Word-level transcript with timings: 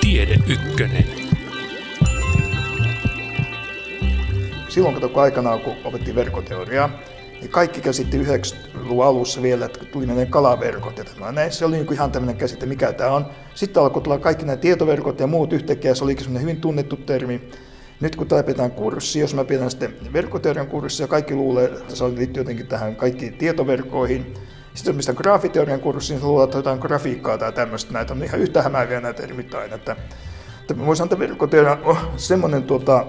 Tiede 0.00 0.34
Ykkönen. 0.46 1.04
Silloin 4.68 4.94
kato 4.94 5.20
aikanaan, 5.20 5.60
kun 5.60 5.74
opettiin 5.84 6.16
verkkoteoriaa, 6.16 6.90
niin 7.40 7.50
kaikki 7.50 7.80
käsitti 7.80 8.22
90-luvun 8.22 9.04
alussa 9.04 9.42
vielä, 9.42 9.66
että 9.66 9.84
tuli 9.84 10.06
ne 10.06 10.26
kalaverkot 10.26 10.98
ja 10.98 11.04
tämmöinen. 11.04 11.52
Se 11.52 11.64
oli 11.64 11.76
niin 11.76 11.92
ihan 11.92 12.12
tämmöinen 12.12 12.36
käsite, 12.36 12.66
mikä 12.66 12.92
tämä 12.92 13.10
on. 13.10 13.26
Sitten 13.54 13.82
alkoi 13.82 14.02
tulla 14.02 14.18
kaikki 14.18 14.44
nämä 14.44 14.56
tietoverkot 14.56 15.20
ja 15.20 15.26
muut 15.26 15.52
yhtäkkiä, 15.52 15.94
se 15.94 16.04
olikin 16.04 16.24
semmoinen 16.24 16.42
hyvin 16.42 16.60
tunnettu 16.60 16.96
termi. 16.96 17.48
Nyt 18.00 18.16
kun 18.16 18.28
tämä 18.28 18.42
pidetään 18.42 18.70
kurssi, 18.70 19.20
jos 19.20 19.34
mä 19.34 19.44
pidän 19.44 19.70
sitten 19.70 20.12
verkkoteorian 20.12 20.66
kurssia, 20.66 21.06
kaikki 21.06 21.34
luulee, 21.34 21.64
että 21.64 21.96
se 21.96 22.04
liittyy 22.04 22.40
jotenkin 22.40 22.66
tähän 22.66 22.96
kaikkiin 22.96 23.34
tietoverkkoihin. 23.34 24.34
Sitten 24.78 24.96
mistä 24.96 25.14
graafiteorian 25.14 25.80
kurssi, 25.80 26.14
niin 26.14 26.26
luulee, 26.26 26.44
että 26.44 26.58
jotain 26.58 26.78
grafiikkaa 26.78 27.38
tai 27.38 27.52
tämmöistä. 27.52 27.92
Näitä 27.92 28.14
on 28.14 28.22
ihan 28.22 28.40
yhtä 28.40 28.62
hämääviä 28.62 29.00
näitä 29.00 29.22
termit 29.22 29.54
aina. 29.54 29.74
Että, 29.74 29.96
että 30.60 30.78
voisi 30.86 31.02
että 31.02 31.18
verkkoteoria 31.18 31.78
on 31.84 31.96
semmoinen 32.16 32.62
tuota, 32.62 33.06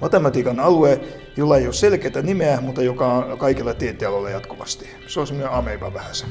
matematiikan 0.00 0.60
alue, 0.60 1.00
jolla 1.36 1.56
ei 1.56 1.66
ole 1.66 1.72
selkeää 1.72 2.22
nimeä, 2.22 2.60
mutta 2.60 2.82
joka 2.82 3.06
on 3.06 3.38
kaikilla 3.38 3.74
tieteenaloilla 3.74 4.30
jatkuvasti. 4.30 4.90
Se 5.06 5.20
on 5.20 5.26
semmoinen 5.26 5.52
ameiba 5.52 5.94
vähän 5.94 6.14
se. 6.14 6.26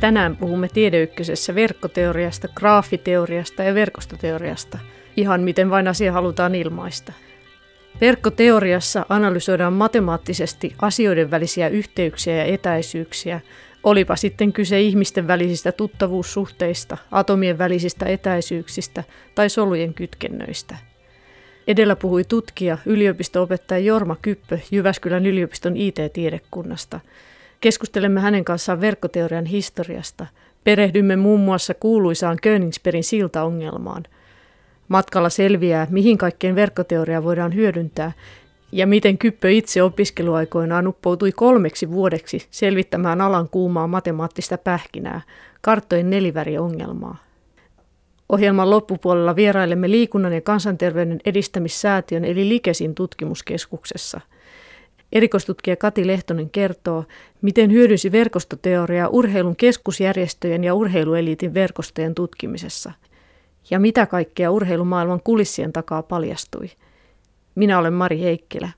Tänään 0.00 0.36
puhumme 0.36 0.68
Tiedeykkösessä 0.68 1.54
verkkoteoriasta, 1.54 2.48
graafiteoriasta 2.48 3.62
ja 3.62 3.74
verkostoteoriasta, 3.74 4.78
ihan 5.16 5.40
miten 5.40 5.70
vain 5.70 5.88
asia 5.88 6.12
halutaan 6.12 6.54
ilmaista. 6.54 7.12
Verkkoteoriassa 8.00 9.06
analysoidaan 9.08 9.72
matemaattisesti 9.72 10.74
asioiden 10.82 11.30
välisiä 11.30 11.68
yhteyksiä 11.68 12.36
ja 12.36 12.44
etäisyyksiä, 12.44 13.40
olipa 13.84 14.16
sitten 14.16 14.52
kyse 14.52 14.80
ihmisten 14.80 15.26
välisistä 15.26 15.72
tuttavuussuhteista, 15.72 16.96
atomien 17.10 17.58
välisistä 17.58 18.06
etäisyyksistä 18.06 19.04
tai 19.34 19.50
solujen 19.50 19.94
kytkennöistä. 19.94 20.76
Edellä 21.68 21.96
puhui 21.96 22.24
tutkija, 22.24 22.78
yliopisto-opettaja 22.86 23.84
Jorma 23.84 24.16
Kyppö 24.22 24.58
Jyväskylän 24.70 25.26
yliopiston 25.26 25.76
IT-tiedekunnasta– 25.76 27.00
Keskustelemme 27.60 28.20
hänen 28.20 28.44
kanssaan 28.44 28.80
verkkoteorian 28.80 29.46
historiasta. 29.46 30.26
Perehdymme 30.64 31.16
muun 31.16 31.40
muassa 31.40 31.74
kuuluisaan 31.74 32.36
Königsbergin 32.42 33.04
siltaongelmaan. 33.04 34.02
Matkalla 34.88 35.28
selviää, 35.28 35.86
mihin 35.90 36.18
kaikkeen 36.18 36.54
verkkoteoriaa 36.54 37.24
voidaan 37.24 37.54
hyödyntää 37.54 38.12
ja 38.72 38.86
miten 38.86 39.18
Kyppö 39.18 39.50
itse 39.50 39.82
opiskeluaikoinaan 39.82 40.86
uppoutui 40.86 41.32
kolmeksi 41.32 41.90
vuodeksi 41.90 42.46
selvittämään 42.50 43.20
alan 43.20 43.48
kuumaa 43.48 43.86
matemaattista 43.86 44.58
pähkinää, 44.58 45.20
karttojen 45.60 46.10
neliväriongelmaa. 46.10 47.16
Ohjelman 48.28 48.70
loppupuolella 48.70 49.36
vierailemme 49.36 49.90
liikunnan 49.90 50.32
ja 50.32 50.40
kansanterveyden 50.40 51.20
edistämissäätiön 51.24 52.24
eli 52.24 52.48
Likesin 52.48 52.94
tutkimuskeskuksessa– 52.94 54.20
Erikoistutkija 55.12 55.76
Kati 55.76 56.06
Lehtonen 56.06 56.50
kertoo, 56.50 57.04
miten 57.42 57.72
hyödynsi 57.72 58.12
verkostoteoriaa 58.12 59.08
urheilun 59.08 59.56
keskusjärjestöjen 59.56 60.64
ja 60.64 60.74
urheilueliitin 60.74 61.54
verkostojen 61.54 62.14
tutkimisessa. 62.14 62.92
Ja 63.70 63.78
mitä 63.78 64.06
kaikkea 64.06 64.50
urheilumaailman 64.50 65.20
kulissien 65.24 65.72
takaa 65.72 66.02
paljastui. 66.02 66.70
Minä 67.54 67.78
olen 67.78 67.92
Mari 67.92 68.20
Heikkilä. 68.20 68.70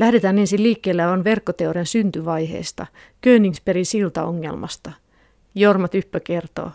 Lähdetään 0.00 0.38
ensin 0.38 0.62
liikkeelle 0.62 1.06
on 1.06 1.24
verkkoteorian 1.24 1.86
syntyvaiheesta, 1.86 2.86
Königsbergin 3.20 3.86
siltaongelmasta. 3.86 4.92
Jorma 5.54 5.88
Typpö 5.88 6.20
kertoo. 6.20 6.70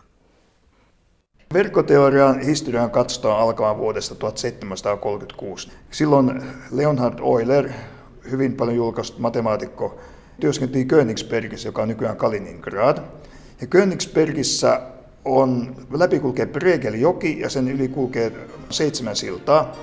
Verkkoteorian 1.54 2.40
historian 2.40 2.92
katsotaan 2.92 3.40
alkamaan 3.40 3.78
vuodesta 3.78 4.16
1736. 4.16 5.72
Silloin 5.92 6.42
Leonhard 6.72 7.20
Euler, 7.20 7.70
hyvin 8.32 8.54
paljon 8.54 8.78
julkaistu 8.78 9.20
matemaatikko, 9.20 10.00
työskenteli 10.40 10.86
Königsbergissä, 10.86 11.68
joka 11.68 11.82
on 11.82 11.88
nykyään 11.88 12.18
Kaliningrad. 12.18 12.98
Ja 13.62 13.68
Königsbergissä 13.68 14.82
on, 15.38 15.76
läpi 15.94 16.20
kulkee 16.20 16.46
Bregel-joki 16.46 17.40
ja 17.40 17.50
sen 17.50 17.68
yli 17.68 17.88
kulkee 17.88 18.32
seitsemän 18.70 19.16
siltaa. 19.16 19.76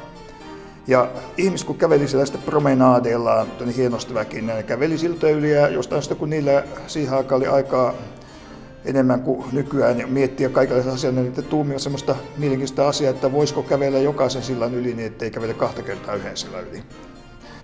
Ja 0.86 1.10
ihmiset 1.36 1.66
kun 1.66 1.78
käveli 1.78 2.08
siellä 2.08 2.26
sitten 2.26 2.42
promenaadeillaan, 2.42 3.46
hienosti 3.76 4.14
väkin, 4.14 4.46
ne 4.46 4.62
käveli 4.62 4.98
siltoja 4.98 5.36
yli 5.36 5.52
ja 5.52 5.68
jostain 5.68 6.02
sitten 6.02 6.18
kun 6.18 6.30
niillä 6.30 6.64
siihen 6.86 7.14
aikaan 7.14 7.36
oli 7.36 7.46
aikaa 7.46 7.94
enemmän 8.84 9.20
kuin 9.20 9.44
nykyään 9.52 10.00
ja 10.00 10.06
miettiä 10.06 10.48
kaikenlaisia 10.48 10.92
asioita, 10.92 11.20
niin 11.20 11.44
tuumia 11.44 11.78
semmoista 11.78 12.16
mielenkiintoista 12.36 12.88
asiaa, 12.88 13.10
että 13.10 13.32
voisiko 13.32 13.62
kävellä 13.62 13.98
jokaisen 13.98 14.42
sillan 14.42 14.74
yli 14.74 14.94
niin, 14.94 15.06
ettei 15.06 15.30
kävele 15.30 15.54
kahta 15.54 15.82
kertaa 15.82 16.14
yhden 16.14 16.36
sillan 16.36 16.68
yli. 16.68 16.82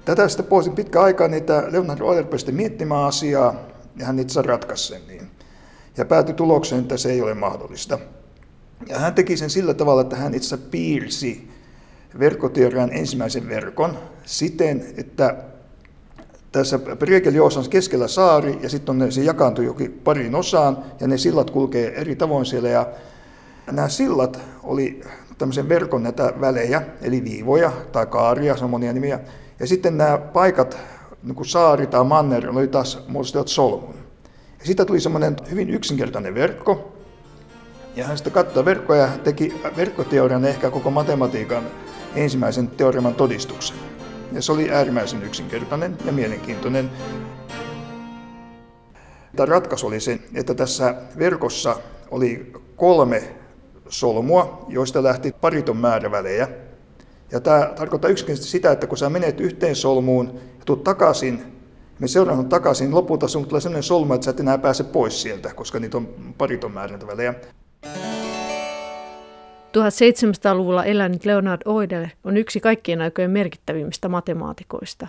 Tätä 0.05 0.29
sitten 0.29 0.47
poisin 0.47 0.75
pitkä 0.75 1.01
aikaa, 1.01 1.29
niitä 1.29 1.65
Leonard 1.71 2.01
Euler 2.01 2.25
pystyi 2.25 2.55
miettimään 2.55 3.05
asiaa 3.05 3.55
ja 3.97 4.07
hän 4.07 4.19
itse 4.19 4.43
ratkaisi 4.43 4.87
sen 4.87 5.03
niin. 5.09 5.32
Ja 5.97 6.05
päätyi 6.05 6.35
tulokseen, 6.35 6.83
että 6.83 6.97
se 6.97 7.13
ei 7.13 7.23
ole 7.23 7.35
mahdollista. 7.35 7.99
Ja 8.89 8.99
hän 8.99 9.15
teki 9.15 9.37
sen 9.37 9.51
sillä 9.51 9.75
tavalla, 9.75 10.03
että 10.03 10.17
hän 10.17 10.35
itse 10.35 10.57
piirsi 10.57 11.49
verkkoteorian 12.19 12.93
ensimmäisen 12.93 13.49
verkon 13.49 13.99
siten, 14.25 14.85
että 14.97 15.37
tässä 16.53 16.79
Priekeljoos 16.79 17.57
on 17.57 17.71
keskellä 17.71 18.09
saari 18.09 18.59
ja 18.63 18.69
sitten 18.69 19.13
se 19.13 19.23
jakaantui 19.23 19.65
jokin 19.65 20.01
pariin 20.05 20.35
osaan 20.35 20.79
ja 21.01 21.09
ne 21.09 21.19
sillat 21.19 21.51
kulkee 21.51 22.01
eri 22.01 22.17
tavoin 22.17 22.47
siellä 22.47 22.69
ja 22.69 22.87
nämä 23.73 23.89
sillat 23.89 24.41
oli 24.63 25.01
tämmöisen 25.39 25.69
verkon 25.69 26.03
näitä 26.03 26.33
välejä, 26.41 26.83
eli 27.03 27.25
viivoja 27.25 27.73
tai 27.93 28.07
kaaria, 28.07 28.57
se 28.57 28.65
on 28.65 28.71
monia 28.71 28.93
nimiä. 28.93 29.21
Ja 29.61 29.67
sitten 29.67 29.99
nämä 29.99 30.19
paikat, 30.19 30.79
niin 31.23 31.35
kuin 31.35 31.47
saari 31.47 31.87
tai 31.87 32.05
manner, 32.05 32.51
oli 32.51 32.69
taas 32.69 33.05
muodostivat 33.09 33.49
solmun. 33.49 34.02
Siitä 34.65 34.85
tuli 34.85 35.01
semmoinen 35.01 35.37
hyvin 35.51 35.71
yksinkertainen 35.71 36.35
verkko. 36.35 36.93
Ja 37.97 38.07
hän 38.07 38.17
sitten 38.17 38.33
katsoi 38.33 38.65
verkkoja 38.65 39.03
ja 39.03 39.19
teki 39.25 39.61
verkkoteorian 39.77 40.45
ehkä 40.45 40.71
koko 40.71 40.91
matematiikan 40.91 41.65
ensimmäisen 42.15 42.69
teoreman 42.69 43.15
todistuksen. 43.15 43.77
Ja 44.33 44.43
se 44.43 44.53
oli 44.53 44.71
äärimmäisen 44.71 45.23
yksinkertainen 45.23 45.99
ja 46.05 46.13
mielenkiintoinen. 46.13 46.91
Tämä 49.37 49.47
ratkaisu 49.47 49.87
oli 49.87 50.01
se, 50.01 50.19
että 50.35 50.55
tässä 50.55 50.95
verkossa 51.19 51.77
oli 52.11 52.53
kolme 52.77 53.23
solmua, 53.89 54.67
joista 54.69 55.03
lähti 55.03 55.33
pariton 55.41 55.77
määrä 55.77 56.11
välejä. 56.11 56.49
Ja 57.33 57.41
tämä 57.41 57.73
tarkoittaa 57.77 58.11
yksinkertaisesti 58.11 58.51
sitä, 58.51 58.73
että 58.73 58.87
kun 58.87 58.99
sä 58.99 59.11
menet 59.11 59.41
yhteen 59.41 59.77
solmuun 59.77 60.27
ja 60.59 60.65
tulet 60.65 60.85
takaisin, 60.85 61.62
me 61.99 62.09
seuraavan 62.09 62.49
takaisin, 62.49 62.95
lopulta 62.95 63.29
sun 63.29 63.47
tulee 63.47 63.61
sellainen 63.61 63.83
solmu, 63.83 64.15
että 64.15 64.25
sä 64.25 64.31
et 64.31 64.41
enää 64.41 64.59
pääse 64.59 64.85
pois 64.85 65.23
sieltä, 65.23 65.55
koska 65.55 65.79
niitä 65.79 65.97
on 65.97 66.09
pariton 66.39 66.73
määrä 66.73 66.99
välejä. 67.07 67.35
1700-luvulla 69.73 70.85
elänyt 70.85 71.25
Leonard 71.25 71.63
Euler 71.67 72.09
on 72.25 72.37
yksi 72.37 72.61
kaikkien 72.61 73.01
aikojen 73.01 73.31
merkittävimmistä 73.31 74.09
matemaatikoista. 74.09 75.07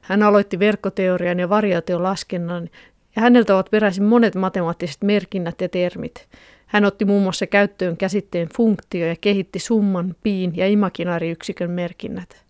Hän 0.00 0.22
aloitti 0.22 0.58
verkkoteorian 0.58 1.38
ja 1.38 1.48
variaatiolaskennan 1.48 2.68
ja 3.16 3.22
häneltä 3.22 3.54
ovat 3.54 3.70
peräisin 3.70 4.04
monet 4.04 4.34
matemaattiset 4.34 5.02
merkinnät 5.02 5.60
ja 5.60 5.68
termit. 5.68 6.28
Hän 6.66 6.84
otti 6.84 7.04
muun 7.04 7.22
muassa 7.22 7.46
käyttöön 7.46 7.96
käsitteen 7.96 8.48
funktio 8.56 9.06
ja 9.06 9.16
kehitti 9.20 9.58
summan, 9.58 10.16
piin 10.22 10.56
ja 10.56 10.66
imaginaariyksikön 10.66 11.70
merkinnät. 11.70 12.47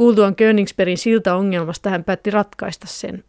Kuultuaan 0.00 0.36
Königsbergin 0.36 0.98
siltaongelmasta 0.98 1.90
hän 1.90 2.04
päätti 2.04 2.30
ratkaista 2.30 2.86
sen. 2.86 3.24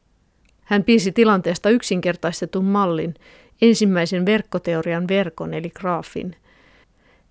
Hän 0.61 0.83
piisi 0.83 1.11
tilanteesta 1.11 1.69
yksinkertaistetun 1.69 2.65
mallin, 2.65 3.13
ensimmäisen 3.61 4.25
verkkoteorian 4.25 5.07
verkon 5.07 5.53
eli 5.53 5.69
graafin. 5.69 6.35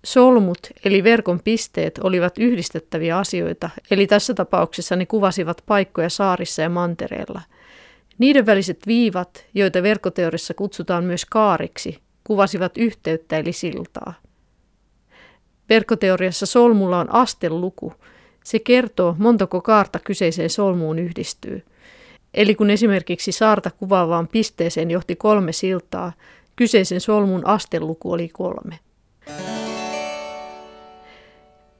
Solmut 0.05 0.59
eli 0.85 1.03
verkon 1.03 1.39
pisteet 1.43 1.99
olivat 2.03 2.37
yhdistettäviä 2.37 3.17
asioita, 3.17 3.69
eli 3.91 4.07
tässä 4.07 4.33
tapauksessa 4.33 4.95
ne 4.95 5.05
kuvasivat 5.05 5.63
paikkoja 5.65 6.09
saarissa 6.09 6.61
ja 6.61 6.69
mantereella. 6.69 7.41
Niiden 8.17 8.45
väliset 8.45 8.79
viivat, 8.87 9.45
joita 9.53 9.83
verkkoteorissa 9.83 10.53
kutsutaan 10.53 11.03
myös 11.03 11.25
kaariksi, 11.25 11.97
kuvasivat 12.23 12.77
yhteyttä 12.77 13.37
eli 13.37 13.51
siltaa. 13.51 14.13
Verkkoteoriassa 15.69 16.45
solmulla 16.45 16.99
on 16.99 17.13
asteluku. 17.13 17.93
Se 18.43 18.59
kertoo, 18.59 19.15
montako 19.17 19.61
kaarta 19.61 19.99
kyseiseen 19.99 20.49
solmuun 20.49 20.99
yhdistyy. 20.99 21.63
Eli 22.33 22.55
kun 22.55 22.69
esimerkiksi 22.69 23.31
saarta 23.31 23.71
kuvaavaan 23.71 24.27
pisteeseen 24.27 24.91
johti 24.91 25.15
kolme 25.15 25.51
siltaa, 25.51 26.13
kyseisen 26.55 27.01
solmun 27.01 27.45
asteluku 27.45 28.11
oli 28.11 28.29
kolme. 28.29 28.79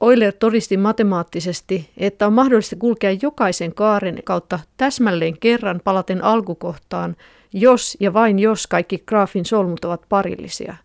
Euler 0.02 0.32
todisti 0.32 0.76
matemaattisesti, 0.76 1.90
että 1.96 2.26
on 2.26 2.32
mahdollista 2.32 2.76
kulkea 2.76 3.16
jokaisen 3.22 3.74
kaaren 3.74 4.22
kautta 4.24 4.58
täsmälleen 4.76 5.38
kerran 5.38 5.80
palaten 5.84 6.24
alkukohtaan, 6.24 7.16
jos 7.52 7.96
ja 8.00 8.14
vain 8.14 8.38
jos 8.38 8.66
kaikki 8.66 9.02
graafin 9.06 9.44
solmut 9.44 9.84
ovat 9.84 10.02
parillisia. 10.08 10.76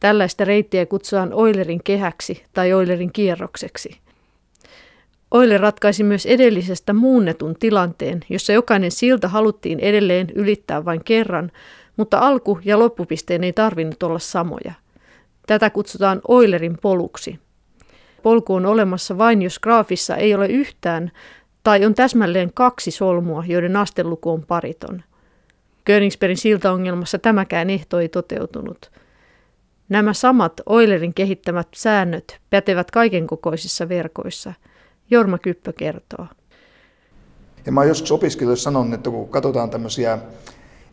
Tällaista 0.00 0.44
reittiä 0.44 0.86
kutsutaan 0.86 1.32
Eulerin 1.32 1.82
kehäksi 1.84 2.44
tai 2.52 2.70
Eulerin 2.70 3.12
kierrokseksi. 3.12 3.98
Euler 5.34 5.60
ratkaisi 5.60 6.02
myös 6.04 6.26
edellisestä 6.26 6.92
muunnetun 6.92 7.56
tilanteen, 7.60 8.20
jossa 8.28 8.52
jokainen 8.52 8.90
silta 8.90 9.28
haluttiin 9.28 9.80
edelleen 9.80 10.26
ylittää 10.34 10.84
vain 10.84 11.04
kerran, 11.04 11.50
mutta 11.96 12.18
alku- 12.18 12.60
ja 12.64 12.78
loppupisteen 12.78 13.44
ei 13.44 13.52
tarvinnut 13.52 14.02
olla 14.02 14.18
samoja. 14.18 14.72
Tätä 15.46 15.70
kutsutaan 15.70 16.20
Eulerin 16.28 16.78
poluksi. 16.82 17.38
Polku 18.22 18.54
on 18.54 18.66
olemassa 18.66 19.18
vain, 19.18 19.42
jos 19.42 19.58
graafissa 19.58 20.16
ei 20.16 20.34
ole 20.34 20.46
yhtään 20.46 21.10
tai 21.64 21.84
on 21.84 21.94
täsmälleen 21.94 22.50
kaksi 22.54 22.90
solmua, 22.90 23.44
joiden 23.46 23.76
asteluku 23.76 24.30
on 24.30 24.42
pariton. 24.46 25.02
Königsbergin 25.84 26.36
siltaongelmassa 26.36 27.18
tämäkään 27.18 27.70
ehto 27.70 28.00
ei 28.00 28.08
toteutunut. 28.08 28.90
Nämä 29.88 30.12
samat 30.12 30.60
Eulerin 30.70 31.14
kehittämät 31.14 31.68
säännöt 31.74 32.40
pätevät 32.50 32.90
kaikenkokoisissa 32.90 33.88
verkoissa. 33.88 34.52
Jorma 35.10 35.38
Kyppö 35.38 35.72
kertoo. 35.72 36.26
Ja 37.66 37.72
mä 37.72 37.80
oon 37.80 37.88
joskus 37.88 38.12
opiskelijoille 38.12 38.56
sanonut, 38.56 38.94
että 38.94 39.10
kun 39.10 39.28
katsotaan 39.28 39.70
tämmöisiä 39.70 40.18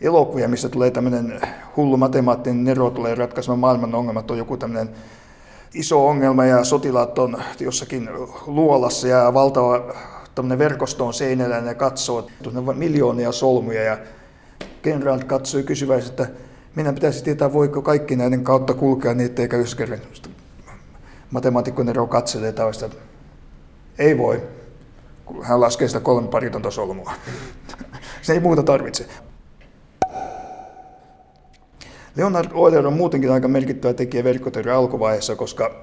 elokuvia, 0.01 0.47
missä 0.47 0.69
tulee 0.69 0.91
tämmöinen 0.91 1.41
hullu 1.77 1.97
matemaattinen 1.97 2.63
nero 2.63 2.89
tulee 2.89 3.15
ratkaisemaan 3.15 3.59
maailman 3.59 3.95
ongelmat, 3.95 4.31
on 4.31 4.37
joku 4.37 4.57
tämmöinen 4.57 4.89
iso 5.73 6.07
ongelma 6.07 6.45
ja 6.45 6.63
sotilaat 6.63 7.19
on 7.19 7.37
jossakin 7.59 8.09
luolassa 8.47 9.07
ja 9.07 9.33
valtava 9.33 9.93
tämmöinen 10.35 10.59
verkosto 10.59 11.05
on 11.07 11.13
seinällä 11.13 11.55
ja 11.55 11.61
ne 11.61 11.75
katsoo 11.75 12.27
miljoonia 12.73 13.31
solmuja 13.31 13.83
ja 13.83 13.97
kenraal 14.81 15.19
katsoi 15.19 15.63
kysyväisesti, 15.63 16.21
että 16.21 16.35
minä 16.75 16.93
pitäisi 16.93 17.23
tietää, 17.23 17.53
voiko 17.53 17.81
kaikki 17.81 18.15
näiden 18.15 18.43
kautta 18.43 18.73
kulkea 18.73 19.13
niin, 19.13 19.25
ettei 19.25 19.47
käy 19.47 19.63
kerran. 19.77 19.99
Matemaatikko 21.31 21.83
Nero 21.83 22.07
katselee 22.07 22.49
että 22.49 22.89
ei 23.97 24.17
voi. 24.17 24.41
Hän 25.41 25.61
laskee 25.61 25.87
sitä 25.87 25.99
kolme 25.99 26.27
paritonta 26.27 26.71
solmua. 26.71 27.11
Se 28.21 28.33
ei 28.33 28.39
muuta 28.39 28.63
tarvitse. 28.63 29.05
Leonard 32.15 32.51
Euler 32.51 32.87
on 32.87 32.93
muutenkin 32.93 33.31
aika 33.31 33.47
merkittävä 33.47 33.93
tekijä 33.93 34.23
verkkoteorian 34.23 34.77
alkuvaiheessa, 34.77 35.35
koska 35.35 35.75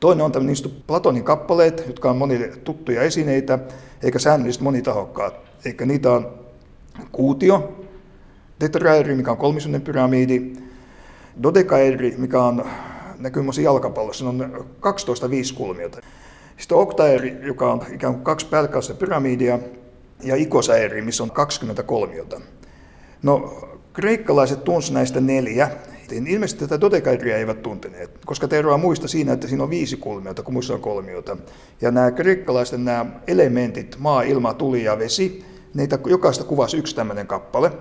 toinen 0.00 0.24
on 0.24 0.32
tämmöinen 0.32 0.56
Platonin 0.86 1.24
kappaleet, 1.24 1.84
jotka 1.86 2.10
on 2.10 2.16
monille 2.16 2.48
tuttuja 2.48 3.02
esineitä, 3.02 3.58
eikä 4.02 4.18
säännöllisesti 4.18 4.64
monitahokkaat. 4.64 5.34
Eikä 5.64 5.86
niitä 5.86 6.10
on 6.10 6.38
kuutio, 7.12 7.86
tetraedri, 8.58 9.14
mikä 9.14 9.30
on 9.30 9.36
kolmisuuden 9.36 9.82
pyramidi, 9.82 10.52
dodekaedri, 11.42 12.14
mikä 12.18 12.42
on, 12.42 12.64
näkyy 13.18 13.42
jalkapallossa, 13.62 14.28
on 14.28 14.66
12 14.80 15.30
viisikulmiota. 15.30 16.00
Sitten 16.60 16.76
on 16.76 16.82
oktaedri, 16.82 17.36
joka 17.42 17.72
on 17.72 17.82
ikään 17.92 18.14
kuin 18.14 18.24
kaksi 18.24 18.46
päällekkäistä 18.46 18.94
pyramidia, 18.94 19.58
ja 20.22 20.36
ikosaedri, 20.36 21.02
missä 21.02 21.22
on 21.22 21.30
20 21.30 21.82
kolmiota. 21.82 22.40
No, 23.22 23.60
kreikkalaiset 23.92 24.64
tunsivat 24.64 24.94
näistä 24.94 25.20
neljä. 25.20 25.70
Ilmeisesti 26.26 26.64
tätä 26.64 26.80
dodekaedria 26.80 27.36
eivät 27.36 27.62
tunteneet, 27.62 28.10
koska 28.26 28.48
te 28.48 28.58
eroaa 28.58 28.78
muista 28.78 29.08
siinä, 29.08 29.32
että 29.32 29.48
siinä 29.48 29.62
on 29.62 29.70
viisi 29.70 29.96
kulmiota, 29.96 30.42
kun 30.42 30.54
muissa 30.54 30.74
on 30.74 30.80
kolmiota. 30.80 31.36
Ja 31.80 31.90
nämä 31.90 32.10
kreikkalaisten 32.10 32.84
nämä 32.84 33.06
elementit, 33.26 33.96
maa, 33.98 34.22
ilma, 34.22 34.54
tuli 34.54 34.84
ja 34.84 34.98
vesi, 34.98 35.44
niitä 35.74 35.98
jokaista 36.06 36.44
kuvasi 36.44 36.76
yksi 36.76 36.96
tämmöinen 36.96 37.26
kappale. 37.26 37.72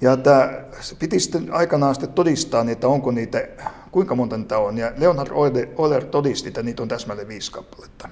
Ja 0.00 0.16
tämä, 0.16 0.50
piti 0.98 1.20
sitten 1.20 1.52
aikanaan 1.52 1.94
sitten 1.94 2.12
todistaa, 2.12 2.66
että 2.68 2.88
onko 2.88 3.10
niitä, 3.10 3.48
kuinka 3.90 4.14
monta 4.14 4.36
niitä 4.36 4.58
on. 4.58 4.78
Ja 4.78 4.92
Leonhard 4.96 5.30
Euler 5.78 6.04
todisti, 6.04 6.48
että 6.48 6.62
niitä 6.62 6.82
on 6.82 6.88
täsmälleen 6.88 7.28
viisi 7.28 7.52
kappaletta. 7.52 8.08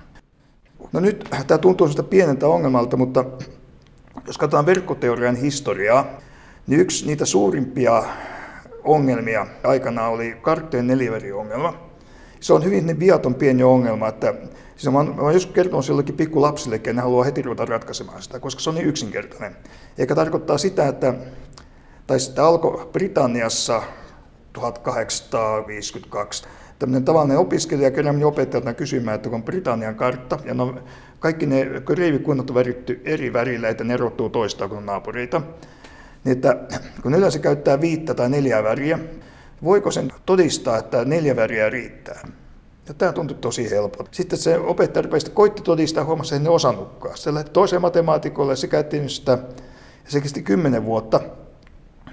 No 0.92 1.00
nyt 1.00 1.28
tämä 1.46 1.58
tuntuu 1.58 1.88
sitä 1.88 2.02
pieneltä 2.02 2.46
ongelmalta, 2.46 2.96
mutta 2.96 3.24
jos 4.26 4.38
katsotaan 4.38 4.66
verkkoteorian 4.66 5.36
historiaa, 5.36 6.06
niin 6.66 6.80
yksi 6.80 7.06
niitä 7.06 7.24
suurimpia 7.24 8.04
ongelmia 8.84 9.46
aikana 9.64 10.08
oli 10.08 10.36
karttojen 10.42 10.86
neliväriongelma. 10.86 11.74
Se 12.40 12.52
on 12.52 12.64
hyvin 12.64 12.86
niin 12.86 13.00
viaton 13.00 13.34
pieni 13.34 13.62
ongelma, 13.62 14.08
että 14.08 14.34
siis 14.76 14.92
mä, 14.92 14.98
oon, 14.98 15.14
mä 15.22 15.32
joskus 15.32 15.54
kertonut 15.54 15.88
jollekin 15.88 16.16
pikku 16.16 16.40
lapsille, 16.40 16.76
että 16.76 16.92
ne 16.92 17.02
haluaa 17.02 17.24
heti 17.24 17.42
ruveta 17.42 17.64
ratkaisemaan 17.64 18.22
sitä, 18.22 18.40
koska 18.40 18.60
se 18.60 18.70
on 18.70 18.76
niin 18.76 18.86
yksinkertainen. 18.86 19.56
Eikä 19.98 20.14
tarkoittaa 20.14 20.58
sitä, 20.58 20.88
että 20.88 21.14
tai 22.06 22.20
sitten 22.20 22.44
alkoi 22.44 22.88
Britanniassa 22.92 23.82
1852. 24.52 26.44
Tämmöinen 26.78 27.04
tavallinen 27.04 27.38
opiskelija 27.38 27.90
kerran 27.90 28.24
opettajalta 28.24 28.74
kysymään, 28.74 29.14
että 29.14 29.28
on 29.32 29.42
Britannian 29.42 29.94
kartta, 29.94 30.38
ja 30.44 30.54
no, 30.54 30.74
kaikki 31.18 31.46
ne 31.46 31.66
kreivikunnat 31.84 32.50
on 32.50 32.54
väritty 32.54 33.00
eri 33.04 33.32
värillä, 33.32 33.68
että 33.68 33.84
ne 33.84 33.94
erottuu 33.94 34.28
toista 34.28 34.68
kuin 34.68 34.86
naapureita, 34.86 35.42
niin 36.24 36.32
että 36.32 36.56
kun 37.02 37.14
yleensä 37.14 37.38
käyttää 37.38 37.80
viittä 37.80 38.14
tai 38.14 38.28
neljää 38.28 38.62
väriä, 38.62 38.98
voiko 39.64 39.90
sen 39.90 40.12
todistaa, 40.26 40.78
että 40.78 41.04
neljä 41.04 41.36
väriä 41.36 41.70
riittää? 41.70 42.28
Ja 42.88 42.94
tämä 42.94 43.12
tuntui 43.12 43.36
tosi 43.40 43.70
helpolta. 43.70 44.10
Sitten 44.12 44.38
se 44.38 44.58
opettaja 44.58 45.02
rupesi, 45.02 45.30
koitti 45.30 45.62
todistaa, 45.62 46.04
huomasi, 46.04 46.34
että 46.34 46.48
ne 46.48 46.54
osannutkaan. 46.54 47.16
Se 47.16 47.34
lähti 47.34 47.50
toiseen 47.50 47.82
matemaatikolle, 47.82 48.56
se 48.56 48.66
käytti 48.66 49.08
sitä, 49.08 49.32
ja 50.04 50.10
se 50.10 50.20
kesti 50.20 50.42
kymmenen 50.42 50.84
vuotta. 50.84 51.20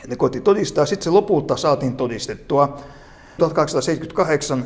Ne 0.07 0.15
koitti 0.15 0.41
todistaa, 0.41 0.85
sitten 0.85 1.03
se 1.03 1.09
lopulta 1.09 1.57
saatiin 1.57 1.95
todistettua 1.95 2.67
1878. 3.38 4.65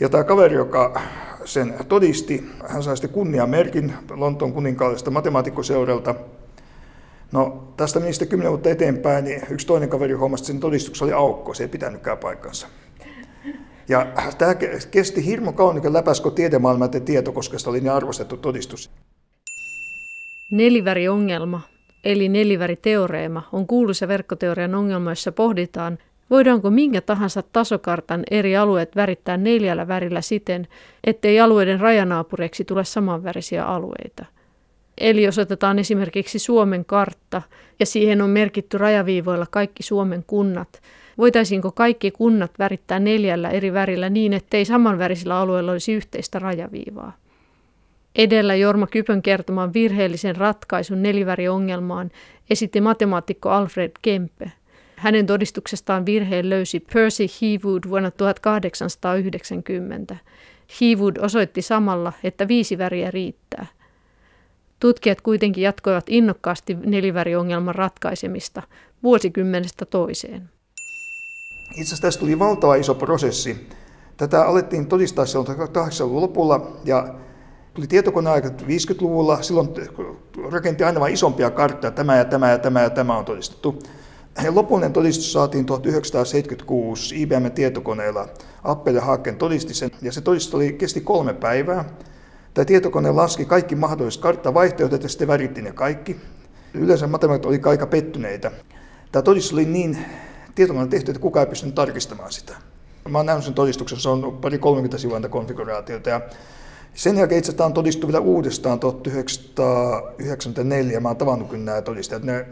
Ja 0.00 0.08
tämä 0.08 0.24
kaveri, 0.24 0.54
joka 0.54 1.00
sen 1.44 1.74
todisti, 1.88 2.46
hän 2.68 2.82
sai 2.82 2.96
sitten 2.96 3.10
kunniamerkin 3.10 3.92
Lontoon 4.10 4.52
kuninkaallisesta 4.52 5.10
matemaatikkoseuralta. 5.10 6.14
No 7.32 7.72
tästä 7.76 8.00
meni 8.00 8.12
sitten 8.12 8.28
kymmenen 8.28 8.50
vuotta 8.50 8.70
eteenpäin, 8.70 9.24
niin 9.24 9.42
yksi 9.50 9.66
toinen 9.66 9.88
kaveri 9.88 10.14
huomasi, 10.14 10.42
että 10.42 10.46
sen 10.46 10.60
todistuksessa 10.60 11.04
oli 11.04 11.12
aukko, 11.12 11.54
se 11.54 11.64
ei 11.64 11.68
pitänytkään 11.68 12.18
paikkansa. 12.18 12.66
Ja 13.88 14.06
tämä 14.38 14.54
kesti 14.90 15.26
hirmu 15.26 15.52
kauan, 15.52 15.82
kun 15.82 15.92
läpäisikö 15.92 16.30
tiedemaailman 16.30 16.90
tieto, 16.90 17.32
koska 17.32 17.58
se 17.58 17.70
oli 17.70 17.80
niin 17.80 17.92
arvostettu 17.92 18.36
todistus. 18.36 18.90
Neliväriongelma 20.50 21.60
eli 22.06 22.28
neliväriteoreema, 22.28 23.42
on 23.52 23.66
kuuluisa 23.66 24.08
verkkoteorian 24.08 24.74
ongelma, 24.74 25.10
jossa 25.10 25.32
pohditaan, 25.32 25.98
voidaanko 26.30 26.70
minkä 26.70 27.00
tahansa 27.00 27.42
tasokartan 27.52 28.22
eri 28.30 28.56
alueet 28.56 28.96
värittää 28.96 29.36
neljällä 29.36 29.88
värillä 29.88 30.20
siten, 30.20 30.68
ettei 31.04 31.40
alueiden 31.40 31.80
rajanaapureiksi 31.80 32.64
tule 32.64 32.84
samanvärisiä 32.84 33.64
alueita. 33.64 34.24
Eli 34.98 35.22
jos 35.22 35.38
otetaan 35.38 35.78
esimerkiksi 35.78 36.38
Suomen 36.38 36.84
kartta 36.84 37.42
ja 37.80 37.86
siihen 37.86 38.22
on 38.22 38.30
merkitty 38.30 38.78
rajaviivoilla 38.78 39.46
kaikki 39.50 39.82
Suomen 39.82 40.24
kunnat, 40.26 40.80
voitaisiinko 41.18 41.72
kaikki 41.72 42.10
kunnat 42.10 42.50
värittää 42.58 42.98
neljällä 42.98 43.50
eri 43.50 43.72
värillä 43.72 44.10
niin, 44.10 44.32
ettei 44.32 44.64
samanvärisillä 44.64 45.38
alueilla 45.38 45.72
olisi 45.72 45.92
yhteistä 45.92 46.38
rajaviivaa? 46.38 47.12
Edellä 48.16 48.54
Jorma 48.54 48.86
Kypön 48.86 49.22
kertoman 49.22 49.72
virheellisen 49.72 50.36
ratkaisun 50.36 51.02
neliväriongelmaan 51.02 52.10
esitti 52.50 52.80
matemaatikko 52.80 53.50
Alfred 53.50 53.90
Kempe. 54.02 54.52
Hänen 54.96 55.26
todistuksestaan 55.26 56.06
virheen 56.06 56.50
löysi 56.50 56.80
Percy 56.80 57.26
Heawood 57.42 57.82
vuonna 57.88 58.10
1890. 58.10 60.16
Heawood 60.80 61.16
osoitti 61.16 61.62
samalla, 61.62 62.12
että 62.24 62.48
viisi 62.48 62.78
väriä 62.78 63.10
riittää. 63.10 63.66
Tutkijat 64.80 65.20
kuitenkin 65.20 65.62
jatkoivat 65.62 66.04
innokkaasti 66.08 66.74
neliväriongelman 66.74 67.74
ratkaisemista 67.74 68.62
vuosikymmenestä 69.02 69.84
toiseen. 69.84 70.50
Itse 71.70 71.82
asiassa 71.82 72.02
tästä 72.02 72.20
tuli 72.20 72.38
valtava 72.38 72.74
iso 72.74 72.94
prosessi. 72.94 73.68
Tätä 74.16 74.44
alettiin 74.44 74.86
todistaa 74.86 75.26
silloin 75.26 75.58
80-luvun 75.58 76.22
lopulla 76.22 76.72
ja 76.84 77.14
tuli 77.76 77.86
tietokoneaika 77.86 78.48
50-luvulla, 78.48 79.42
silloin 79.42 79.68
rakenti 80.50 80.84
aina 80.84 81.00
vain 81.00 81.14
isompia 81.14 81.50
karttoja, 81.50 81.90
tämä 81.90 82.16
ja 82.16 82.24
tämä 82.24 82.50
ja 82.50 82.58
tämä 82.58 82.82
ja 82.82 82.90
tämä 82.90 83.18
on 83.18 83.24
todistettu. 83.24 83.78
Ja 84.44 84.54
lopullinen 84.54 84.92
todistus 84.92 85.32
saatiin 85.32 85.66
1976 85.66 87.22
IBM 87.22 87.50
tietokoneella. 87.54 88.28
Apple 88.64 89.00
Haken 89.00 89.36
todisti 89.36 89.74
sen, 89.74 89.90
ja 90.02 90.12
se 90.12 90.20
todistus 90.20 90.54
oli, 90.54 90.72
kesti 90.72 91.00
kolme 91.00 91.34
päivää. 91.34 91.84
Tämä 92.54 92.64
tietokone 92.64 93.10
laski 93.10 93.44
kaikki 93.44 93.74
mahdolliset 93.74 94.22
karttavaihtoehdot, 94.22 95.02
ja 95.02 95.08
sitten 95.08 95.28
väritti 95.28 95.62
ne 95.62 95.72
kaikki. 95.72 96.16
Yleensä 96.74 97.06
matemaatikot 97.06 97.50
oli 97.50 97.60
aika 97.70 97.86
pettyneitä. 97.86 98.50
Tämä 99.12 99.22
todistus 99.22 99.52
oli 99.52 99.64
niin 99.64 99.98
tietokone 100.54 100.86
tehty, 100.86 101.10
että 101.10 101.20
kukaan 101.20 101.46
ei 101.46 101.50
pystynyt 101.50 101.74
tarkistamaan 101.74 102.32
sitä. 102.32 102.54
Mä 103.08 103.18
oon 103.18 103.26
nähnyt 103.26 103.44
sen 103.44 103.54
todistuksen, 103.54 104.00
se 104.00 104.08
on 104.08 104.38
pari 104.40 104.58
30 104.58 104.98
sivua 104.98 105.20
konfiguraatiota. 105.20 106.10
Ja 106.10 106.20
sen 106.96 107.16
jälkeen 107.16 107.38
itse 107.38 107.50
asiassa 107.50 107.66
on 107.66 107.72
todistu 107.72 108.06
vielä 108.06 108.20
uudestaan 108.20 108.80
1994. 108.80 111.00
Mä 111.00 111.08
oon 111.08 111.16
tavannut 111.16 111.48
kyllä 111.48 111.64
nämä 111.64 111.82
todistajat. 111.82 112.22
Ne 112.22 112.46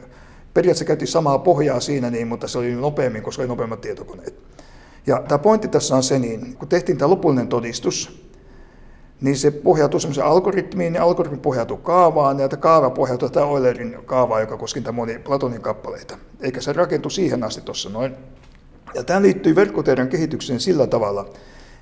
periaatteessa 0.54 0.84
käytiin 0.84 1.08
samaa 1.08 1.38
pohjaa 1.38 1.80
siinä, 1.80 2.10
niin, 2.10 2.28
mutta 2.28 2.48
se 2.48 2.58
oli 2.58 2.74
nopeammin, 2.74 3.22
koska 3.22 3.42
oli 3.42 3.48
nopeammat 3.48 3.80
tietokoneet. 3.80 4.34
Ja 5.06 5.22
tämä 5.28 5.38
pointti 5.38 5.68
tässä 5.68 5.96
on 5.96 6.02
se, 6.02 6.18
niin 6.18 6.56
kun 6.56 6.68
tehtiin 6.68 6.98
tämä 6.98 7.10
lopullinen 7.10 7.48
todistus, 7.48 8.24
niin 9.20 9.36
se 9.36 9.50
pohjautuu 9.50 10.00
semmoiseen 10.00 10.26
algoritmiin, 10.26 10.94
ja 10.94 11.02
algoritmi 11.02 11.38
pohjautuu 11.38 11.76
kaavaan, 11.76 12.38
ja 12.38 12.48
tämä 12.48 12.60
kaava 12.60 12.90
pohjautuu 12.90 13.28
tätä 13.28 13.40
Eulerin 13.40 13.96
kaavaa, 14.06 14.40
joka 14.40 14.56
koski 14.56 14.82
moni 14.92 15.18
Platonin 15.18 15.60
kappaleita. 15.60 16.18
Eikä 16.40 16.60
se 16.60 16.72
rakentu 16.72 17.10
siihen 17.10 17.44
asti 17.44 17.60
tuossa 17.60 17.90
noin. 17.90 18.16
Ja 18.94 19.04
tämä 19.04 19.22
liittyy 19.22 19.54
verkkoteorian 19.54 20.08
kehitykseen 20.08 20.60
sillä 20.60 20.86
tavalla, 20.86 21.30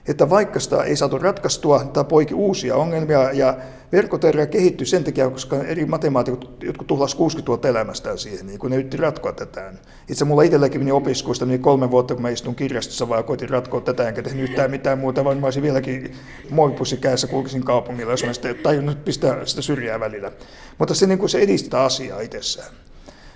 että 0.09 0.31
vaikka 0.31 0.61
sitä 0.61 0.83
ei 0.83 0.97
saatu 0.97 1.19
ratkaistua, 1.19 1.85
tämä 1.85 2.05
poiki 2.05 2.35
uusia 2.35 2.77
ongelmia 2.77 3.33
ja 3.33 3.57
verkkoteoria 3.93 4.47
kehittyi 4.47 4.87
sen 4.87 5.05
takia, 5.05 5.31
koska 5.31 5.57
eri 5.57 5.87
matemaatikot, 5.87 6.63
jotkut 6.63 6.87
tuhlasivat 6.87 7.19
60 7.19 7.49
vuotta 7.49 7.69
elämästään 7.69 8.19
siihen, 8.19 8.47
niin 8.47 8.59
kun 8.59 8.71
ne 8.71 8.77
yritti 8.77 8.97
ratkoa 8.97 9.33
tätä. 9.33 9.73
Itse 10.09 10.25
mulla 10.25 10.43
itselläkin 10.43 10.81
meni 10.81 10.93
opiskuista 10.93 11.47
niin 11.47 11.63
kolme 11.63 11.91
vuotta, 11.91 12.15
kun 12.15 12.23
mä 12.23 12.29
istun 12.29 12.55
kirjastossa, 12.55 13.09
vaan 13.09 13.25
koitin 13.25 13.51
ratkoa 13.51 13.81
tätä, 13.81 14.09
enkä 14.09 14.23
tehnyt 14.23 14.51
yhtään 14.51 14.71
mitään 14.71 14.99
muuta, 14.99 15.25
vaan 15.25 15.39
mä 15.39 15.47
olisin 15.47 15.63
vieläkin 15.63 16.13
muovipussi 16.51 16.97
kädessä 16.97 17.27
kulkisin 17.27 17.65
kaupungilla, 17.65 18.13
jos 18.13 18.25
mä 18.25 18.33
sitten 18.33 18.57
tajunnut 18.57 19.05
pistää 19.05 19.47
sitä 19.47 19.63
syrjää 19.63 20.01
välillä. 20.01 20.33
Mutta 20.79 20.95
se, 20.95 21.07
niin 21.07 21.29
se 21.29 21.39
edistää 21.39 21.85
asiaa 21.85 22.21
itsessään. 22.21 22.69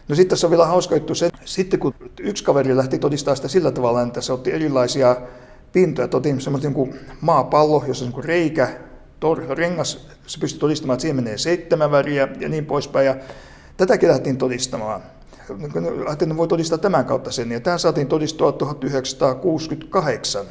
No 0.08 0.14
sitten 0.14 0.30
tässä 0.30 0.46
on 0.46 0.50
vielä 0.50 0.66
hauska 0.66 0.94
juttu 0.94 1.14
se, 1.14 1.30
sitten 1.44 1.80
kun 1.80 1.94
yksi 2.20 2.44
kaveri 2.44 2.76
lähti 2.76 2.98
todistaa 2.98 3.34
sitä 3.34 3.48
sillä 3.48 3.70
tavalla, 3.70 4.02
että 4.02 4.20
se 4.20 4.32
otti 4.32 4.52
erilaisia 4.52 5.16
pintoja, 5.76 6.08
otin 6.14 6.40
semmoinen 6.40 6.72
niin 6.72 7.00
maapallo, 7.20 7.84
jossa 7.86 8.04
on 8.04 8.10
niin 8.10 8.24
reikä, 8.24 8.68
tor, 9.20 9.42
rengas, 9.50 10.08
se 10.26 10.40
pystyi 10.40 10.60
todistamaan, 10.60 10.94
että 10.94 11.02
siihen 11.02 11.16
menee 11.16 11.38
seitsemän 11.38 11.90
väriä 11.90 12.28
ja 12.40 12.48
niin 12.48 12.66
poispäin. 12.66 13.06
Ja 13.06 13.16
tätäkin 13.76 14.08
lähdettiin 14.08 14.38
todistamaan. 14.38 15.02
Ajattelin, 16.06 16.10
että 16.12 16.36
voi 16.36 16.48
todistaa 16.48 16.78
tämän 16.78 17.04
kautta 17.04 17.30
sen, 17.30 17.52
ja 17.52 17.60
tämä 17.60 17.78
saatiin 17.78 18.06
todistua 18.06 18.52
1968, 18.52 20.46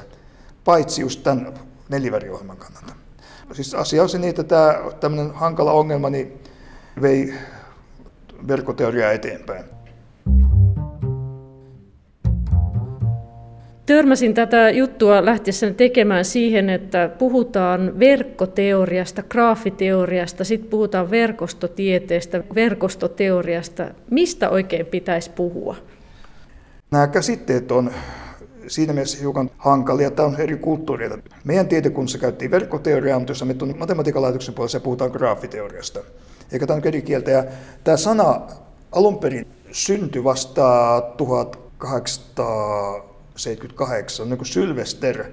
paitsi 0.66 1.02
just 1.02 1.24
tämän 1.24 1.54
neliväriohjelman 1.90 2.58
kannalta. 2.58 2.94
Siis 3.54 3.74
asia 3.74 4.04
on 4.04 4.10
se 4.10 4.18
niin, 4.18 4.30
että 4.30 4.44
tämä 4.44 4.76
tämmöinen 5.00 5.34
hankala 5.34 5.72
ongelma 5.72 6.10
niin 6.10 6.40
vei 7.02 7.34
verkkoteoriaa 8.48 9.12
eteenpäin. 9.12 9.66
Törmäsin 13.86 14.34
tätä 14.34 14.70
juttua 14.70 15.26
lähtiessäni 15.26 15.74
tekemään 15.74 16.26
siihen, 16.26 16.70
että 16.70 17.10
puhutaan 17.18 18.00
verkkoteoriasta, 18.00 19.24
graafiteoriasta, 19.24 20.44
sitten 20.44 20.70
puhutaan 20.70 21.12
verkostotieteestä, 21.12 22.44
verkostoteoriasta. 22.56 23.88
Mistä 24.12 24.50
oikein 24.50 24.86
pitäisi 24.86 25.30
puhua? 25.30 25.76
Nämä 26.92 27.08
käsitteet 27.08 27.72
on 27.72 27.92
siinä 28.68 28.94
mielessä 28.94 29.20
hiukan 29.20 29.50
hankalia. 29.58 30.12
Tämä 30.12 30.28
on 30.28 30.42
eri 30.42 30.58
kulttuureita. 30.58 31.18
Meidän 31.44 31.68
tietokunnassa 31.68 32.18
käyttiin 32.18 32.52
verkkoteoriaa, 32.52 33.20
mutta 33.20 33.32
jos 33.32 33.46
me 33.46 33.54
tuonne 33.54 33.78
matematiikan 33.78 34.22
laitoksen 34.22 34.54
puolella, 34.54 34.80
puhutaan 34.80 35.12
graafiteoriasta. 35.12 36.00
Eikä 36.52 36.68
tämä 36.68 36.78
on 36.78 36.88
eri 36.88 37.02
kieltä. 37.02 37.32
Ja 37.32 37.44
tämä 37.84 37.98
sana 37.98 38.42
alun 38.92 39.20
perin 39.20 39.48
syntyi 39.72 40.24
vasta 40.24 41.02
1800 41.18 43.15
78, 43.36 44.30
niin 44.30 44.38
kuin 44.38 44.48
Sylvester 44.48 45.26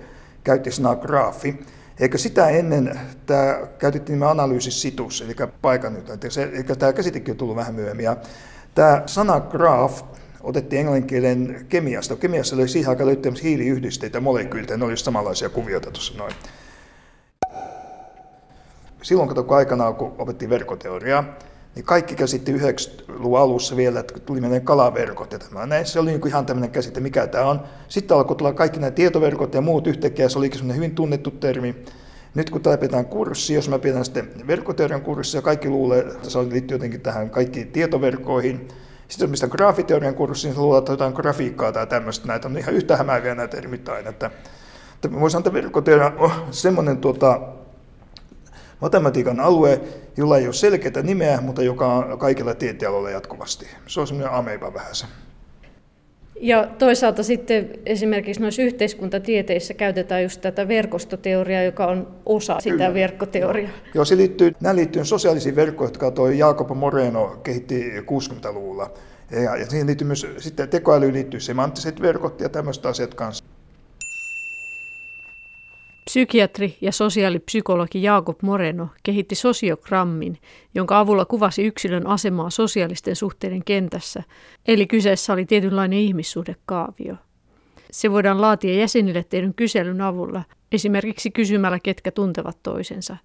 käytti 0.44 0.73
sanaa 0.73 0.97
graafi, 0.97 1.61
eikä 2.00 2.18
sitä 2.18 2.49
ennen 2.49 3.00
tämä 3.26 3.61
käytettiin 3.78 4.14
nimen 4.14 4.28
analyysisitus, 4.28 5.21
eli 5.21 5.35
paikan 5.62 5.94
nyt, 5.94 6.11
eli 6.37 6.64
tämä 6.64 6.92
käsitekin 6.92 7.32
on 7.32 7.38
tullut 7.38 7.56
vähän 7.56 7.75
myöhemmin. 7.75 8.04
Ja 8.04 8.16
tämä 8.75 9.02
sana 9.06 9.40
graph 9.40 10.04
otettiin 10.40 10.80
englanninkielen 10.80 11.66
kemiasta. 11.68 12.16
Kemiassa 12.16 12.56
oli 12.56 12.68
siihen 12.68 12.90
aikaan 12.90 13.06
löytyy 13.06 13.32
hiiliyhdisteitä 13.42 14.21
molekyylitä, 14.21 14.76
ne 14.76 14.85
olivat 14.85 14.99
samanlaisia 14.99 15.49
kuvioita 15.49 15.90
tuossa 15.90 16.18
noin. 16.18 16.35
Silloin 19.02 19.28
kun 19.28 19.56
aikanaan, 19.56 19.94
kun 19.94 20.14
opettiin 20.18 20.50
verkkoteoriaa, 20.50 21.25
niin 21.74 21.84
kaikki 21.84 22.14
käsitti 22.14 22.56
90-luvun 22.56 23.38
alussa 23.38 23.76
vielä, 23.76 24.00
että 24.00 24.20
tuli 24.20 24.40
meidän 24.40 24.62
kalaverkot 24.62 25.32
ja 25.32 25.38
tämä. 25.38 25.66
Näin, 25.66 25.86
se 25.86 26.00
oli 26.00 26.10
niin 26.10 26.28
ihan 26.28 26.46
tämmöinen 26.46 26.70
käsite, 26.70 27.00
mikä 27.00 27.26
tämä 27.26 27.44
on. 27.44 27.60
Sitten 27.88 28.16
alkoi 28.16 28.36
tulla 28.36 28.52
kaikki 28.52 28.80
nämä 28.80 28.90
tietoverkot 28.90 29.54
ja 29.54 29.60
muut 29.60 29.86
yhtäkkiä, 29.86 30.28
se 30.28 30.38
olikin 30.38 30.58
semmoinen 30.58 30.76
hyvin 30.76 30.94
tunnettu 30.94 31.30
termi. 31.30 31.76
Nyt 32.34 32.50
kun 32.50 32.62
tämä 32.62 32.76
pidetään 32.76 33.06
kurssi, 33.06 33.54
jos 33.54 33.68
mä 33.68 33.78
pidän 33.78 34.04
sitten 34.04 34.30
verkkoteorian 34.46 35.02
kurssia, 35.02 35.42
kaikki 35.42 35.68
luulee, 35.68 36.00
että 36.00 36.30
se 36.30 36.38
liittyy 36.38 36.74
jotenkin 36.74 37.00
tähän 37.00 37.30
kaikkiin 37.30 37.72
tietoverkkoihin. 37.72 38.68
Sitten 39.08 39.24
jos 39.24 39.30
mistä 39.30 39.48
graafiteorian 39.48 40.14
kurssi, 40.14 40.48
niin 40.48 40.60
luulee, 40.60 40.78
että 40.78 40.92
jotain 40.92 41.12
grafiikkaa 41.12 41.72
tai 41.72 41.86
tämmöistä. 41.86 42.28
Näitä 42.28 42.48
on 42.48 42.58
ihan 42.58 42.74
yhtä 42.74 42.96
hämääviä 42.96 43.34
näitä 43.34 43.56
termit 43.56 43.88
aina. 43.88 44.08
Että, 44.10 44.30
että 44.94 45.20
voisi 45.20 45.36
että 45.36 45.52
verkkoteoria 45.52 46.12
on 46.18 46.30
semmoinen 46.50 46.98
tuota, 46.98 47.40
matematiikan 48.82 49.40
alue, 49.40 49.80
jolla 50.16 50.38
ei 50.38 50.46
ole 50.46 50.52
selkeää 50.52 51.02
nimeä, 51.02 51.40
mutta 51.40 51.62
joka 51.62 51.94
on 51.94 52.18
kaikilla 52.18 52.54
tieteenaloilla 52.54 53.10
jatkuvasti. 53.10 53.66
Se 53.86 54.00
on 54.00 54.06
semmoinen 54.06 54.32
ameiba 54.32 54.74
vähän 54.74 54.94
se. 54.94 55.06
Ja 56.40 56.68
toisaalta 56.78 57.22
sitten 57.22 57.70
esimerkiksi 57.86 58.42
noissa 58.42 58.62
yhteiskuntatieteissä 58.62 59.74
käytetään 59.74 60.22
just 60.22 60.40
tätä 60.40 60.68
verkostoteoriaa, 60.68 61.62
joka 61.62 61.86
on 61.86 62.08
osa 62.26 62.60
sitä 62.60 62.76
Kyllä. 62.76 62.94
verkkoteoriaa. 62.94 63.70
Joo, 63.94 64.04
se 64.04 64.16
liittyy, 64.16 64.52
nämä 64.60 64.76
liittyy 64.76 65.04
sosiaalisiin 65.04 65.56
verkkoihin, 65.56 65.92
jotka 65.92 66.10
toi 66.10 66.38
Jacob 66.38 66.70
Moreno 66.70 67.40
kehitti 67.42 67.92
60-luvulla. 68.00 68.90
Ja, 69.30 69.56
ja 69.56 69.70
siihen 69.70 69.86
liittyy 69.86 70.06
myös, 70.06 70.26
sitten 70.38 70.68
tekoälyyn 70.68 71.14
liittyy 71.14 71.40
semanttiset 71.40 72.02
verkot 72.02 72.40
ja 72.40 72.48
tämmöiset 72.48 72.86
asiat 72.86 73.14
kanssa. 73.14 73.44
Psykiatri 76.04 76.76
ja 76.80 76.92
sosiaalipsykologi 76.92 78.02
Jaakob 78.02 78.42
Moreno 78.42 78.88
kehitti 79.02 79.35
sosiogrammin, 79.35 80.38
jonka 80.75 80.99
avulla 80.99 81.25
kuvasi 81.25 81.62
yksilön 81.62 82.06
asemaa 82.06 82.50
sosiaalisten 82.50 83.16
suhteiden 83.16 83.64
kentässä, 83.64 84.23
eli 84.68 84.87
kyseessä 84.87 85.32
oli 85.32 85.47
tietynlainen 85.47 85.99
ihmissuhdekaavio. 85.99 87.14
Se 87.90 88.11
voidaan 88.11 88.40
laatia 88.40 88.75
jäsenille 88.75 89.25
tehdyn 89.25 89.54
kyselyn 89.54 90.00
avulla, 90.00 90.44
esimerkiksi 90.73 91.30
kysymällä, 91.30 91.78
ketkä 91.82 92.11
tuntevat 92.11 92.59
toisensa. 92.62 93.16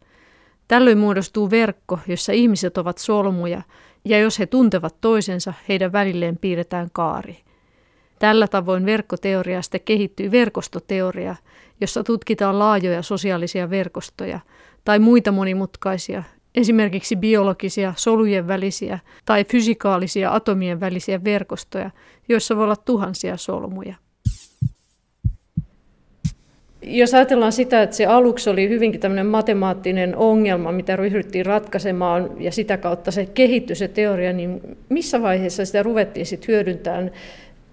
Tällöin 0.68 0.98
muodostuu 0.98 1.50
verkko, 1.50 2.00
jossa 2.08 2.34
ihmiset 2.34 2.78
ovat 2.78 2.98
solmuja, 2.98 3.62
ja 4.06 4.20
jos 4.20 4.40
he 4.40 4.46
tuntevat 4.46 5.02
toisensa, 5.02 5.54
heidän 5.70 5.92
välilleen 5.92 6.38
piirretään 6.38 6.90
kaari. 6.94 7.38
Tällä 8.20 8.48
tavoin 8.48 8.86
verkkoteoriasta 8.86 9.80
kehittyy 9.80 10.32
verkostoteoria, 10.32 11.36
jossa 11.82 12.04
tutkitaan 12.04 12.60
laajoja 12.60 13.02
sosiaalisia 13.02 13.70
verkostoja 13.70 14.40
tai 14.86 15.00
muita 15.00 15.32
monimutkaisia, 15.32 16.24
esimerkiksi 16.56 17.16
biologisia, 17.16 17.94
solujen 17.98 18.48
välisiä 18.48 19.00
tai 19.26 19.44
fysikaalisia 19.44 20.34
atomien 20.34 20.80
välisiä 20.80 21.24
verkostoja, 21.24 21.92
joissa 22.30 22.56
voi 22.56 22.64
olla 22.64 22.76
tuhansia 22.76 23.38
solmuja. 23.38 23.96
Jos 26.82 27.14
ajatellaan 27.14 27.52
sitä, 27.52 27.82
että 27.82 27.96
se 27.96 28.06
aluksi 28.06 28.50
oli 28.50 28.70
hyvinkin 28.70 29.00
tämmöinen 29.02 29.26
matemaattinen 29.26 30.16
ongelma, 30.16 30.72
mitä 30.72 30.96
ryhdyttiin 30.96 31.46
ratkaisemaan 31.46 32.30
ja 32.40 32.52
sitä 32.52 32.78
kautta 32.78 33.12
se 33.12 33.26
kehittyi 33.26 33.76
se 33.76 33.88
teoria, 33.88 34.34
niin 34.34 34.62
missä 34.90 35.22
vaiheessa 35.22 35.66
sitä 35.66 35.84
ruvettiin 35.84 36.26
sitten 36.26 36.48
hyödyntämään 36.48 37.12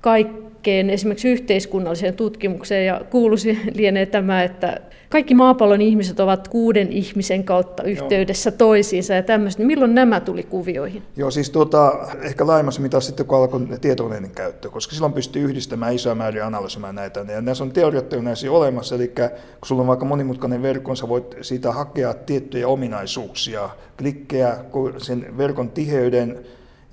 kaikkeen 0.04 0.90
esimerkiksi 0.90 1.28
yhteiskunnalliseen 1.28 2.14
tutkimukseen 2.14 2.87
ja 2.87 3.00
kuuluisi 3.11 3.58
lienee 3.78 4.06
tämä, 4.06 4.42
että 4.42 4.80
kaikki 5.11 5.34
maapallon 5.34 5.80
ihmiset 5.80 6.20
ovat 6.20 6.49
kuuden 6.49 6.92
ihmisen 6.92 7.44
kautta 7.44 7.82
yhteydessä 7.82 8.50
Joo. 8.50 8.56
toisiinsa 8.56 9.14
ja 9.14 9.23
tämmöistä. 9.23 9.61
Niin 9.61 9.66
milloin 9.66 9.94
nämä 9.94 10.20
tuli 10.20 10.42
kuvioihin? 10.42 11.02
Joo, 11.16 11.30
siis 11.30 11.50
tuota, 11.50 12.08
ehkä 12.23 12.46
laajemmassa 12.46 12.80
mitassa 12.80 13.06
sitten 13.06 13.26
kun 13.26 13.38
alkoi 13.38 13.61
tietokoneiden 13.80 14.30
käyttö, 14.30 14.70
koska 14.70 14.94
silloin 14.94 15.12
pystyy 15.12 15.44
yhdistämään 15.44 15.94
isoja 15.94 16.14
määriä 16.14 16.46
analysoimaan 16.46 16.94
näitä. 16.94 17.20
Ja 17.20 17.40
näissä 17.40 17.64
on 17.64 17.73
teoriat 17.73 18.12
näissä 18.23 18.52
olemassa, 18.52 18.94
eli 18.94 19.08
kun 19.08 19.28
sulla 19.64 19.82
on 19.82 19.88
vaikka 19.88 20.04
monimutkainen 20.04 20.62
verkko, 20.62 20.90
niin 20.90 20.96
sä 20.96 21.08
voit 21.08 21.37
siitä 21.40 21.73
hakea 21.73 22.14
tiettyjä 22.14 22.68
ominaisuuksia, 22.68 23.70
klikkejä, 23.99 24.56
sen 24.99 25.38
verkon 25.38 25.70
tiheyden, 25.70 26.38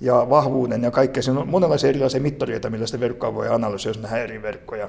ja 0.02 0.26
vahvuuden 0.30 0.82
ja 0.82 0.90
kaikkea. 0.90 1.22
Siinä 1.22 1.40
on 1.40 1.48
monenlaisia 1.48 1.88
erilaisia 1.88 2.20
mittareita, 2.20 2.70
millä 2.70 2.86
sitä 2.86 3.00
verkkoa 3.00 3.34
voi 3.34 3.48
analysoida, 3.48 3.98
jos 3.98 4.02
nähdään 4.02 4.22
eri 4.22 4.42
verkkoja. 4.42 4.88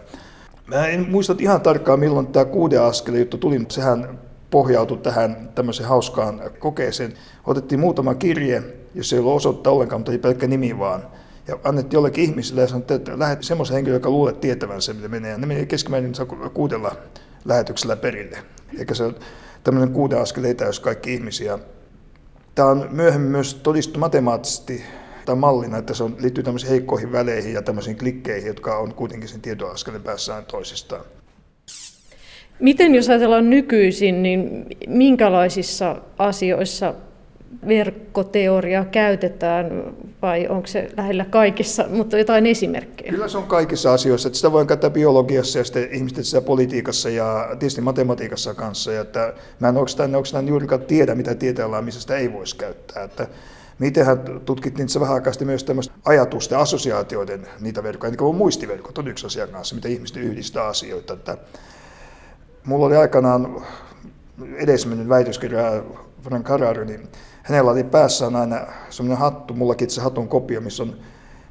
Mä 0.68 0.88
en 0.88 1.08
muista 1.10 1.36
ihan 1.40 1.62
tarkkaan, 1.62 2.00
milloin 2.00 2.28
tämä 2.28 2.46
kuuden 2.46 2.82
askeleen 2.82 3.22
juttu 3.22 3.38
tuli, 3.38 3.60
mutta 3.60 3.76
sehän 3.76 4.20
pohjautui 4.50 4.98
tähän 4.98 5.50
tämmöiseen 5.56 5.90
hauskaan 5.90 6.42
kokeeseen. 6.60 7.14
Otettiin 7.46 7.80
muutama 7.80 8.16
kirje, 8.16 8.64
jos 8.96 9.14
ei 9.14 9.20
ollut 9.20 9.36
osoittaa 9.36 9.74
ollenkaan, 9.74 10.00
mutta 10.00 10.12
ei 10.12 10.18
pelkkä 10.18 10.48
nimi 10.48 10.80
vaan. 10.80 11.04
ja 11.48 11.60
annettiin 11.64 11.98
jollekin 11.98 12.24
ihmisille 12.24 12.62
ja 12.62 12.68
sanottiin, 12.68 12.96
että 12.96 13.20
lähdet 13.20 13.44
semmoisen 13.44 13.76
henkilön, 13.76 13.96
joka 13.96 14.10
luulee 14.10 14.34
tietävänsä, 14.34 14.94
mitä 14.94 15.08
menee. 15.08 15.32
Ja 15.32 15.38
ne 15.38 15.46
meni 15.46 15.66
keskimäärin 15.66 16.14
kuudella 16.54 16.96
lähetyksellä 17.46 17.96
perille. 17.96 18.38
Eikä 18.80 18.94
se 18.94 19.12
tämmöinen 19.64 19.94
kuuden 19.94 20.22
askel 20.22 20.44
etäys 20.44 20.80
kaikki 20.80 21.14
ihmisiä. 21.14 21.60
Tämä 22.56 22.70
on 22.70 22.88
myöhemmin 22.92 23.32
myös 23.32 23.54
todistettu 23.54 24.00
matemaattisesti 24.00 24.84
tai 25.26 25.36
mallina, 25.36 25.78
että 25.78 25.94
se 25.94 26.04
on, 26.04 26.16
liittyy 26.20 26.44
tämmöisiin 26.44 26.70
heikkoihin 26.70 27.12
väleihin 27.12 27.54
ja 27.54 27.62
tämmöisiin 27.62 27.98
klikkeihin, 27.98 28.48
jotka 28.48 28.78
on 28.78 28.94
kuitenkin 28.94 29.30
sen 29.30 29.42
tietoaskelin 29.42 30.04
päässään 30.04 30.46
toisistaan. 30.46 31.06
Miten 32.60 32.96
jos 32.96 33.10
ajatellaan 33.10 33.50
nykyisin, 33.50 34.24
niin 34.24 34.66
minkälaisissa 34.88 35.96
asioissa 36.18 36.94
verkkoteoriaa 37.68 38.86
käytetään 38.86 39.84
vai 40.22 40.48
onko 40.48 40.68
se 40.68 40.90
lähellä 40.98 41.26
kaikissa, 41.26 41.86
mutta 41.90 42.18
jotain 42.18 42.46
esimerkkejä? 42.46 43.12
Kyllä 43.12 43.28
se 43.28 43.38
on 43.38 43.44
kaikissa 43.44 43.94
asioissa. 43.94 44.28
Että 44.28 44.38
sitä 44.38 44.52
voi 44.52 44.66
käyttää 44.66 44.90
biologiassa 44.90 45.60
ja 45.60 45.64
sitten 45.64 45.88
ihmisten 45.92 46.44
politiikassa 46.44 47.10
ja 47.10 47.48
tietysti 47.60 47.82
matematiikassa 47.82 48.54
kanssa. 48.54 48.92
Ja 48.92 49.02
että 49.02 49.34
mä 49.60 49.70
en 49.70 49.78
oikeastaan, 49.78 50.16
oikeastaan 50.16 50.48
juurikaan 50.48 50.82
tiedä, 50.82 51.16
mitä 51.16 51.36
tieteellään, 51.36 51.86
missä 51.86 52.02
sitä 52.02 52.18
ei 52.18 52.34
voisi 52.34 52.56
käyttää. 52.56 53.04
Että 53.04 53.28
Mitenhän 53.84 54.20
tutkittiin 54.46 54.90
se 54.90 55.00
vähän 55.00 55.14
aikaa 55.14 55.34
myös 55.46 55.64
tämmöistä 55.64 55.94
ajatusten, 56.06 56.58
assosiaatioiden 56.58 57.48
niitä 57.60 57.84
verkkoja, 57.84 58.12
niin 58.12 58.18
kuin 58.18 58.36
muistiverkot 58.36 58.98
on 58.98 59.08
yksi 59.08 59.26
asia 59.26 59.48
kanssa, 59.48 59.76
miten 59.76 59.92
ihmiset 59.92 60.18
yhdistää 60.18 60.68
asioita. 60.68 61.14
Että 61.14 61.38
mulla 62.66 62.86
oli 62.86 62.96
aikanaan 62.96 63.62
edesmennyt 64.56 65.10
väitöskirja 65.10 65.84
Frank 66.22 66.48
Harari, 66.48 66.86
niin 66.86 67.08
hänellä 67.44 67.72
oli 67.72 67.84
päässään 67.84 68.36
aina 68.36 68.58
semmoinen 68.90 69.18
hattu, 69.18 69.54
mullakin 69.54 69.90
se 69.90 70.02
hatun 70.02 70.28
kopio, 70.28 70.62
missä 70.62 70.84
on 70.84 70.96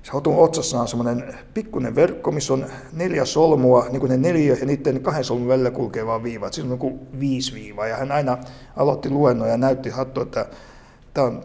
se 0.03 0.12
hatun 0.12 0.37
otsassa 0.37 0.81
on 0.81 0.89
semmoinen 0.89 1.35
pikkuinen 1.55 1.95
verkko, 1.95 2.33
missä 2.33 2.53
on 2.53 2.67
neljä 2.93 3.25
solmua, 3.25 3.87
niin 3.91 4.01
kuin 4.01 4.11
ne 4.11 4.17
neljä, 4.17 4.57
ja 4.61 4.67
niiden 4.67 5.03
kahden 5.03 5.25
solmun 5.25 5.49
välillä 5.49 5.71
kulkee 5.71 6.07
vaan 6.07 6.23
viivat. 6.23 6.53
Siinä 6.53 6.73
on 6.73 6.79
kuin 6.79 7.21
viisi 7.21 7.55
viivaa, 7.55 7.87
ja 7.87 7.97
hän 7.97 8.12
aina 8.12 8.39
aloitti 8.77 9.11
luennon 9.11 9.49
ja 9.49 9.57
näytti 9.57 9.91
hattu, 9.91 10.21
että 10.21 10.47
tämä 11.15 11.27
on 11.27 11.45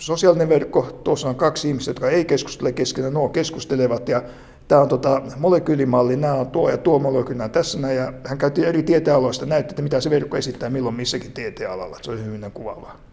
sosiaalinen 0.00 0.48
verkko, 0.48 1.00
tuossa 1.04 1.28
on 1.28 1.34
kaksi 1.34 1.68
ihmistä, 1.68 1.90
jotka 1.90 2.10
ei 2.10 2.24
keskustele 2.24 2.72
keskenään, 2.72 3.14
nuo 3.14 3.28
keskustelevat, 3.28 4.08
ja 4.08 4.22
tämä 4.68 4.80
on 4.80 4.88
tota, 4.88 5.22
molekyylimalli, 5.38 6.16
nämä 6.16 6.34
on 6.34 6.46
tuo 6.46 6.70
ja 6.70 6.78
tuo 6.78 6.98
molekyyli, 6.98 7.48
tässä 7.48 7.78
näin, 7.80 7.96
ja 7.96 8.12
hän 8.24 8.38
käytti 8.38 8.64
eri 8.64 8.82
tieteenaloista, 8.82 9.46
näytti, 9.46 9.72
että 9.72 9.82
mitä 9.82 10.00
se 10.00 10.10
verkko 10.10 10.36
esittää 10.36 10.70
milloin 10.70 10.94
missäkin 10.94 11.32
tieteenalalla, 11.32 11.98
se 12.02 12.10
oli 12.10 12.24
hyvin 12.24 12.50
kuvaavaa. 12.54 13.11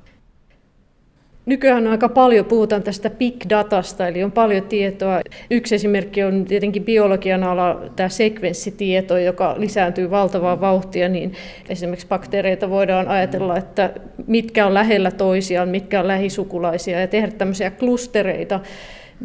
Nykyään 1.49 1.87
aika 1.87 2.09
paljon 2.09 2.45
puhutaan 2.45 2.83
tästä 2.83 3.09
big 3.09 3.35
datasta, 3.49 4.07
eli 4.07 4.23
on 4.23 4.31
paljon 4.31 4.63
tietoa. 4.63 5.19
Yksi 5.51 5.75
esimerkki 5.75 6.23
on 6.23 6.45
tietenkin 6.45 6.85
biologian 6.85 7.43
ala, 7.43 7.81
tämä 7.95 8.09
sekvenssitieto, 8.09 9.17
joka 9.17 9.55
lisääntyy 9.57 10.11
valtavaa 10.11 10.61
vauhtia, 10.61 11.09
niin 11.09 11.33
esimerkiksi 11.69 12.07
bakteereita 12.07 12.69
voidaan 12.69 13.07
ajatella, 13.07 13.57
että 13.57 13.89
mitkä 14.27 14.65
on 14.65 14.73
lähellä 14.73 15.11
toisiaan, 15.11 15.69
mitkä 15.69 15.99
on 15.99 16.07
lähisukulaisia, 16.07 16.99
ja 16.99 17.07
tehdä 17.07 17.31
tämmöisiä 17.31 17.71
klustereita, 17.71 18.59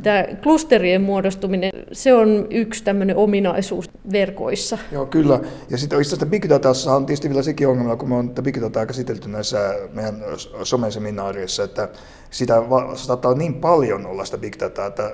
Tämä 0.02 0.24
klusterien 0.42 1.02
muodostuminen, 1.02 1.70
se 1.92 2.14
on 2.14 2.46
yksi 2.50 2.84
tämmöinen 2.84 3.16
ominaisuus 3.16 3.90
verkoissa. 4.12 4.78
Joo, 4.92 5.06
kyllä. 5.06 5.40
Ja 5.70 5.78
sitten 5.78 6.00
itse 6.00 6.08
asiassa 6.08 6.26
Big 6.26 6.48
Datassa 6.48 6.94
on 6.94 7.06
tietysti 7.06 7.28
vielä 7.28 7.42
sekin 7.42 7.68
ongelma, 7.68 7.96
kun 7.96 8.08
me 8.08 8.14
on 8.14 8.34
Big 8.42 8.60
Dataa 8.60 8.86
käsitelty 8.86 9.28
näissä 9.28 9.74
meidän 9.92 10.24
someseminaareissa, 10.62 11.64
että 11.64 11.88
sitä 12.30 12.62
saattaa 12.94 13.34
niin 13.34 13.54
paljon 13.54 14.06
olla 14.06 14.24
sitä 14.24 14.38
Big 14.38 14.60
Dataa, 14.60 14.86
että 14.86 15.12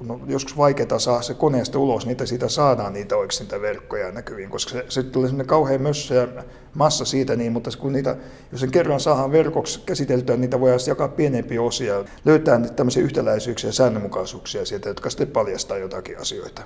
no, 0.00 0.20
joskus 0.26 0.56
vaikeaa 0.56 0.98
saa 0.98 1.22
se 1.22 1.34
koneesta 1.34 1.78
ulos, 1.78 2.06
niitä 2.06 2.26
siitä 2.26 2.48
saadaan 2.48 2.92
niitä 2.92 3.16
oikeasti 3.16 3.44
niitä 3.44 3.60
verkkoja 3.60 4.12
näkyviin, 4.12 4.50
koska 4.50 4.72
se, 4.72 4.84
se 4.88 5.02
tulee 5.02 5.28
sellainen 5.28 5.46
kauhean 5.46 5.82
mössö 5.82 6.14
ja 6.14 6.28
massa 6.74 7.04
siitä, 7.04 7.36
niin, 7.36 7.52
mutta 7.52 7.70
kun 7.78 7.92
niitä, 7.92 8.16
jos 8.52 8.60
sen 8.60 8.70
kerran 8.70 9.00
saadaan 9.00 9.32
verkoksi 9.32 9.80
käsiteltyä, 9.86 10.36
niitä 10.36 10.60
voidaan 10.60 10.80
jakaa 10.86 11.08
pienempiä 11.08 11.62
osia, 11.62 12.04
löytää 12.24 12.60
tämmöisiä 12.60 13.02
yhtäläisyyksiä 13.02 13.68
ja 13.68 13.72
säännönmukaisuuksia 14.12 14.64
sieltä, 14.64 14.88
jotka 14.88 15.10
sitten 15.10 15.28
paljastaa 15.28 15.78
jotakin 15.78 16.18
asioita. 16.18 16.62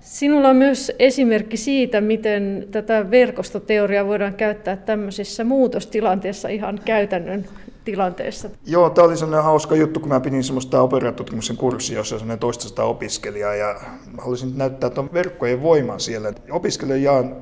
Sinulla 0.00 0.48
on 0.48 0.56
myös 0.56 0.92
esimerkki 0.98 1.56
siitä, 1.56 2.00
miten 2.00 2.68
tätä 2.70 3.10
verkostoteoriaa 3.10 4.06
voidaan 4.06 4.34
käyttää 4.34 4.76
tämmöisissä 4.76 5.44
muutostilanteissa 5.44 6.48
ihan 6.48 6.80
käytännön 6.84 7.46
tilanteessa. 7.84 8.50
Joo, 8.66 8.90
tämä 8.90 9.06
oli 9.06 9.16
sellainen 9.16 9.44
hauska 9.44 9.76
juttu, 9.76 10.00
kun 10.00 10.08
mä 10.08 10.20
pidin 10.20 10.44
semmoista 10.44 10.82
operatutkimuksen 10.82 11.56
kurssia, 11.56 11.98
jossa 11.98 12.14
on 12.14 12.20
sellainen 12.20 12.38
toista 12.38 12.84
opiskelijaa, 12.84 13.54
ja 13.54 13.80
haluaisin 14.18 14.58
näyttää 14.58 14.90
tuon 14.90 15.12
verkkojen 15.12 15.62
voiman 15.62 16.00
siellä. 16.00 16.32
Opiskelijoille 16.50 17.04
jaan 17.04 17.36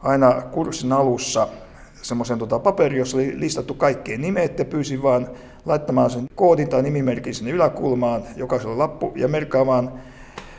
aina 0.00 0.42
kurssin 0.42 0.92
alussa 0.92 1.48
semmoisen 2.02 2.38
tota, 2.38 2.58
paperi, 2.58 2.98
jossa 2.98 3.16
oli 3.16 3.40
listattu 3.40 3.74
kaikkien 3.74 4.20
nimet, 4.20 4.58
ja 4.58 4.64
pyysin 4.64 5.02
vaan 5.02 5.28
laittamaan 5.66 6.10
sen 6.10 6.26
koodin 6.34 6.68
tai 6.68 6.82
nimimerkin 6.82 7.34
sinne 7.34 7.50
yläkulmaan, 7.50 8.22
jokaisella 8.36 8.78
lappu, 8.78 9.12
ja 9.16 9.28
merkkaamaan 9.28 9.92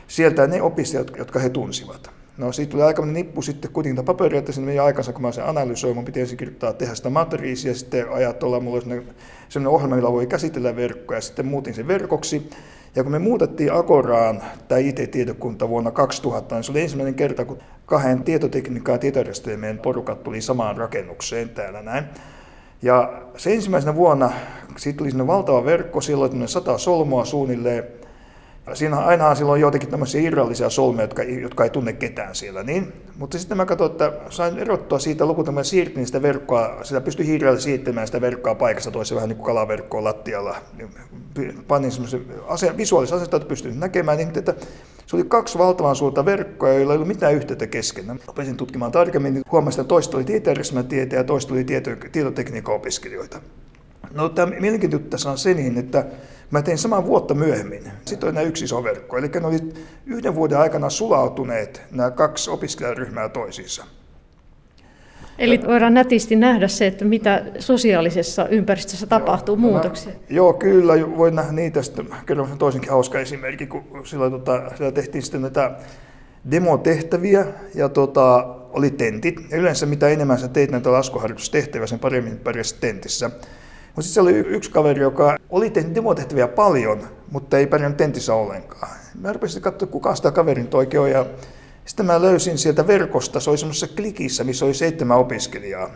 sieltä 0.08 0.46
ne 0.46 0.62
opiskelijat, 0.62 1.16
jotka 1.18 1.38
he 1.38 1.48
tunsivat. 1.48 2.10
No 2.36 2.52
siitä 2.52 2.70
tuli 2.70 2.82
aika 2.82 3.06
nippu 3.06 3.42
sitten 3.42 3.72
kuitenkin 3.72 4.04
paperia, 4.04 4.38
että 4.38 4.52
sinne 4.52 4.66
meni 4.66 4.78
aikansa, 4.78 5.12
kun 5.12 5.22
mä 5.22 5.32
sen 5.32 5.48
analysoin, 5.48 5.94
mun 5.94 6.04
piti 6.04 6.20
ensin 6.20 6.38
kirjoittaa, 6.38 6.72
tehdä 6.72 6.94
sitä 6.94 7.10
matriisia, 7.10 7.70
ja 7.70 7.74
sitten 7.74 8.12
ajatella, 8.12 8.60
mulla 8.60 8.76
oli 8.76 9.04
sellainen 9.48 9.74
ohjelma, 9.74 9.96
millä 9.96 10.12
voi 10.12 10.26
käsitellä 10.26 10.76
verkkoja, 10.76 11.16
ja 11.16 11.20
sitten 11.20 11.46
muutin 11.46 11.74
sen 11.74 11.88
verkoksi. 11.88 12.50
Ja 12.94 13.02
kun 13.02 13.12
me 13.12 13.18
muutettiin 13.18 13.72
Agoraan, 13.72 14.42
tai 14.68 14.88
IT-tietokunta 14.88 15.68
vuonna 15.68 15.90
2000, 15.90 16.54
niin 16.54 16.64
se 16.64 16.72
oli 16.72 16.80
ensimmäinen 16.80 17.14
kerta, 17.14 17.44
kun 17.44 17.58
kahden 17.86 18.22
tietotekniikkaa 18.22 18.94
ja 18.94 18.98
tietojärjestelmien 18.98 19.78
porukat 19.78 20.22
tuli 20.22 20.40
samaan 20.40 20.76
rakennukseen 20.76 21.48
täällä 21.48 21.82
näin. 21.82 22.04
Ja 22.82 23.22
se 23.36 23.54
ensimmäisenä 23.54 23.94
vuonna 23.94 24.32
siitä 24.76 24.96
tuli 24.96 25.10
sinne 25.10 25.26
valtava 25.26 25.64
verkko, 25.64 26.00
silloin 26.00 26.48
sata 26.48 26.78
solmua 26.78 27.24
suunnilleen, 27.24 27.84
Siinä 28.74 28.98
aina 28.98 29.34
silloin 29.34 29.60
joitakin 29.60 29.88
tämmöisiä 29.88 30.20
irrallisia 30.20 30.70
solmeja, 30.70 31.04
jotka, 31.04 31.22
jotka 31.22 31.64
ei 31.64 31.70
tunne 31.70 31.92
ketään 31.92 32.34
siellä. 32.34 32.62
Niin? 32.62 32.92
Mutta 33.16 33.38
sitten 33.38 33.56
mä 33.56 33.66
katsoin, 33.66 33.90
että 33.90 34.12
sain 34.30 34.58
erottua 34.58 34.98
siitä 34.98 35.26
lukuun, 35.26 35.64
siirtin 35.64 36.06
sitä 36.06 36.22
verkkoa, 36.22 36.78
sitä 36.82 37.00
pystyi 37.00 37.26
hiirellä 37.26 37.60
siirtämään 37.60 38.06
sitä 38.06 38.20
verkkoa 38.20 38.54
paikasta 38.54 38.90
toiseen 38.90 39.16
vähän 39.16 39.28
niin 39.28 39.36
kuin 39.36 39.46
kalaverkkoa 39.46 40.04
lattialla. 40.04 40.56
Panin 41.68 41.92
semmoisen 41.92 42.24
ase- 42.46 42.76
visuaalisen 42.76 43.16
asentaa, 43.16 43.36
että 43.36 43.48
pystyin 43.48 43.80
näkemään, 43.80 44.18
niin 44.18 44.38
että 44.38 44.54
se 45.06 45.16
oli 45.16 45.24
kaksi 45.24 45.58
valtavan 45.58 45.96
suurta 45.96 46.24
verkkoa, 46.24 46.68
joilla 46.68 46.92
ei 46.92 46.96
ollut 46.96 47.08
mitään 47.08 47.34
yhteyttä 47.34 47.66
keskenään. 47.66 48.20
Opesin 48.28 48.56
tutkimaan 48.56 48.92
tarkemmin, 48.92 49.34
niin 49.34 49.44
huomasin, 49.52 49.80
että 49.80 49.88
toista 49.88 50.16
oli 50.16 50.24
tietojärjestelmätieteen 50.24 51.20
ja 51.20 51.24
toista 51.24 51.54
oli 51.54 51.64
tieto- 51.64 52.08
tietotekniikan 52.12 52.74
opiskelijoita. 52.74 53.40
No 54.14 54.28
tämä 54.28 54.60
mielenkiintoista 54.60 55.08
tässä 55.08 55.30
on 55.30 55.38
se 55.38 55.54
niin, 55.54 55.78
että 55.78 56.06
Mä 56.52 56.62
tein 56.62 56.78
saman 56.78 57.06
vuotta 57.06 57.34
myöhemmin. 57.34 57.82
Sitten 58.04 58.26
oli 58.26 58.34
nämä 58.34 58.46
yksi 58.46 58.64
iso 58.64 58.84
verkko. 58.84 59.18
Eli 59.18 59.28
ne 59.28 59.46
oli 59.46 59.58
yhden 60.06 60.34
vuoden 60.34 60.58
aikana 60.58 60.90
sulautuneet 60.90 61.82
nämä 61.90 62.10
kaksi 62.10 62.50
opiskelijaryhmää 62.50 63.28
toisiinsa. 63.28 63.84
Eli 65.38 65.60
voidaan 65.66 65.94
nätisti 65.94 66.36
nähdä 66.36 66.68
se, 66.68 66.86
että 66.86 67.04
mitä 67.04 67.44
sosiaalisessa 67.58 68.48
ympäristössä 68.48 69.06
tapahtuu, 69.06 69.54
joo, 69.54 69.60
muutoksia. 69.60 70.12
Mä, 70.12 70.18
joo, 70.30 70.52
kyllä, 70.52 70.94
voi 71.16 71.30
nähdä 71.30 71.52
niitä. 71.52 71.82
Sitten 71.82 72.08
kerron 72.26 72.48
sen 72.48 72.58
toisenkin 72.58 72.90
hauska 72.90 73.20
esimerkki, 73.20 73.66
kun 73.66 73.84
silloin 74.04 74.32
tota, 74.32 74.62
siellä 74.76 74.92
tehtiin 74.92 75.22
sitten 75.22 75.42
näitä 75.42 75.70
demotehtäviä 76.50 77.46
ja 77.74 77.88
tota, 77.88 78.56
oli 78.72 78.90
tentit. 78.90 79.40
Ja 79.50 79.56
yleensä 79.56 79.86
mitä 79.86 80.08
enemmän 80.08 80.38
sä 80.38 80.48
teit 80.48 80.70
näitä 80.70 80.92
laskuharjoitustehtäviä, 80.92 81.86
sen 81.86 81.98
paremmin 81.98 82.38
pärjäsit 82.38 82.80
tentissä. 82.80 83.30
Mutta 83.96 84.02
sitten 84.02 84.22
oli 84.22 84.32
yksi 84.32 84.70
kaveri, 84.70 85.00
joka 85.00 85.36
oli 85.50 85.70
tehnyt 85.70 85.94
demotehtäviä 85.94 86.48
paljon, 86.48 87.08
mutta 87.30 87.58
ei 87.58 87.66
pärjännyt 87.66 87.96
tentissä 87.96 88.34
ollenkaan. 88.34 88.92
Mä 89.20 89.32
rupesin 89.32 89.62
katsoa, 89.62 89.88
kuka 89.88 90.14
sitä 90.14 90.30
kaverin 90.30 90.68
oikein. 90.74 91.10
Ja 91.10 91.26
sitten 91.84 92.06
mä 92.06 92.22
löysin 92.22 92.58
sieltä 92.58 92.86
verkosta, 92.86 93.40
se 93.40 93.50
oli 93.50 93.58
semmoisessa 93.58 93.96
klikissä, 93.96 94.44
missä 94.44 94.64
oli 94.64 94.74
seitsemän 94.74 95.18
opiskelijaa, 95.18 95.90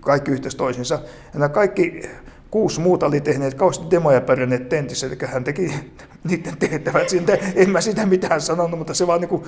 kaikki 0.00 0.30
yhteys 0.30 0.54
toisinsa. 0.54 0.94
Ja 0.94 1.38
nämä 1.38 1.48
kaikki 1.48 2.02
kuusi 2.50 2.80
muuta 2.80 3.06
oli 3.06 3.20
tehneet 3.20 3.54
kauheasti 3.54 3.90
demoja 3.90 4.20
pärjänneet 4.20 4.68
tentissä, 4.68 5.06
eli 5.06 5.16
hän 5.24 5.44
teki 5.44 5.74
niiden 6.28 6.56
tehtävät. 6.56 7.08
Siitä, 7.08 7.38
en 7.54 7.70
mä 7.70 7.80
sitä 7.80 8.06
mitään 8.06 8.40
sanonut, 8.40 8.78
mutta 8.78 8.94
se 8.94 9.06
vaan 9.06 9.20
niin 9.20 9.42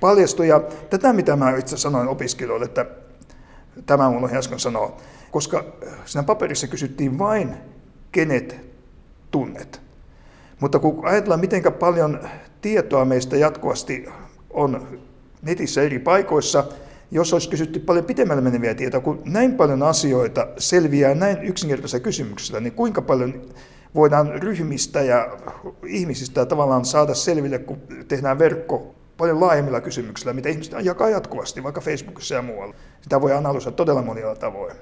paljastui. 0.00 0.48
Ja 0.48 0.60
tätä, 0.90 1.12
mitä 1.12 1.36
mä 1.36 1.56
itse 1.56 1.76
sanoin 1.76 2.08
opiskelijoille, 2.08 2.64
että 2.64 2.86
tämä 3.86 4.10
mun 4.10 4.36
äsken 4.36 4.60
sanoa, 4.60 4.96
koska 5.30 5.64
siinä 6.04 6.22
paperissa 6.22 6.66
kysyttiin 6.66 7.18
vain, 7.18 7.54
kenet 8.12 8.56
tunnet. 9.30 9.80
Mutta 10.60 10.78
kun 10.78 11.06
ajatellaan, 11.06 11.40
miten 11.40 11.62
paljon 11.72 12.20
tietoa 12.60 13.04
meistä 13.04 13.36
jatkuvasti 13.36 14.06
on 14.50 14.98
netissä 15.42 15.82
eri 15.82 15.98
paikoissa, 15.98 16.64
jos 17.10 17.32
olisi 17.32 17.48
kysytty 17.48 17.78
paljon 17.80 18.04
pitemmälle 18.04 18.42
meneviä 18.42 18.74
tietoa, 18.74 19.00
kun 19.00 19.22
näin 19.24 19.54
paljon 19.54 19.82
asioita 19.82 20.46
selviää 20.58 21.14
näin 21.14 21.42
yksinkertaisella 21.42 22.04
kysymyksellä, 22.04 22.60
niin 22.60 22.72
kuinka 22.72 23.02
paljon 23.02 23.42
voidaan 23.94 24.42
ryhmistä 24.42 25.02
ja 25.02 25.36
ihmisistä 25.86 26.46
tavallaan 26.46 26.84
saada 26.84 27.14
selville, 27.14 27.58
kun 27.58 27.78
tehdään 28.08 28.38
verkko 28.38 28.93
paljon 29.16 29.40
laajemmilla 29.40 29.80
kysymyksillä, 29.80 30.32
mitä 30.32 30.48
ihmiset 30.48 30.74
jakaa 30.82 31.08
jatkuvasti, 31.08 31.62
vaikka 31.62 31.80
Facebookissa 31.80 32.34
ja 32.34 32.42
muualla. 32.42 32.74
Sitä 33.00 33.20
voi 33.20 33.32
analysoida 33.32 33.76
todella 33.76 34.02
monilla 34.02 34.34
tavoin. 34.34 34.72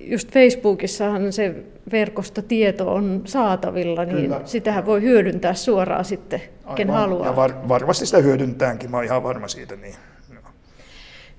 Just 0.00 0.32
Facebookissahan 0.32 1.32
se 1.32 1.54
verkostotieto 1.92 2.94
on 2.94 3.22
saatavilla, 3.24 4.04
niin 4.04 4.16
Kyllä. 4.16 4.40
sitähän 4.44 4.86
voi 4.86 5.02
hyödyntää 5.02 5.54
suoraan 5.54 6.04
sitten, 6.04 6.40
Aivan. 6.62 6.74
ken 6.76 6.90
haluaa. 6.90 7.26
Ja 7.26 7.36
var, 7.36 7.52
varmasti 7.68 8.06
sitä 8.06 8.18
hyödyntäänkin, 8.18 8.90
mä 8.90 8.96
oon 8.96 9.04
ihan 9.04 9.22
varma 9.22 9.48
siitä. 9.48 9.76
Niin. 9.76 9.94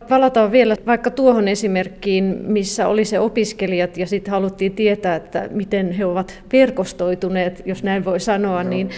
Palataan 0.10 0.52
vielä 0.52 0.76
vaikka 0.86 1.12
tuohon 1.12 1.48
esimerkkiin, 1.48 2.39
missä 2.42 2.88
oli 2.88 3.06
se 3.06 3.20
opiskelijat 3.20 3.98
ja 3.98 4.08
sitten 4.08 4.32
haluttiin 4.32 4.72
tietää, 4.72 5.15
että 5.15 5.48
miten 5.52 5.92
he 5.92 6.06
ovat 6.06 6.42
verkostoituneet, 6.54 7.62
jos 7.65 7.84
näin 7.84 8.06
voi 8.06 8.20
sanoa, 8.20 8.62
Joo. 8.62 8.70
niin 8.70 8.89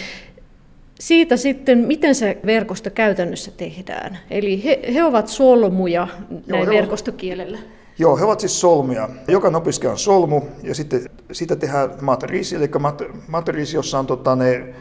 siitä 1.01 1.37
sitten, 1.37 1.77
miten 1.77 2.15
se 2.15 2.37
verkosto 2.45 2.89
käytännössä 2.89 3.51
tehdään. 3.51 4.17
Eli 4.29 4.63
he, 4.63 4.79
he 4.93 5.03
ovat 5.03 5.27
solmuja 5.27 6.07
näin 6.47 6.63
Joo, 6.63 6.75
verkostokielellä. 6.75 7.59
Joo, 7.99 8.17
he 8.17 8.25
ovat 8.25 8.39
siis 8.39 8.61
solmuja. 8.61 9.09
Jokainen 9.27 9.57
opiskelija 9.57 9.91
on 9.91 9.99
solmu 9.99 10.41
ja 10.63 10.75
sitten 10.75 11.01
siitä 11.31 11.55
tehdään 11.55 11.89
matriisi, 12.01 12.55
eli 12.55 12.69
mat, 12.79 13.01
matriisi, 13.27 13.77
jossa 13.77 13.99
on 13.99 14.07
tota, 14.07 14.35
ne 14.35 14.73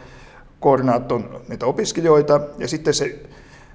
koordinaat 0.60 1.12
on 1.12 1.40
niitä 1.48 1.66
opiskelijoita 1.66 2.40
ja 2.58 2.68
sitten 2.68 2.94
se 2.94 3.22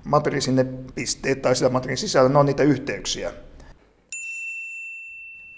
matriisin 0.03 0.55
ne 0.55 0.65
pisteet 0.95 1.41
tai 1.41 1.55
sitä 1.55 1.69
matriisin 1.69 2.07
sisällä, 2.09 2.29
ne 2.29 2.37
on 2.37 2.45
niitä 2.45 2.63
yhteyksiä. 2.63 3.31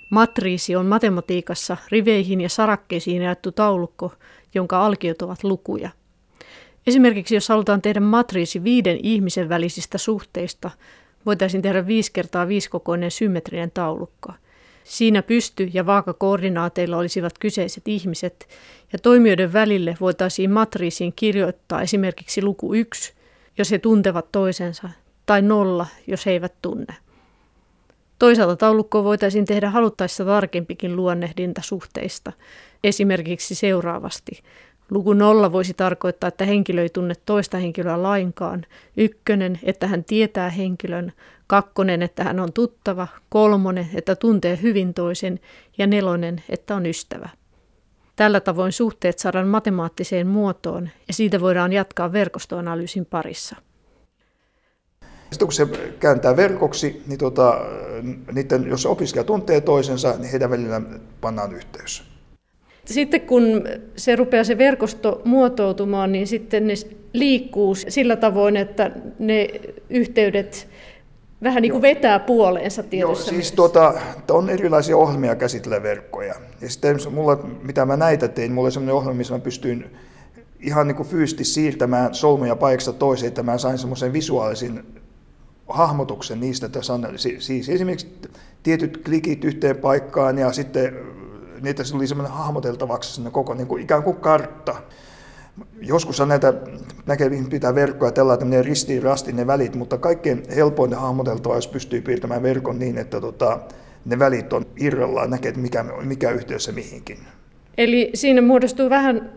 Matriisi 0.09 0.75
on 0.75 0.85
matematiikassa 0.85 1.77
riveihin 1.91 2.41
ja 2.41 2.49
sarakkeisiin 2.49 3.21
jaettu 3.21 3.51
taulukko, 3.51 4.13
jonka 4.55 4.85
alkiot 4.85 5.21
ovat 5.21 5.43
lukuja. 5.43 5.89
Esimerkiksi 6.87 7.35
jos 7.35 7.49
halutaan 7.49 7.81
tehdä 7.81 7.99
matriisi 7.99 8.63
viiden 8.63 8.99
ihmisen 9.03 9.49
välisistä 9.49 9.97
suhteista, 9.97 10.71
voitaisiin 11.25 11.61
tehdä 11.61 11.87
5 11.87 12.11
kertaa 12.11 12.47
5 12.47 12.69
kokoinen 12.69 13.11
symmetrinen 13.11 13.71
taulukko. 13.71 14.31
Siinä 14.83 15.23
pysty- 15.23 15.69
ja 15.73 15.85
vaakakoordinaateilla 15.85 16.97
olisivat 16.97 17.37
kyseiset 17.39 17.87
ihmiset, 17.87 18.47
ja 18.93 18.99
toimijoiden 18.99 19.53
välille 19.53 19.97
voitaisiin 20.01 20.51
matriisiin 20.51 21.13
kirjoittaa 21.15 21.81
esimerkiksi 21.81 22.41
luku 22.41 22.73
1, 22.73 23.13
jos 23.57 23.71
he 23.71 23.79
tuntevat 23.79 24.31
toisensa, 24.31 24.89
tai 25.25 25.41
nolla, 25.41 25.87
jos 26.07 26.25
he 26.25 26.31
eivät 26.31 26.53
tunne. 26.61 26.93
Toisaalta 28.19 28.55
taulukkoa 28.55 29.03
voitaisiin 29.03 29.45
tehdä 29.45 29.69
haluttaessa 29.69 30.25
tarkempikin 30.25 30.95
luonnehdinta 30.95 31.61
suhteista, 31.61 32.31
esimerkiksi 32.83 33.55
seuraavasti. 33.55 34.43
Luku 34.91 35.13
nolla 35.13 35.51
voisi 35.51 35.73
tarkoittaa, 35.73 36.27
että 36.27 36.45
henkilö 36.45 36.81
ei 36.81 36.89
tunne 36.89 37.13
toista 37.25 37.57
henkilöä 37.57 38.03
lainkaan. 38.03 38.65
Ykkönen, 38.97 39.59
että 39.63 39.87
hän 39.87 40.03
tietää 40.03 40.49
henkilön. 40.49 41.13
Kakkonen, 41.47 42.01
että 42.01 42.23
hän 42.23 42.39
on 42.39 42.53
tuttava. 42.53 43.07
Kolmonen, 43.29 43.89
että 43.93 44.15
tuntee 44.15 44.59
hyvin 44.61 44.93
toisen. 44.93 45.39
Ja 45.77 45.87
nelonen, 45.87 46.43
että 46.49 46.75
on 46.75 46.85
ystävä. 46.85 47.29
Tällä 48.15 48.39
tavoin 48.39 48.71
suhteet 48.71 49.19
saadaan 49.19 49.47
matemaattiseen 49.47 50.27
muotoon 50.27 50.89
ja 51.07 51.13
siitä 51.13 51.41
voidaan 51.41 51.73
jatkaa 51.73 52.13
verkostoanalyysin 52.13 53.05
parissa. 53.05 53.55
Sitten 55.29 55.47
kun 55.47 55.53
se 55.53 55.67
kääntää 55.99 56.37
verkoksi, 56.37 57.03
niin 57.07 57.19
tota, 57.19 57.59
niiden, 58.31 58.67
jos 58.67 58.85
opiskelija 58.85 59.23
tuntee 59.23 59.61
toisensa, 59.61 60.15
niin 60.17 60.31
heidän 60.31 60.49
välillä 60.49 60.81
pannaan 61.21 61.55
yhteys. 61.55 62.16
Sitten 62.87 63.21
kun 63.21 63.63
se 63.95 64.15
rupeaa 64.15 64.43
se 64.43 64.57
verkosto 64.57 65.21
muotoutumaan, 65.25 66.11
niin 66.11 66.27
sitten 66.27 66.67
ne 66.67 66.73
liikkuu 67.13 67.75
sillä 67.75 68.15
tavoin, 68.15 68.57
että 68.57 68.91
ne 69.19 69.47
yhteydet 69.89 70.67
vähän 71.43 71.61
niin 71.61 71.71
kuin 71.71 71.81
vetää 71.81 72.19
puoleensa 72.19 72.83
tietyssä 72.83 73.31
Joo, 73.31 73.35
siis 73.35 73.51
tuota, 73.51 73.93
on 74.31 74.49
erilaisia 74.49 74.97
ohjelmia 74.97 75.35
käsitellä 75.35 75.83
verkkoja. 75.83 76.35
Ja 76.61 76.69
sitten 76.69 76.97
mulla, 77.11 77.35
mitä 77.63 77.85
mä 77.85 77.97
näitä 77.97 78.27
tein, 78.27 78.51
mulla 78.51 78.65
oli 78.65 78.71
sellainen 78.71 78.95
ohjelma, 78.95 79.17
missä 79.17 79.33
mä 79.33 79.39
pystyin 79.39 79.85
ihan 80.59 80.87
niin 80.87 80.95
kuin 80.95 81.09
fyysisesti 81.09 81.43
siirtämään 81.43 82.15
solmuja 82.15 82.55
paikasta 82.55 82.93
toiseen, 82.93 83.27
että 83.27 83.43
mä 83.43 83.57
sain 83.57 83.77
semmoisen 83.77 84.13
visuaalisen 84.13 84.83
hahmotuksen 85.67 86.39
niistä, 86.39 86.65
että 86.65 86.79
siis 87.17 87.69
esimerkiksi 87.69 88.07
tietyt 88.63 88.97
klikit 88.97 89.43
yhteen 89.43 89.77
paikkaan 89.77 90.37
ja 90.37 90.51
sitten 90.51 90.93
niitä 91.61 91.83
tuli 91.91 92.07
semmoinen 92.07 92.33
hahmoteltavaksi 92.37 93.13
sinne 93.13 93.29
koko 93.29 93.53
niin 93.53 93.67
kuin 93.67 93.83
ikään 93.83 94.03
kuin 94.03 94.17
kartta. 94.17 94.75
Joskus 95.81 96.19
näitä 96.19 96.53
näkee, 97.05 97.31
pitää 97.49 97.75
verkkoja 97.75 98.11
tällä, 98.11 98.37
menee 98.37 98.61
ristiin 98.61 99.03
rastiin 99.03 99.35
ne 99.35 99.47
välit, 99.47 99.75
mutta 99.75 99.97
kaikkein 99.97 100.43
helpoin 100.55 100.93
hahmoteltava, 100.93 101.55
jos 101.55 101.67
pystyy 101.67 102.01
piirtämään 102.01 102.43
verkon 102.43 102.79
niin, 102.79 102.97
että 102.97 103.21
tota, 103.21 103.59
ne 104.05 104.19
välit 104.19 104.53
on 104.53 104.65
irrallaan, 104.79 105.29
näkee, 105.29 105.49
että 105.49 105.61
mikä, 105.61 105.85
mikä 106.03 106.31
yhteys 106.31 106.63
se 106.63 106.71
mihinkin. 106.71 107.17
Eli 107.77 108.11
siinä 108.13 108.41
muodostuu 108.41 108.89
vähän 108.89 109.31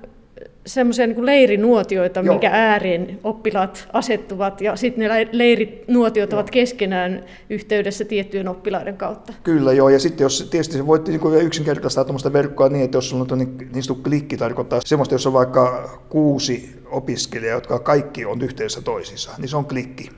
semmoisia 0.66 1.06
niin 1.06 1.26
leirinuotioita, 1.26 2.20
Joo. 2.20 2.34
minkä 2.34 2.50
ääreen 2.52 3.18
oppilaat 3.24 3.88
asettuvat, 3.92 4.60
ja 4.60 4.76
sitten 4.76 5.08
ne 5.08 5.28
leirinuotiot 5.32 6.30
joo. 6.30 6.38
ovat 6.38 6.50
keskenään 6.50 7.24
yhteydessä 7.50 8.04
tiettyjen 8.04 8.48
oppilaiden 8.48 8.96
kautta. 8.96 9.32
Kyllä 9.42 9.72
joo, 9.72 9.88
ja 9.88 9.98
sitten 9.98 10.24
jos 10.24 10.48
tietysti 10.50 10.76
se 10.76 10.86
voit 10.86 11.08
niin 11.08 11.20
yksinkertaistaa 11.42 12.04
tuommoista 12.04 12.32
verkkoa 12.32 12.68
niin, 12.68 12.84
että 12.84 12.96
jos 12.96 13.10
sulla 13.10 13.26
on 13.30 13.38
niin, 13.38 13.58
niin 13.58 13.82
sanottu 13.82 14.02
klikki 14.02 14.36
tarkoittaa 14.36 14.80
semmoista, 14.84 15.14
jos 15.14 15.26
on 15.26 15.32
vaikka 15.32 15.90
kuusi 16.08 16.80
opiskelijaa, 16.86 17.56
jotka 17.56 17.78
kaikki 17.78 18.24
on 18.24 18.42
yhteydessä 18.42 18.82
toisissa, 18.82 19.30
niin 19.38 19.48
se 19.48 19.56
on 19.56 19.64
klikki 19.64 20.10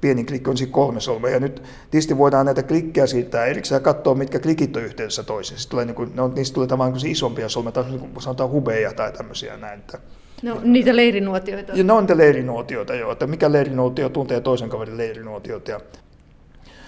pieni 0.00 0.24
klikki 0.24 0.50
on 0.50 0.56
siis 0.56 0.70
kolme 0.70 1.00
solmua. 1.00 1.30
Ja 1.30 1.40
nyt 1.40 1.62
tietysti 1.90 2.18
voidaan 2.18 2.46
näitä 2.46 2.62
klikkejä 2.62 3.06
siirtää 3.06 3.46
erikseen 3.46 3.76
ja 3.76 3.80
katsoa, 3.80 4.14
mitkä 4.14 4.38
klikit 4.38 4.76
on 4.76 4.82
yhteydessä 4.82 5.22
toisiin. 5.22 5.60
tulee 5.68 5.84
niin 5.84 5.94
kuin, 5.94 6.16
ne 6.16 6.22
on, 6.22 6.34
niistä 6.34 6.54
tulee 6.54 6.68
tavallaan 6.68 7.06
isompia 7.06 7.48
solmeja, 7.48 7.72
tai 7.72 7.84
niin 7.84 8.00
kuin 8.00 8.22
sanotaan 8.22 8.50
hubeja 8.50 8.92
tai 8.92 9.12
tämmöisiä 9.12 9.56
näin. 9.56 9.78
Että, 9.78 9.98
No 10.42 10.60
niitä 10.62 10.96
leirinuotioita. 10.96 11.72
Ja 11.72 11.84
ne 11.84 11.92
on 11.92 12.02
niitä 12.02 12.16
leirinuotioita, 12.16 12.94
joo, 12.94 13.12
että 13.12 13.26
mikä 13.26 13.52
leirinuotio 13.52 14.08
tuntee 14.08 14.40
toisen 14.40 14.68
kaverin 14.68 14.96
leirinuotiot. 14.96 15.68
Ja 15.68 15.80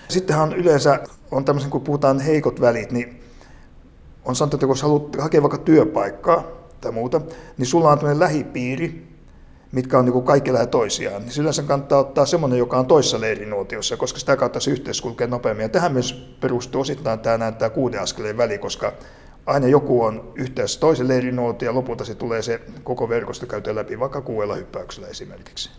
sittenhän 0.08 0.52
yleensä 0.52 1.00
on 1.30 1.44
tämmöisen, 1.44 1.70
kun 1.70 1.80
puhutaan 1.80 2.20
heikot 2.20 2.60
välit, 2.60 2.92
niin 2.92 3.20
on 4.24 4.36
sanottu, 4.36 4.56
että 4.56 4.66
kun 4.66 4.76
haluat 4.82 5.16
hakea 5.18 5.42
vaikka 5.42 5.58
työpaikkaa 5.58 6.44
tai 6.80 6.92
muuta, 6.92 7.20
niin 7.58 7.66
sulla 7.66 7.90
on 7.90 7.98
tämmöinen 7.98 8.20
lähipiiri, 8.20 9.09
mitkä 9.72 9.98
on 9.98 10.04
niin 10.04 10.22
kaikki 10.22 10.52
lähellä 10.52 10.70
toisiaan, 10.70 11.22
niin 11.22 11.40
yleensä 11.40 11.62
kannattaa 11.62 11.98
ottaa 11.98 12.26
semmoinen, 12.26 12.58
joka 12.58 12.78
on 12.78 12.86
toissa 12.86 13.20
leirinuotiossa, 13.20 13.96
koska 13.96 14.18
sitä 14.18 14.36
kautta 14.36 14.60
se 14.60 14.70
yhteys 14.70 15.00
kulkee 15.00 15.26
nopeammin. 15.26 15.62
Ja 15.62 15.68
tähän 15.68 15.92
myös 15.92 16.36
perustuu 16.40 16.80
osittain 16.80 17.20
tämä, 17.20 17.38
näyttää 17.38 17.70
kuuden 17.70 18.00
askeleen 18.00 18.36
väli, 18.36 18.58
koska 18.58 18.92
aina 19.46 19.66
joku 19.66 20.02
on 20.02 20.32
yhteydessä 20.34 20.80
toisen 20.80 21.08
leirinuotio 21.08 21.70
ja 21.70 21.74
lopulta 21.74 22.04
se 22.04 22.14
tulee 22.14 22.42
se 22.42 22.60
koko 22.84 23.08
verkosto 23.08 23.46
käytyä 23.46 23.74
läpi 23.74 23.98
vaikka 23.98 24.20
kuudella 24.20 24.54
hyppäyksellä 24.54 25.08
esimerkiksi. 25.08 25.70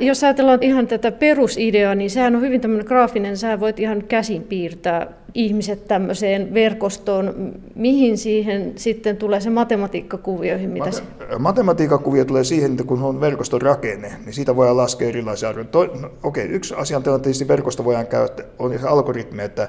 Jos 0.00 0.24
ajatellaan 0.24 0.62
ihan 0.62 0.86
tätä 0.86 1.12
perusideaa, 1.12 1.94
niin 1.94 2.10
sehän 2.10 2.36
on 2.36 2.42
hyvin 2.42 2.60
tämmöinen 2.60 2.86
graafinen, 2.86 3.36
sä 3.36 3.60
voit 3.60 3.80
ihan 3.80 4.02
käsin 4.02 4.42
piirtää 4.42 5.06
ihmiset 5.34 5.88
tämmöiseen 5.88 6.54
verkostoon. 6.54 7.54
Mihin 7.74 8.18
siihen 8.18 8.72
sitten 8.76 9.16
tulee 9.16 9.40
se 9.40 9.50
matematiikkakuvioihin? 9.50 10.70
Mitä 10.70 10.90
Mate- 10.90 11.38
matematiikkakuvio 11.38 12.24
tulee 12.24 12.44
siihen, 12.44 12.70
että 12.70 12.84
kun 12.84 13.02
on 13.02 13.20
verkoston 13.20 13.62
rakenne, 13.62 14.12
niin 14.24 14.32
siitä 14.32 14.56
voidaan 14.56 14.76
laskea 14.76 15.08
erilaisia 15.08 15.48
arvoja. 15.48 15.66
No, 15.72 16.10
okei, 16.22 16.44
okay, 16.44 16.56
yksi 16.56 16.74
asia 16.74 16.96
on 16.96 17.02
tietysti 17.02 17.48
verkosto 17.48 17.84
voidaan 17.84 18.06
käyttää, 18.06 18.46
on 18.58 18.78
se 18.78 18.86
algoritmi, 18.86 19.42
että 19.42 19.68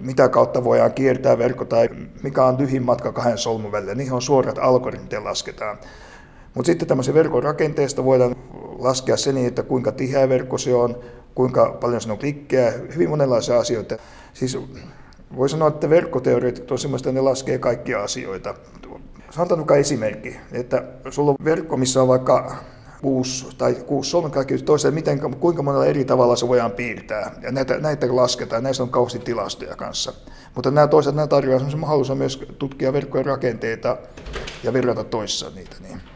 mitä 0.00 0.28
kautta 0.28 0.64
voidaan 0.64 0.92
kiertää 0.92 1.38
verkko 1.38 1.64
tai 1.64 1.88
mikä 2.22 2.44
on 2.44 2.58
lyhin 2.58 2.82
matka 2.82 3.12
kahden 3.12 3.38
solmun 3.38 3.72
välillä. 3.72 3.94
Niihin 3.94 4.12
on 4.12 4.22
suorat 4.22 4.58
algoritmit 4.58 5.12
lasketaan. 5.22 5.78
Mutta 6.56 6.66
sitten 6.66 6.88
tämmöisen 6.88 7.14
verkon 7.14 7.42
rakenteesta 7.42 8.04
voidaan 8.04 8.36
laskea 8.78 9.16
se 9.16 9.32
niin, 9.32 9.46
että 9.46 9.62
kuinka 9.62 9.92
tiheä 9.92 10.28
verkko 10.28 10.58
se 10.58 10.74
on, 10.74 10.96
kuinka 11.34 11.76
paljon 11.80 12.00
siinä 12.00 12.12
on 12.12 12.18
klikkejä, 12.18 12.72
hyvin 12.94 13.10
monenlaisia 13.10 13.58
asioita. 13.58 13.96
Siis 14.34 14.58
voi 15.36 15.48
sanoa, 15.48 15.68
että 15.68 15.90
verkkoteoreetit 15.90 16.70
on 16.70 16.78
että 16.96 17.12
ne 17.12 17.20
laskee 17.20 17.58
kaikkia 17.58 18.02
asioita. 18.02 18.54
Sanotaan 19.30 19.58
vaikka 19.58 19.76
esimerkki, 19.76 20.36
että 20.52 20.84
sulla 21.10 21.30
on 21.30 21.36
verkko, 21.44 21.76
missä 21.76 22.02
on 22.02 22.08
vaikka 22.08 22.56
kuusi 23.02 23.46
tai 23.58 23.74
kuusi 23.74 24.10
solmikakki 24.10 24.58
toiseen, 24.58 24.94
miten, 24.94 25.20
kuinka 25.40 25.62
monella 25.62 25.86
eri 25.86 26.04
tavalla 26.04 26.36
se 26.36 26.48
voidaan 26.48 26.72
piirtää. 26.72 27.34
Ja 27.42 27.52
näitä, 27.52 27.78
näitä 27.78 28.16
lasketaan, 28.16 28.62
näistä 28.62 28.82
on 28.82 28.88
kauheasti 28.88 29.18
tilastoja 29.18 29.76
kanssa. 29.76 30.12
Mutta 30.54 30.70
nämä 30.70 30.86
toisaalta 30.86 31.16
nämä 31.16 31.26
tarjoavat 31.26 31.60
sellaisen 31.60 31.80
mahdollisuuden 31.80 32.18
myös 32.18 32.44
tutkia 32.58 32.92
verkkojen 32.92 33.26
rakenteita 33.26 33.96
ja 34.62 34.72
verrata 34.72 35.04
toissa 35.04 35.50
niitä. 35.54 35.76
Niin 35.80 36.15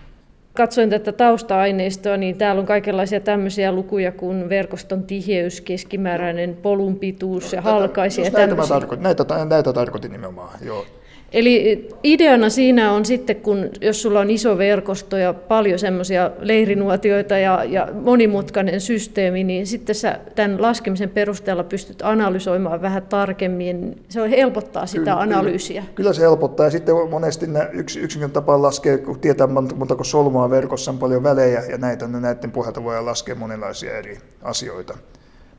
katsoin 0.55 0.91
tätä 0.91 1.13
tausta-aineistoa, 1.13 2.17
niin 2.17 2.39
täällä 2.39 2.61
on 2.61 2.67
kaikenlaisia 2.67 3.21
tämmöisiä 3.21 3.73
lukuja 3.73 4.13
kuin 4.13 4.49
verkoston 4.49 5.03
tiheys, 5.03 5.61
keskimääräinen 5.61 6.57
polun 6.63 6.97
pituus 6.97 7.53
ja 7.53 7.63
halkaisia. 7.63 8.31
Näitä, 8.31 8.57
tarkoitin, 8.69 9.03
näitä, 9.03 9.25
näitä 9.49 9.73
tarkoitin 9.73 10.13
nimenomaan, 10.13 10.59
joo. 10.65 10.87
Eli 11.33 11.89
ideana 12.03 12.49
siinä 12.49 12.93
on 12.93 13.05
sitten, 13.05 13.37
kun 13.37 13.71
jos 13.81 14.03
sulla 14.03 14.21
on 14.21 14.31
iso 14.31 14.59
verkosto 14.59 15.17
ja 15.17 15.35
paljon 15.35 15.79
semmoisia 15.79 16.31
leirinuotioita 16.39 17.39
ja, 17.39 17.65
ja 17.65 17.89
monimutkainen 18.03 18.81
systeemi, 18.81 19.45
niin 19.45 19.67
sitten 19.67 19.95
sä 19.95 20.19
tämän 20.35 20.63
laskemisen 20.63 21.11
perusteella 21.11 21.65
pystyt 21.65 22.03
analysoimaan 22.03 22.83
vähän 22.83 23.03
tarkemmin. 23.03 24.03
Se 24.09 24.31
helpottaa 24.31 24.87
sitä 24.87 24.99
kyllä, 24.99 25.21
analyysiä. 25.21 25.81
Kyllä, 25.81 25.95
kyllä 25.95 26.13
se 26.13 26.23
helpottaa 26.23 26.67
ja 26.67 26.71
sitten 26.71 26.95
monesti 27.11 27.47
yksi, 27.73 28.01
yksinkertainen 28.01 28.35
tapa 28.35 28.63
laskea, 28.63 28.99
kun 28.99 29.21
tietää 29.21 29.47
montako 29.47 30.05
solmua 30.05 30.51
verkossa 30.51 30.91
on 30.91 30.99
paljon 30.99 31.23
välejä 31.23 31.63
ja 31.71 31.79
näitä, 31.79 32.07
niin 32.07 32.23
näiden 32.23 32.51
pohjalta 32.51 32.85
voidaan 32.85 33.07
laskea 33.07 33.35
monenlaisia 33.35 33.99
eri 33.99 34.19
asioita. 34.43 34.99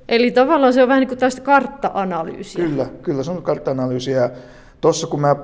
Eli 0.10 0.32
tavallaan 0.32 0.74
se 0.74 0.82
on 0.82 0.88
vähän 0.88 1.00
niin 1.00 1.08
kuin 1.08 1.20
tästä 1.20 1.42
kartta-analyysiä. 1.42 2.66
Kyllä, 2.66 2.86
kyllä 3.02 3.24
se 3.24 3.32
on 3.32 3.44
kartta-analyysiä. 3.44 4.30
Tuossa 4.82 5.08
kun 5.08 5.22
mä 5.22 5.36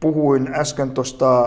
puhuin 0.00 0.54
äsken 0.54 0.90
tuosta 0.90 1.44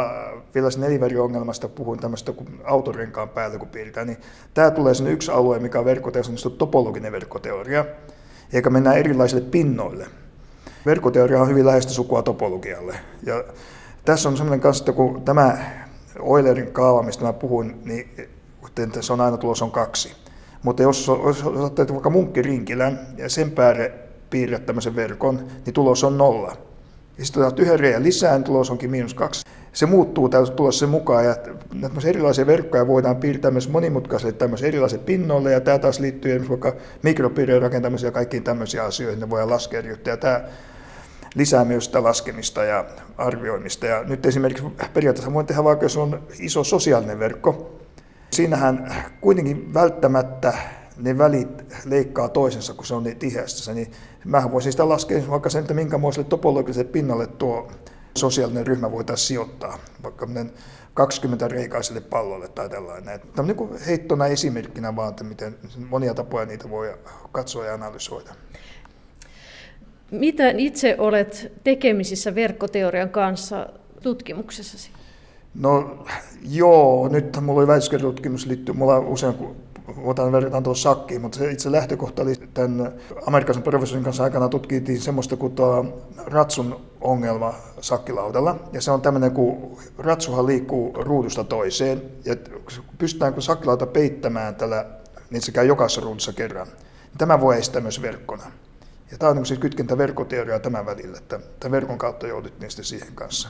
vielä 0.56 0.70
neliväriongelmasta, 0.78 1.70
puhuin 1.70 2.00
tämmöistä 2.00 2.32
kuin 2.32 2.62
autorenkaan 2.64 3.30
päälle 3.30 3.58
kun 3.58 3.68
piirretään, 3.68 4.08
niin 4.08 4.18
tämä 4.54 4.72
tulee 4.72 4.94
sinne 4.94 5.12
yksi 5.12 5.32
alue, 5.32 5.60
mikä 5.60 5.80
on 5.80 5.86
verkkoteoria, 5.86 6.32
topologinen 6.58 7.12
verkkoteoria, 7.12 7.86
eikä 8.54 8.70
mennään 8.70 8.98
erilaisille 8.98 9.42
pinnoille. 9.42 10.08
Verkkoteoria 10.86 11.42
on 11.42 11.50
hyvin 11.50 11.66
läheistä 11.66 11.92
sukua 11.92 12.22
topologialle. 12.22 12.96
Ja 13.24 13.44
tässä 14.06 14.30
on 14.30 14.38
semmoinen 14.38 14.62
kanssa, 14.62 14.82
että 14.82 14.92
kun 14.92 15.22
tämä 15.22 15.58
Eulerin 16.20 16.72
kaava, 16.72 17.04
mistä 17.04 17.26
mä 17.26 17.34
puhuin, 17.34 17.82
niin 17.86 18.10
se 19.02 19.14
on 19.14 19.22
aina 19.22 19.38
tulos 19.38 19.62
on 19.62 19.72
kaksi. 19.72 20.14
Mutta 20.64 20.84
jos, 20.84 21.12
jos 21.26 21.44
otat 21.44 21.92
vaikka 21.92 22.10
munkkirinkilän 22.10 23.00
ja 23.18 23.30
sen 23.30 23.52
päälle 23.52 23.92
piirrät 24.30 24.66
tämmöisen 24.66 24.96
verkon, 24.96 25.48
niin 25.66 25.74
tulos 25.74 26.04
on 26.04 26.18
nolla. 26.18 26.67
Ja 27.18 27.26
sitten 27.26 27.44
otat 27.44 27.60
yhden 27.60 27.80
reijän 27.80 28.04
lisää, 28.04 28.34
niin 28.34 28.44
tulos 28.44 28.72
onkin 28.72 28.92
miinus 28.92 29.14
kaksi. 29.14 29.46
Se 29.74 29.86
muuttuu 29.86 30.30
tulossa 30.56 30.80
sen 30.80 30.90
mukaan, 30.90 31.26
ja 31.26 31.36
näitä 31.74 31.96
erilaisia 32.06 32.48
verkkoja 32.48 32.88
voidaan 32.88 33.16
piirtää 33.16 33.52
myös 33.52 33.70
monimutkaisille 33.70 34.34
tämmöisille 34.34 34.68
erilaisille 34.68 35.04
pinnoille, 35.04 35.52
ja 35.52 35.62
tämä 35.62 35.80
taas 35.80 36.00
liittyy 36.00 36.32
esimerkiksi 36.32 36.50
vaikka 36.50 36.82
mikropiirien 37.04 37.62
rakentamiseen 37.62 38.08
ja 38.08 38.12
kaikkiin 38.12 38.44
tämmöisiin 38.44 38.84
asioihin, 38.84 39.20
ne 39.20 39.30
voidaan 39.30 39.50
laskea 39.50 39.82
ja 40.06 40.18
tämä 40.18 40.42
lisää 41.36 41.66
myös 41.66 41.86
sitä 41.86 42.04
laskemista 42.04 42.64
ja 42.64 42.86
arvioimista. 43.18 43.86
Ja 43.86 44.04
nyt 44.04 44.26
esimerkiksi 44.26 44.64
periaatteessa 44.94 45.34
voin 45.34 45.46
tehdä 45.46 45.64
vaikka, 45.64 45.86
jos 45.86 45.98
on 45.98 46.24
iso 46.40 46.64
sosiaalinen 46.64 47.20
verkko, 47.20 47.78
Siinähän 48.32 48.96
kuitenkin 49.22 49.74
välttämättä 49.74 50.54
ne 50.98 51.18
välit 51.18 51.76
leikkaa 51.86 52.30
toisensa, 52.30 52.74
kun 52.74 52.86
se 52.86 52.96
on 52.96 53.04
niin 53.04 53.20
tiheästä. 53.20 53.74
Niin 53.74 53.92
mä 54.26 54.52
voisin 54.52 54.72
sitä 54.72 54.90
laskea 54.90 55.22
vaikka 55.30 55.50
sen, 55.50 55.62
että 55.62 55.74
minkämoiselle 55.74 56.28
topologiselle 56.30 56.92
pinnalle 56.92 57.28
tuo 57.28 57.72
sosiaalinen 58.18 58.68
ryhmä 58.68 58.92
voitaisiin 58.92 59.28
sijoittaa, 59.28 59.80
vaikka 60.04 60.28
20 60.94 61.48
reikaiselle 61.48 62.02
pallolle 62.02 62.48
tai 62.48 62.70
tällainen. 62.70 63.20
Tämä 63.20 63.32
on 63.38 63.48
niin 63.48 63.80
heittona 63.88 64.28
esimerkkinä 64.28 64.96
vaan, 64.96 65.10
että 65.10 65.24
miten 65.24 65.56
monia 65.90 66.14
tapoja 66.14 66.46
niitä 66.46 66.70
voi 66.70 66.94
katsoa 67.32 67.66
ja 67.66 67.74
analysoida. 67.74 68.32
Mitä 70.12 70.50
itse 70.50 70.96
olet 70.98 71.52
tekemisissä 71.64 72.36
verkkoteorian 72.36 73.10
kanssa 73.10 73.70
tutkimuksessasi? 74.02 74.90
No 75.56 76.06
joo, 76.50 77.08
nyt 77.08 77.38
mulla 77.42 77.60
oli 77.60 77.68
väitöskirjatutkimus 77.68 78.46
liittyy, 78.46 78.76
mulla 78.76 78.96
on 78.96 79.08
usein 79.08 79.34
otan 80.04 80.32
verrataan 80.32 80.64
tuossa 80.64 80.90
sakkiin, 80.90 81.22
mutta 81.22 81.38
se 81.38 81.52
itse 81.52 81.72
lähtökohta 81.72 82.22
oli 82.22 82.36
tämän 82.54 82.94
amerikkalaisen 83.26 83.64
professorin 83.64 84.04
kanssa 84.04 84.24
aikana 84.24 84.50
tutkittiin 84.50 85.02
semmoista 85.02 85.36
kuin 85.38 85.56
tuo 85.56 86.04
ratsun 86.26 86.82
ongelma 87.02 87.54
sakkilaudalla. 87.82 88.56
Ja 88.74 88.82
se 88.82 88.92
on 88.92 89.02
tämmöinen, 89.02 89.32
kun 89.32 89.78
ratsuhan 89.98 90.46
liikkuu 90.46 90.94
ruudusta 90.94 91.44
toiseen, 91.44 92.02
ja 92.26 92.36
pystytäänkö 92.98 93.42
sakkilauta 93.42 93.86
peittämään 93.86 94.56
tällä, 94.56 94.86
niin 95.30 95.42
se 95.42 95.52
käy 95.52 95.66
jokaisessa 95.66 96.02
ruudussa 96.02 96.34
kerran. 96.34 96.68
Tämä 97.18 97.42
voi 97.42 97.58
estää 97.58 97.82
myös 97.82 98.02
verkkona. 98.02 98.44
Ja 99.12 99.18
tämä 99.18 99.30
on 99.30 99.38
niin 99.38 99.60
kytkentä 99.60 99.98
verkkoteoriaa 99.98 100.60
tämän 100.60 100.86
välillä, 100.86 101.18
että 101.18 101.40
tämän 101.60 101.72
verkon 101.72 101.98
kautta 101.98 102.28
jouduttiin 102.28 102.72
sitten 102.72 102.86
siihen 102.86 103.16
kanssa. 103.16 103.50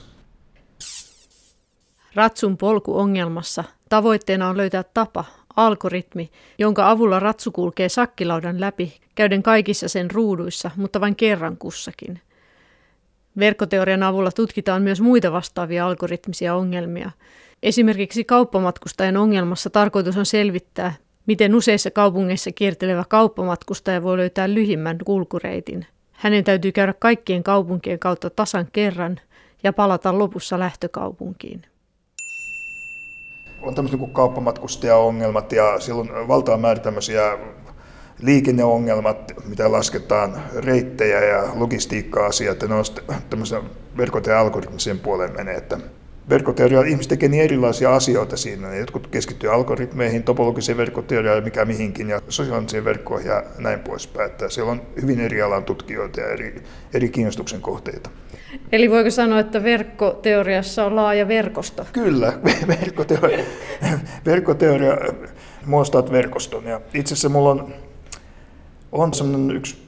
Ratsun 2.15 2.57
polkuongelmassa 2.57 3.63
tavoitteena 3.89 4.49
on 4.49 4.57
löytää 4.57 4.83
tapa, 4.83 5.25
algoritmi, 5.57 6.31
jonka 6.57 6.89
avulla 6.89 7.19
ratsu 7.19 7.51
kulkee 7.51 7.89
sakkilaudan 7.89 8.61
läpi, 8.61 8.99
käyden 9.15 9.43
kaikissa 9.43 9.87
sen 9.87 10.11
ruuduissa, 10.11 10.71
mutta 10.75 11.01
vain 11.01 11.15
kerran 11.15 11.57
kussakin. 11.57 12.21
Verkkoteorian 13.39 14.03
avulla 14.03 14.31
tutkitaan 14.31 14.81
myös 14.81 15.01
muita 15.01 15.31
vastaavia 15.31 15.87
algoritmisia 15.87 16.55
ongelmia. 16.55 17.11
Esimerkiksi 17.63 18.23
kauppamatkustajan 18.23 19.17
ongelmassa 19.17 19.69
tarkoitus 19.69 20.17
on 20.17 20.25
selvittää, 20.25 20.93
miten 21.25 21.55
useissa 21.55 21.91
kaupungeissa 21.91 22.51
kiertelevä 22.51 23.03
kauppamatkustaja 23.09 24.03
voi 24.03 24.17
löytää 24.17 24.53
lyhimmän 24.53 24.97
kulkureitin. 25.05 25.85
Hänen 26.11 26.43
täytyy 26.43 26.71
käydä 26.71 26.93
kaikkien 26.99 27.43
kaupunkien 27.43 27.99
kautta 27.99 28.29
tasan 28.29 28.67
kerran 28.73 29.19
ja 29.63 29.73
palata 29.73 30.17
lopussa 30.17 30.59
lähtökaupunkiin 30.59 31.61
on 33.67 33.75
tämmöiset 33.75 33.99
niin 33.99 34.11
kauppamatkustajaongelmat 34.11 35.51
ja 35.51 35.79
silloin 35.79 36.09
valtava 36.27 36.57
määrä 36.57 36.79
tämmöisiä 36.79 37.37
liikenneongelmat, 38.21 39.33
mitä 39.45 39.71
lasketaan, 39.71 40.43
reittejä 40.55 41.25
ja 41.25 41.43
logistiikka-asiat, 41.55 42.61
ja 42.61 42.67
ne 42.67 42.75
on 42.75 42.85
tämmöisen 43.29 43.61
verkkoteorian 43.97 44.45
algoritmisen 44.45 44.99
puoleen 44.99 45.33
menee, 45.37 45.55
että 45.55 45.77
verkkoteoria, 46.29 46.81
ihmiset 46.81 47.09
tekee 47.09 47.29
niin 47.29 47.43
erilaisia 47.43 47.95
asioita 47.95 48.37
siinä. 48.37 48.75
Jotkut 48.75 49.07
keskittyy 49.07 49.53
algoritmeihin, 49.53 50.23
topologiseen 50.23 50.77
verkkoteoriaan, 50.77 51.43
mikä 51.43 51.65
mihinkin, 51.65 52.09
ja 52.09 52.21
sosiaalisiin 52.29 52.85
verkkoihin 52.85 53.29
ja 53.29 53.43
näin 53.57 53.79
poispäin. 53.79 54.31
Että 54.31 54.49
siellä 54.49 54.71
on 54.71 54.81
hyvin 55.01 55.19
eri 55.19 55.41
alan 55.41 55.63
tutkijoita 55.63 56.21
ja 56.21 56.27
eri, 56.27 56.63
eri 56.93 57.09
kiinnostuksen 57.09 57.61
kohteita. 57.61 58.09
Eli 58.71 58.91
voiko 58.91 59.11
sanoa, 59.11 59.39
että 59.39 59.63
verkkoteoriassa 59.63 60.85
on 60.85 60.95
laaja 60.95 61.27
verkosto? 61.27 61.85
Kyllä, 61.93 62.33
verkkoteoria, 62.67 63.45
verkkoteoria 64.25 64.97
muodostaa 65.65 66.11
verkoston. 66.11 66.63
Ja 66.63 66.81
itse 66.93 67.13
asiassa 67.13 67.29
mulla 67.29 67.49
on, 67.49 67.73
on 68.91 69.13
sellainen 69.13 69.57
yksi 69.57 69.87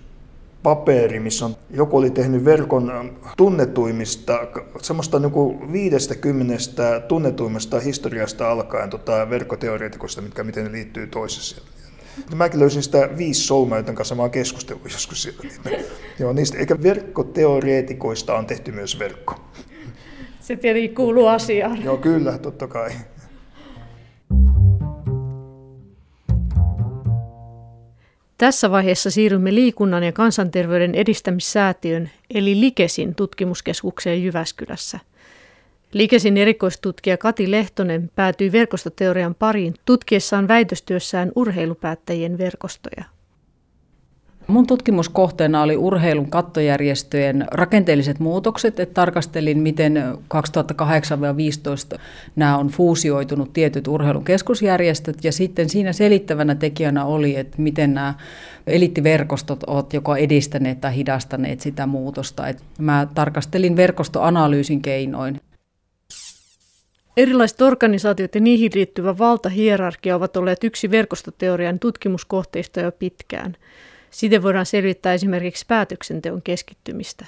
paperi, 0.64 1.20
missä 1.20 1.46
on, 1.46 1.56
joku 1.70 1.98
oli 1.98 2.10
tehnyt 2.10 2.46
verkon 2.46 3.18
tunnetuimmista, 3.38 4.40
semmoista 4.82 5.20
niin 5.20 5.72
50 5.72 7.00
tunnetuimmista 7.08 7.80
historiasta 7.80 8.52
alkaen 8.52 8.90
tota, 8.90 9.30
verkkoteoreetikosta, 9.30 10.22
mitkä 10.22 10.44
miten 10.44 10.64
ne 10.64 10.72
liittyy 10.72 11.08
toisessa. 11.08 11.62
Mäkin 12.36 12.60
löysin 12.60 12.84
sitä 12.84 13.10
viisi 13.18 13.42
solmaa, 13.42 13.78
joiden 13.78 13.96
kanssa 13.96 14.16
mä 14.16 14.22
oon 14.22 14.32
keskustellut 14.32 14.84
joskus 14.84 15.22
siellä. 15.22 15.44
Joo, 16.20 16.34
niistä, 16.34 16.58
eikä 16.58 16.84
verkkoteoreetikoista 16.84 18.36
on 18.38 18.46
tehty 18.46 18.72
myös 18.72 19.00
verkko. 19.00 19.36
Se 20.40 20.56
tietenkin 20.56 20.96
kuuluu 20.96 21.28
asiaan. 21.28 21.84
Joo, 21.84 21.98
kyllä, 21.98 22.38
totta 22.38 22.68
kai. 22.68 22.92
Tässä 28.38 28.72
vaiheessa 28.72 29.12
siirrymme 29.12 29.56
liikunnan 29.56 30.04
ja 30.04 30.12
kansanterveyden 30.12 30.96
edistämissäätiön 30.96 32.10
eli 32.34 32.60
Likesin 32.60 33.16
tutkimuskeskukseen 33.16 34.24
Jyväskylässä. 34.24 35.00
Likesin 35.94 36.38
erikoistutkija 36.38 37.18
Kati 37.18 37.52
Lehtonen 37.52 38.12
päätyi 38.16 38.52
verkostoteorian 38.52 39.36
pariin 39.36 39.74
tutkiessaan 39.86 40.48
väitöstyössään 40.48 41.32
urheilupäättäjien 41.36 42.38
verkostoja. 42.38 43.04
Mun 44.48 44.68
tutkimuskohteena 44.68 45.62
oli 45.62 45.78
urheilun 45.78 46.30
kattojärjestöjen 46.30 47.46
rakenteelliset 47.52 48.20
muutokset, 48.20 48.80
että 48.80 48.94
tarkastelin, 48.94 49.60
miten 49.60 50.04
2008-2015 51.96 52.00
nämä 52.36 52.58
on 52.58 52.68
fuusioitunut 52.68 53.54
tietyt 53.54 53.88
urheilun 53.88 54.24
keskusjärjestöt, 54.24 55.24
ja 55.24 55.32
sitten 55.32 55.70
siinä 55.70 55.94
selittävänä 55.94 56.56
tekijänä 56.56 57.06
oli, 57.06 57.36
että 57.36 57.62
miten 57.62 57.94
nämä 57.94 58.14
elittiverkostot 58.68 59.64
ovat 59.64 59.94
joko 59.94 60.16
edistäneet 60.16 60.82
tai 60.82 60.96
hidastaneet 60.96 61.62
sitä 61.62 61.86
muutosta. 61.86 62.48
Et 62.48 62.64
mä 62.78 63.08
tarkastelin 63.16 63.76
verkostoanalyysin 63.76 64.82
keinoin. 64.82 65.40
Erilaiset 67.20 67.62
organisaatiot 67.62 68.36
ja 68.36 68.42
niihin 68.42 68.72
liittyvä 68.76 69.18
valtahierarkia 69.18 70.16
ovat 70.16 70.38
olleet 70.38 70.64
yksi 70.64 70.92
verkostoteorian 70.92 71.80
tutkimuskohteista 71.80 72.80
jo 72.80 72.92
pitkään– 72.92 73.56
Siten 74.12 74.44
voidaan 74.44 74.66
selvittää 74.66 75.14
esimerkiksi 75.14 75.66
päätöksenteon 75.68 76.42
keskittymistä. 76.42 77.26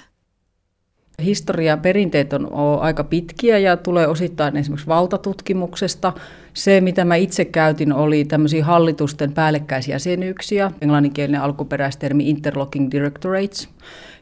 Historia 1.24 1.76
perinteet 1.76 2.32
on 2.32 2.48
aika 2.80 3.04
pitkiä 3.04 3.58
ja 3.58 3.76
tulee 3.76 4.06
osittain 4.06 4.56
esimerkiksi 4.56 4.86
valtatutkimuksesta. 4.86 6.12
Se, 6.54 6.80
mitä 6.80 7.04
mä 7.04 7.16
itse 7.16 7.44
käytin, 7.44 7.92
oli 7.92 8.24
tämmöisiä 8.24 8.64
hallitusten 8.64 9.32
päällekkäisiä 9.32 9.94
jäsenyyksiä, 9.94 10.70
englanninkielinen 10.80 11.40
alkuperäistermi 11.40 12.30
interlocking 12.30 12.90
directorates. 12.90 13.68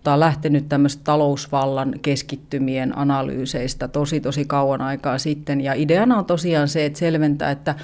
Tämä 0.05 0.15
on 0.15 0.21
lähtenyt 0.21 0.69
tämmöistä 0.69 1.05
talousvallan 1.05 1.95
keskittymien 2.03 2.99
analyyseistä 2.99 3.89
tosi 3.89 4.21
tosi 4.21 4.45
kauan 4.45 4.83
aikaa 4.83 5.19
sitten. 5.19 5.61
Ja 5.61 5.75
ideana 5.75 6.19
on 6.19 6.25
tosiaan 6.25 6.69
se, 6.69 6.87
että 6.87 6.99
selventää, 6.99 7.51
että 7.51 7.75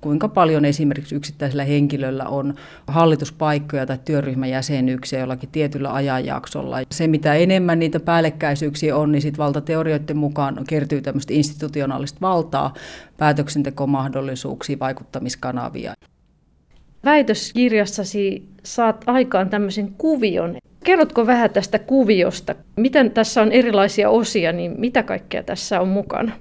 kuinka 0.00 0.28
paljon 0.28 0.64
esimerkiksi 0.64 1.14
yksittäisellä 1.14 1.64
henkilöllä 1.64 2.24
on 2.24 2.54
hallituspaikkoja 2.86 3.86
tai 3.86 3.98
työryhmän 4.04 4.50
jäsenyyksiä 4.50 5.20
jollakin 5.20 5.48
tietyllä 5.52 5.94
ajanjaksolla. 5.94 6.76
Se, 6.90 7.06
mitä 7.06 7.34
enemmän 7.34 7.78
niitä 7.78 8.00
päällekkäisyyksiä 8.00 8.96
on, 8.96 9.12
niin 9.12 9.22
sitten 9.22 9.38
valtateorioiden 9.44 10.16
mukaan 10.16 10.64
kertyy 10.68 11.02
tämmöistä 11.02 11.34
institutionaalista 11.34 12.20
valtaa, 12.20 12.74
päätöksentekomahdollisuuksia, 13.16 14.78
vaikuttamiskanavia. 14.78 15.94
Väitöskirjassasi 17.04 18.48
saat 18.62 19.04
aikaan 19.06 19.50
tämmöisen 19.50 19.94
kuvion. 19.98 20.56
Kerrotko 20.86 21.26
vähän 21.26 21.50
tästä 21.50 21.78
kuviosta? 21.78 22.54
Miten 22.76 23.10
tässä 23.10 23.42
on 23.42 23.52
erilaisia 23.52 24.10
osia, 24.10 24.52
niin 24.52 24.74
mitä 24.78 25.02
kaikkea 25.02 25.42
tässä 25.42 25.80
on 25.80 25.88
mukana? 25.88 26.32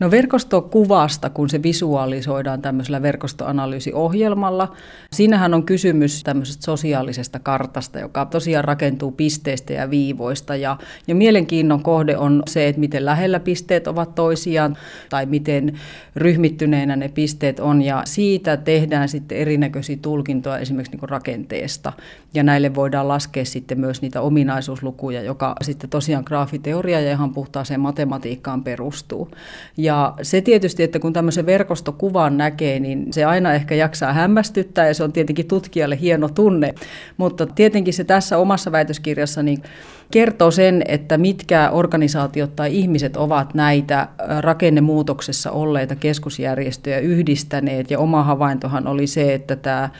No 0.00 0.10
verkostokuvasta, 0.10 1.30
kun 1.30 1.50
se 1.50 1.62
visualisoidaan 1.62 2.62
tämmöisellä 2.62 3.02
verkostoanalyysiohjelmalla, 3.02 4.76
siinähän 5.12 5.54
on 5.54 5.64
kysymys 5.64 6.22
tämmöisestä 6.24 6.64
sosiaalisesta 6.64 7.38
kartasta, 7.38 7.98
joka 7.98 8.26
tosiaan 8.26 8.64
rakentuu 8.64 9.10
pisteistä 9.10 9.72
ja 9.72 9.90
viivoista. 9.90 10.56
Ja, 10.56 10.76
ja 11.06 11.14
mielenkiinnon 11.14 11.82
kohde 11.82 12.16
on 12.16 12.42
se, 12.48 12.68
että 12.68 12.80
miten 12.80 13.04
lähellä 13.04 13.40
pisteet 13.40 13.86
ovat 13.86 14.14
toisiaan 14.14 14.76
tai 15.08 15.26
miten 15.26 15.78
ryhmittyneenä 16.16 16.96
ne 16.96 17.08
pisteet 17.08 17.60
on. 17.60 17.82
Ja 17.82 18.02
siitä 18.04 18.56
tehdään 18.56 19.08
sitten 19.08 19.38
erinäköisiä 19.38 19.96
tulkintoja 20.02 20.58
esimerkiksi 20.58 20.96
niin 20.96 21.08
rakenteesta. 21.08 21.92
Ja 22.34 22.42
näille 22.42 22.74
voidaan 22.74 23.08
laskea 23.08 23.44
sitten 23.44 23.80
myös 23.80 24.02
niitä 24.02 24.20
ominaisuuslukuja, 24.20 25.22
joka 25.22 25.56
sitten 25.62 25.90
tosiaan 25.90 26.24
graafiteoria 26.26 27.00
ja 27.00 27.12
ihan 27.12 27.34
puhtaaseen 27.34 27.80
matematiikkaan 27.80 28.64
perustuu. 28.64 29.30
Ja 29.76 29.87
se 30.22 30.40
tietysti, 30.40 30.82
että 30.82 30.98
kun 30.98 31.12
tämmöisen 31.12 31.46
verkostokuvan 31.46 32.36
näkee, 32.36 32.80
niin 32.80 33.12
se 33.12 33.24
aina 33.24 33.52
ehkä 33.52 33.74
jaksaa 33.74 34.12
hämmästyttää 34.12 34.86
ja 34.86 34.94
se 34.94 35.04
on 35.04 35.12
tietenkin 35.12 35.48
tutkijalle 35.48 36.00
hieno 36.00 36.28
tunne. 36.28 36.74
Mutta 37.16 37.46
tietenkin 37.46 37.94
se 37.94 38.04
tässä 38.04 38.38
omassa 38.38 38.72
väitöskirjassa 38.72 39.42
niin 39.42 39.62
kertoo 40.10 40.50
sen, 40.50 40.82
että 40.88 41.18
mitkä 41.18 41.70
organisaatiot 41.70 42.56
tai 42.56 42.76
ihmiset 42.76 43.16
ovat 43.16 43.54
näitä 43.54 44.08
rakennemuutoksessa 44.40 45.50
olleita 45.50 45.96
keskusjärjestöjä 45.96 46.98
yhdistäneet. 46.98 47.90
Ja 47.90 47.98
oma 47.98 48.22
havaintohan 48.22 48.86
oli 48.86 49.06
se, 49.06 49.34
että 49.34 49.56
tämä 49.56 49.90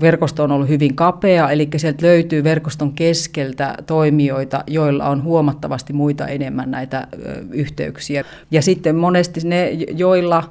verkosto 0.00 0.44
on 0.44 0.52
ollut 0.52 0.68
hyvin 0.68 0.94
kapea, 0.94 1.50
eli 1.50 1.68
sieltä 1.76 2.06
löytyy 2.06 2.44
verkoston 2.44 2.92
keskeltä 2.92 3.74
toimijoita, 3.86 4.64
joilla 4.66 5.08
on 5.08 5.22
huomattavasti 5.22 5.92
muita 5.92 6.26
enemmän 6.26 6.70
näitä 6.70 7.06
yhteyksiä. 7.50 8.24
Ja 8.50 8.62
sitten 8.62 8.96
monesti 8.96 9.40
ne, 9.44 9.70
joilla 9.96 10.50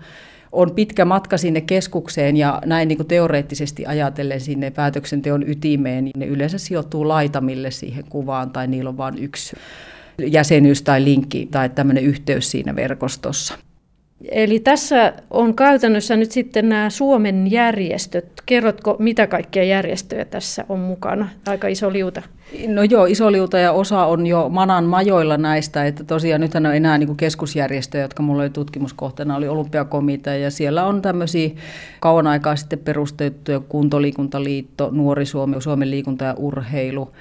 on 0.54 0.72
pitkä 0.72 1.06
matka 1.06 1.38
sinne 1.38 1.62
keskukseen 1.62 2.38
ja 2.38 2.62
näin 2.66 2.88
niin 2.88 2.98
kuin 2.98 3.08
teoreettisesti 3.08 3.86
ajatellen 3.86 4.42
sinne 4.42 4.72
päätöksenteon 4.72 5.50
ytimeen, 5.50 6.04
niin 6.04 6.20
ne 6.20 6.26
yleensä 6.26 6.58
sijoittuu 6.58 7.08
laitamille 7.08 7.72
siihen 7.72 8.04
kuvaan 8.10 8.50
tai 8.50 8.68
niillä 8.68 8.90
on 8.90 8.98
vain 8.98 9.18
yksi 9.18 9.56
jäsenyys 10.18 10.82
tai 10.82 11.04
linkki 11.04 11.48
tai 11.52 11.70
tämmöinen 11.70 12.04
yhteys 12.04 12.52
siinä 12.52 12.76
verkostossa. 12.76 13.58
Eli 14.32 14.60
tässä 14.60 15.14
on 15.32 15.56
käytännössä 15.56 16.16
nyt 16.16 16.32
sitten 16.32 16.70
nämä 16.70 16.90
Suomen 16.90 17.52
järjestöt. 17.52 18.26
Kerrotko, 18.46 18.96
mitä 19.00 19.28
kaikkia 19.28 19.64
järjestöjä 19.64 20.26
tässä 20.26 20.66
on 20.70 20.80
mukana? 20.80 21.30
Aika 21.48 21.68
iso 21.68 21.94
liuta. 21.94 22.22
No 22.68 22.84
joo, 22.84 23.06
iso 23.06 23.32
liuta 23.32 23.60
ja 23.60 23.72
osa 23.72 24.06
on 24.06 24.28
jo 24.28 24.50
manan 24.50 24.84
majoilla 24.84 25.38
näistä, 25.38 25.86
että 25.86 26.04
tosiaan 26.04 26.42
nythän 26.42 26.66
on 26.66 26.76
enää 26.76 26.98
niin 26.98 27.18
keskusjärjestöjä, 27.18 28.04
jotka 28.04 28.24
mulla 28.24 28.42
oli 28.42 28.50
tutkimuskohteena, 28.50 29.36
oli 29.36 29.48
olympiakomitea 29.48 30.38
ja 30.38 30.52
siellä 30.52 30.86
on 30.86 31.02
tämmöisiä 31.02 31.50
kauan 32.00 32.28
aikaa 32.28 32.56
sitten 32.56 32.80
perustettuja 32.80 33.60
kuntoliikuntaliitto, 33.60 34.90
Nuori 34.92 35.26
Suomi, 35.26 35.62
Suomen 35.62 35.92
liikunta 35.92 36.26
ja 36.26 36.34
urheilu, 36.38 37.12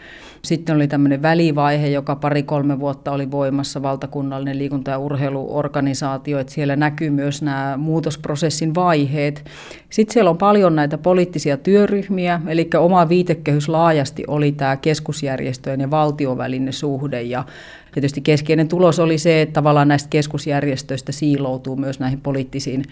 sitten 0.42 0.76
oli 0.76 0.88
tämmöinen 0.88 1.22
välivaihe, 1.22 1.88
joka 1.88 2.16
pari-kolme 2.16 2.80
vuotta 2.80 3.12
oli 3.12 3.30
voimassa, 3.30 3.82
valtakunnallinen 3.82 4.58
liikunta- 4.58 4.90
ja 4.90 4.98
urheiluorganisaatio, 4.98 6.38
että 6.38 6.52
siellä 6.52 6.76
näkyy 6.76 6.91
myös 7.10 7.42
nämä 7.42 7.76
muutosprosessin 7.76 8.74
vaiheet. 8.74 9.44
Sitten 9.90 10.12
siellä 10.12 10.30
on 10.30 10.38
paljon 10.38 10.76
näitä 10.76 10.98
poliittisia 10.98 11.56
työryhmiä, 11.56 12.40
eli 12.46 12.70
oma 12.78 13.08
viitekehys 13.08 13.68
laajasti 13.68 14.24
oli 14.26 14.52
tämä 14.52 14.76
keskusjärjestöjen 14.76 15.80
ja 15.80 15.90
valtion 15.90 16.38
välinen 16.38 16.72
suhde, 16.72 17.22
ja 17.22 17.44
Tietysti 17.92 18.20
keskeinen 18.20 18.68
tulos 18.68 18.98
oli 18.98 19.18
se, 19.18 19.42
että 19.42 19.52
tavallaan 19.52 19.88
näistä 19.88 20.08
keskusjärjestöistä 20.10 21.12
siiloutuu 21.12 21.76
myös 21.76 22.00
näihin 22.00 22.20
poliittisiin 22.20 22.84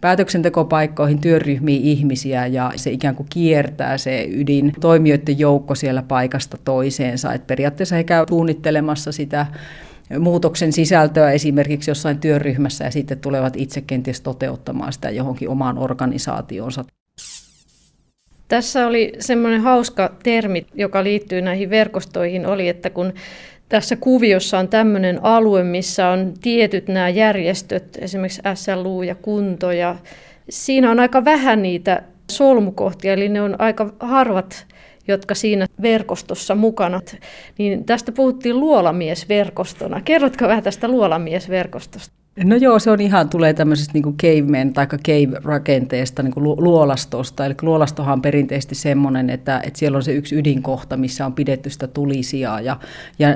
päätöksentekopaikkoihin, 0.00 1.20
työryhmiin 1.20 1.82
ihmisiä 1.82 2.46
ja 2.46 2.72
se 2.76 2.90
ikään 2.90 3.14
kuin 3.14 3.26
kiertää 3.30 3.98
se 3.98 4.28
ydin 4.30 4.72
toimijoiden 4.80 5.38
joukko 5.38 5.74
siellä 5.74 6.02
paikasta 6.02 6.58
toiseensa. 6.64 7.32
Et 7.32 7.46
periaatteessa 7.46 7.96
he 7.96 8.04
käy 8.04 8.24
suunnittelemassa 8.28 9.12
sitä 9.12 9.46
muutoksen 10.18 10.72
sisältöä 10.72 11.32
esimerkiksi 11.32 11.90
jossain 11.90 12.18
työryhmässä 12.18 12.84
ja 12.84 12.90
sitten 12.90 13.18
tulevat 13.18 13.56
itse 13.56 13.80
kenties 13.80 14.20
toteuttamaan 14.20 14.92
sitä 14.92 15.10
johonkin 15.10 15.48
omaan 15.48 15.78
organisaationsa. 15.78 16.84
Tässä 18.48 18.86
oli 18.86 19.12
semmoinen 19.18 19.60
hauska 19.60 20.16
termi, 20.22 20.66
joka 20.74 21.04
liittyy 21.04 21.42
näihin 21.42 21.70
verkostoihin, 21.70 22.46
oli, 22.46 22.68
että 22.68 22.90
kun 22.90 23.12
tässä 23.68 23.96
kuviossa 23.96 24.58
on 24.58 24.68
tämmöinen 24.68 25.24
alue, 25.24 25.64
missä 25.64 26.08
on 26.08 26.34
tietyt 26.40 26.88
nämä 26.88 27.08
järjestöt, 27.08 27.98
esimerkiksi 28.00 28.42
SLU 28.54 29.02
ja 29.02 29.14
kunto, 29.14 29.72
ja 29.72 29.96
siinä 30.50 30.90
on 30.90 31.00
aika 31.00 31.24
vähän 31.24 31.62
niitä 31.62 32.02
solmukohtia, 32.30 33.12
eli 33.12 33.28
ne 33.28 33.42
on 33.42 33.60
aika 33.60 33.94
harvat, 34.00 34.66
jotka 35.08 35.34
siinä 35.34 35.66
verkostossa 35.82 36.54
mukana. 36.54 37.00
Niin 37.58 37.84
tästä 37.84 38.12
puhuttiin 38.12 38.60
luolamiesverkostona. 38.60 40.00
Kerrotko 40.04 40.48
vähän 40.48 40.62
tästä 40.62 40.88
luolamiesverkostosta? 40.88 42.14
No 42.44 42.56
joo, 42.56 42.78
se 42.78 42.90
on 42.90 43.00
ihan, 43.00 43.28
tulee 43.28 43.54
tämmöisestä 43.54 43.92
niin 43.94 44.16
caveman 44.16 44.72
tai 44.72 44.86
cave-rakenteesta, 44.86 46.22
niin 46.22 46.32
luolastosta. 46.36 47.46
Eli 47.46 47.54
luolastohan 47.62 48.12
on 48.12 48.22
perinteisesti 48.22 48.74
semmoinen, 48.74 49.30
että, 49.30 49.60
että 49.64 49.78
siellä 49.78 49.96
on 49.96 50.02
se 50.02 50.12
yksi 50.12 50.36
ydinkohta, 50.36 50.96
missä 50.96 51.26
on 51.26 51.32
pidetty 51.32 51.70
sitä 51.70 51.86
tulisijaa. 51.86 52.60
Ja, 52.60 52.76
ja 53.18 53.28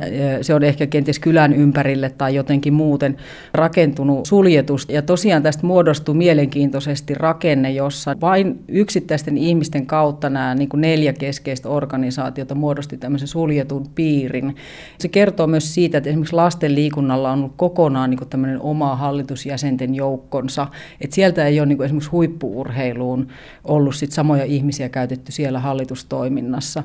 se 0.42 0.54
on 0.54 0.62
ehkä 0.62 0.86
kenties 0.86 1.18
kylän 1.18 1.52
ympärille 1.52 2.10
tai 2.10 2.34
jotenkin 2.34 2.72
muuten 2.74 3.16
rakentunut 3.54 4.26
suljetus. 4.26 4.86
Ja 4.88 5.02
tosiaan 5.02 5.42
tästä 5.42 5.66
muodostuu 5.66 6.14
mielenkiintoisesti 6.14 7.14
rakenne, 7.14 7.70
jossa 7.70 8.16
vain 8.20 8.64
yksittäisten 8.68 9.38
ihmisten 9.38 9.86
kautta 9.86 10.30
nämä 10.30 10.54
niin 10.54 10.68
neljä 10.74 11.12
keskeistä 11.12 11.68
organisaatiota 11.68 12.54
muodosti 12.54 12.96
tämmöisen 12.96 13.28
suljetun 13.28 13.86
piirin. 13.94 14.56
Se 14.98 15.08
kertoo 15.08 15.46
myös 15.46 15.74
siitä, 15.74 15.98
että 15.98 16.10
esimerkiksi 16.10 16.36
lasten 16.36 16.74
liikunnalla 16.74 17.32
on 17.32 17.38
ollut 17.38 17.52
kokonaan 17.56 18.10
niin 18.10 18.28
tämmöinen 18.30 18.60
oma 18.60 18.91
omaa 18.92 19.06
hallitusjäsenten 19.06 19.94
joukkonsa. 19.94 20.66
Et 21.00 21.12
sieltä 21.12 21.46
ei 21.46 21.60
ole 21.60 21.66
niin 21.66 21.82
esimerkiksi 21.82 22.10
huippuurheiluun 22.10 23.28
ollut 23.64 23.94
sit 23.94 24.12
samoja 24.12 24.44
ihmisiä 24.44 24.88
käytetty 24.88 25.32
siellä 25.32 25.60
hallitustoiminnassa. 25.60 26.82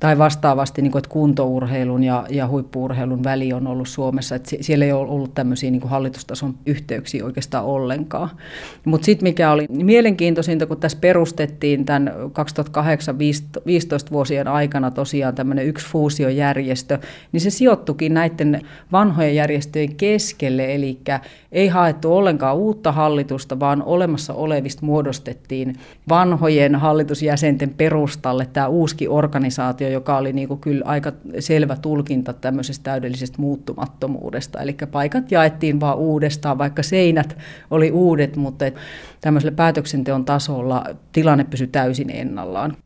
Tai 0.00 0.18
vastaavasti, 0.18 0.82
niin 0.82 0.92
kuin, 0.92 1.00
että 1.00 1.10
kuntourheilun 1.10 2.04
ja, 2.04 2.26
ja 2.30 2.48
huippuurheilun 2.48 3.24
väli 3.24 3.52
on 3.52 3.66
ollut 3.66 3.88
Suomessa. 3.88 4.34
Et 4.34 4.46
siellä 4.60 4.84
ei 4.84 4.92
ole 4.92 5.08
ollut 5.08 5.34
tämmöisiä 5.34 5.70
niin 5.70 5.80
kuin 5.80 5.90
hallitustason 5.90 6.54
yhteyksiä 6.66 7.24
oikeastaan 7.24 7.64
ollenkaan. 7.64 8.30
Mutta 8.84 9.04
sitten 9.04 9.28
mikä 9.28 9.50
oli 9.50 9.66
mielenkiintoisinta, 9.68 10.66
kun 10.66 10.76
tässä 10.76 10.98
perustettiin 11.00 11.84
tämän 11.84 12.12
2008-2015 14.08 14.12
vuosien 14.12 14.48
aikana 14.48 14.90
tosiaan 14.90 15.34
tämmöinen 15.34 15.66
yksi 15.66 15.86
fuusiojärjestö, 15.86 16.98
niin 17.32 17.40
se 17.40 17.50
sijoittukin 17.50 18.14
näiden 18.14 18.60
vanhojen 18.92 19.34
järjestöjen 19.34 19.94
keskelle, 19.94 20.74
eli 20.74 20.98
ei 21.52 21.68
haettu 21.68 22.16
ollenkaan 22.16 22.56
uutta 22.56 22.92
hallitusta, 22.92 23.60
vaan 23.60 23.82
olemassa 23.82 24.34
olevista 24.34 24.86
muodostettiin 24.86 25.76
vanhojen 26.08 26.74
hallitusjäsenten 26.74 27.74
perustalle 27.74 28.48
tämä 28.52 28.68
uusi 28.68 29.08
organisaatio, 29.08 29.87
joka 29.88 30.16
oli 30.16 30.32
niin 30.32 30.48
kuin 30.48 30.60
kyllä 30.60 30.84
aika 30.84 31.12
selvä 31.38 31.76
tulkinta 31.76 32.32
tämmöisestä 32.32 32.82
täydellisestä 32.82 33.38
muuttumattomuudesta. 33.40 34.62
Eli 34.62 34.76
paikat 34.90 35.32
jaettiin 35.32 35.80
vaan 35.80 35.98
uudestaan, 35.98 36.58
vaikka 36.58 36.82
seinät 36.82 37.36
oli 37.70 37.90
uudet, 37.90 38.36
mutta 38.36 38.64
tämmöisellä 39.20 39.56
päätöksenteon 39.56 40.24
tasolla 40.24 40.84
tilanne 41.12 41.44
pysyi 41.44 41.66
täysin 41.66 42.10
ennallaan. 42.10 42.76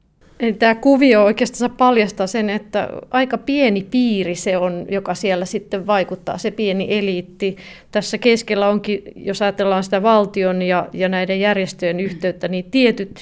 Tämä 0.58 0.74
kuvio 0.74 1.24
oikeastaan 1.24 1.70
paljastaa 1.70 2.26
sen, 2.26 2.50
että 2.50 2.88
aika 3.10 3.38
pieni 3.38 3.86
piiri 3.90 4.34
se 4.34 4.56
on, 4.56 4.86
joka 4.90 5.14
siellä 5.14 5.44
sitten 5.44 5.86
vaikuttaa, 5.86 6.38
se 6.38 6.50
pieni 6.50 6.86
eliitti. 6.98 7.56
Tässä 7.92 8.18
keskellä 8.18 8.68
onkin, 8.68 9.02
jos 9.16 9.42
ajatellaan 9.42 9.84
sitä 9.84 10.02
valtion 10.02 10.62
ja, 10.62 10.88
ja 10.92 11.08
näiden 11.08 11.40
järjestöjen 11.40 12.00
yhteyttä, 12.00 12.48
niin 12.48 12.64
tietyt 12.70 13.20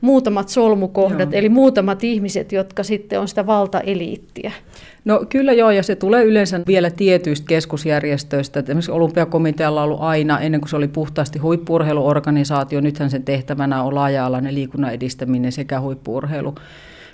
muutamat 0.00 0.48
solmukohdat, 0.48 1.32
Joo. 1.32 1.38
eli 1.38 1.48
muutamat 1.48 2.04
ihmiset, 2.04 2.52
jotka 2.52 2.82
sitten 2.82 3.20
on 3.20 3.28
sitä 3.28 3.46
valtaeliittiä. 3.46 4.52
No 5.04 5.26
kyllä 5.28 5.52
joo, 5.52 5.70
ja 5.70 5.82
se 5.82 5.96
tulee 5.96 6.24
yleensä 6.24 6.60
vielä 6.66 6.90
tietyistä 6.90 7.46
keskusjärjestöistä. 7.48 8.60
Että 8.60 8.72
esimerkiksi 8.72 8.90
Olympiakomitealla 8.90 9.82
on 9.82 9.84
ollut 9.84 10.00
aina, 10.00 10.40
ennen 10.40 10.60
kuin 10.60 10.68
se 10.68 10.76
oli 10.76 10.88
puhtaasti 10.88 11.38
huippurheiluorganisaatio, 11.38 12.80
nythän 12.80 13.10
sen 13.10 13.22
tehtävänä 13.22 13.82
on 13.82 13.94
laaja-alainen 13.94 14.54
liikunnan 14.54 14.94
edistäminen 14.94 15.52
sekä 15.52 15.80
huippurheilu. 15.80 16.54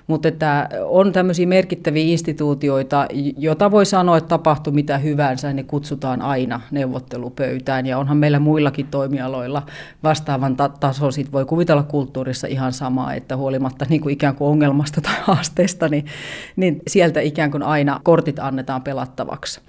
Mutta 0.06 0.28
että 0.28 0.68
on 0.84 1.12
tämmöisiä 1.12 1.46
merkittäviä 1.46 2.02
instituutioita, 2.02 3.06
jota 3.38 3.70
voi 3.70 3.86
sanoa, 3.86 4.16
että 4.16 4.28
tapahtuu 4.28 4.72
mitä 4.72 4.98
hyvänsä, 4.98 5.52
ne 5.52 5.62
kutsutaan 5.62 6.22
aina 6.22 6.60
neuvottelupöytään. 6.70 7.86
Ja 7.86 7.98
onhan 7.98 8.16
meillä 8.16 8.38
muillakin 8.38 8.86
toimialoilla 8.86 9.62
vastaavan 10.02 10.56
ta- 10.56 10.68
taso, 10.68 11.10
sit 11.10 11.32
voi 11.32 11.44
kuvitella 11.44 11.82
kulttuurissa 11.82 12.46
ihan 12.46 12.72
samaa, 12.72 13.14
että 13.14 13.36
huolimatta 13.36 13.86
niin 13.88 14.00
kuin 14.00 14.12
ikään 14.12 14.36
kuin 14.36 14.48
ongelmasta 14.48 15.00
tai 15.00 15.14
haasteesta, 15.28 15.88
niin, 15.88 16.06
niin 16.56 16.82
sieltä 16.88 17.20
ikään 17.20 17.50
kuin 17.50 17.62
aina 17.62 18.00
kortit 18.02 18.38
annetaan 18.38 18.82
pelattavaksi. 18.82 19.60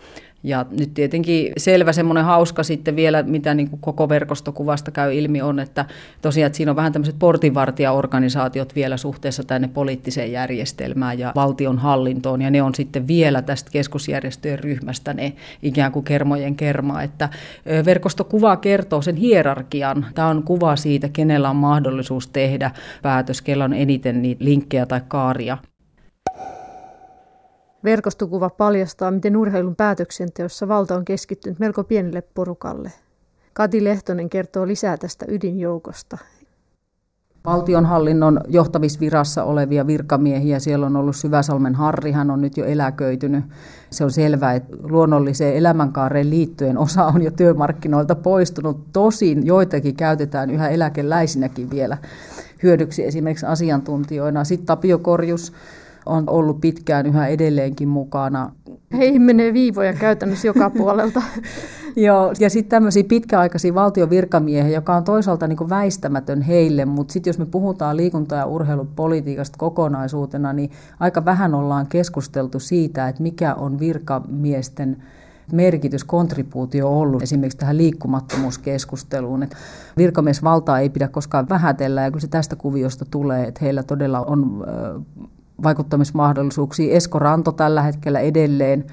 Ja 0.44 0.66
nyt 0.80 0.94
tietenkin 0.94 1.54
selvä 1.58 1.94
semmoinen 1.94 2.26
hauska 2.26 2.64
sitten 2.64 2.96
vielä, 2.96 3.24
mitä 3.24 3.54
niin 3.54 3.70
kuin 3.70 3.80
koko 3.80 4.10
verkostokuvasta 4.10 4.92
käy 4.92 5.14
ilmi 5.14 5.42
on, 5.42 5.60
että 5.60 5.86
tosiaan 6.22 6.48
että 6.48 6.58
siinä 6.58 6.72
on 6.72 6.76
vähän 6.76 6.94
tämmöiset 6.94 7.20
portinvartijaorganisaatiot 7.20 8.76
vielä 8.76 8.98
suhteessa 8.98 9.44
tänne 9.44 9.68
poliittiseen 9.68 10.32
järjestelmään 10.32 11.20
ja 11.20 11.32
valtion 11.36 11.78
hallintoon, 11.78 12.42
ja 12.42 12.52
ne 12.52 12.62
on 12.62 12.76
sitten 12.76 13.08
vielä 13.08 13.42
tästä 13.42 13.72
keskusjärjestöjen 13.72 14.60
ryhmästä 14.60 15.14
ne 15.14 15.34
ikään 15.62 15.92
kuin 15.92 16.06
kermojen 16.06 16.56
kermaa, 16.56 17.04
että 17.04 17.30
verkostokuva 17.86 18.58
kertoo 18.58 19.02
sen 19.02 19.16
hierarkian. 19.16 20.06
Tämä 20.16 20.28
on 20.28 20.44
kuva 20.44 20.76
siitä, 20.76 21.10
kenellä 21.10 21.50
on 21.50 21.56
mahdollisuus 21.56 22.28
tehdä 22.28 22.72
päätös, 23.02 23.42
kellä 23.42 23.66
on 23.66 23.74
eniten 23.74 24.22
niitä 24.22 24.46
linkkejä 24.46 24.86
tai 24.86 25.02
kaaria. 25.08 25.58
Verkostokuva 27.84 28.50
paljastaa, 28.50 29.12
miten 29.12 29.38
urheilun 29.38 29.76
päätöksenteossa 29.76 30.68
valta 30.68 30.96
on 30.96 31.06
keskittynyt 31.06 31.60
melko 31.60 31.84
pienelle 31.84 32.24
porukalle. 32.34 32.92
Kati 33.54 33.84
Lehtonen 33.84 34.30
kertoo 34.30 34.68
lisää 34.68 34.98
tästä 34.98 35.26
ydinjoukosta. 35.28 36.18
Valtionhallinnon 37.46 38.40
johtavisvirassa 38.48 39.44
olevia 39.44 39.88
virkamiehiä, 39.88 40.60
siellä 40.60 40.86
on 40.86 40.96
ollut 40.96 41.16
Syväsalmen 41.16 41.76
Harri, 41.76 42.12
hän 42.12 42.32
on 42.32 42.42
nyt 42.42 42.58
jo 42.58 42.66
eläköitynyt. 42.66 43.44
Se 43.90 44.04
on 44.04 44.12
selvää, 44.12 44.54
että 44.54 44.78
luonnolliseen 44.84 45.56
elämänkaareen 45.56 46.30
liittyen 46.30 46.78
osa 46.78 47.06
on 47.06 47.22
jo 47.22 47.32
työmarkkinoilta 47.32 48.16
poistunut. 48.16 48.92
Tosin 48.94 49.46
joitakin 49.46 49.96
käytetään 49.96 50.50
yhä 50.50 50.70
eläkeläisinäkin 50.70 51.70
vielä 51.70 51.98
hyödyksi 52.64 53.06
esimerkiksi 53.06 53.46
asiantuntijoina. 53.46 54.44
Sitten 54.44 54.66
Tapio 54.66 55.00
Korjus, 55.00 55.54
on 56.06 56.24
ollut 56.28 56.62
pitkään 56.62 57.06
yhä 57.06 57.28
edelleenkin 57.28 57.88
mukana. 57.88 58.52
Heihin 58.94 59.22
menee 59.22 59.54
viivoja 59.54 59.94
käytännössä 59.94 60.48
joka 60.48 60.70
puolelta. 60.70 61.22
Joo, 61.96 62.34
ja 62.40 62.50
sitten 62.50 62.70
tämmöisiä 62.70 63.04
pitkäaikaisia 63.04 63.76
valtion 63.76 64.10
virkamiehiä, 64.10 64.74
joka 64.74 64.96
on 64.96 65.04
toisaalta 65.04 65.48
niin 65.48 65.70
väistämätön 65.70 66.42
heille, 66.42 66.86
mutta 66.86 67.12
sitten 67.12 67.30
jos 67.30 67.40
me 67.40 67.46
puhutaan 67.46 67.98
liikunta- 67.98 68.36
ja 68.36 68.46
urheilupolitiikasta 68.46 69.58
kokonaisuutena, 69.58 70.54
niin 70.54 70.72
aika 71.00 71.26
vähän 71.26 71.56
ollaan 71.56 71.88
keskusteltu 71.88 72.60
siitä, 72.60 73.08
että 73.08 73.24
mikä 73.24 73.56
on 73.56 73.80
virkamiesten 73.80 75.04
merkitys, 75.52 76.04
kontribuutio 76.04 77.00
ollut 77.00 77.24
esimerkiksi 77.24 77.58
tähän 77.58 77.78
liikkumattomuuskeskusteluun. 77.78 79.44
Että 79.44 79.58
virkamiesvaltaa 79.98 80.80
ei 80.80 80.90
pidä 80.90 81.08
koskaan 81.08 81.50
vähätellä 81.50 82.02
ja 82.02 82.12
kun 82.12 82.22
se 82.22 82.28
tästä 82.28 82.56
kuviosta 82.56 83.06
tulee, 83.12 83.48
että 83.48 83.60
heillä 83.62 83.84
todella 83.84 84.22
on 84.22 84.66
vaikuttamismahdollisuuksia. 85.64 86.96
Esko 86.96 87.20
Ranto 87.20 87.52
tällä 87.52 87.82
hetkellä 87.82 88.20
edelleen 88.20 88.86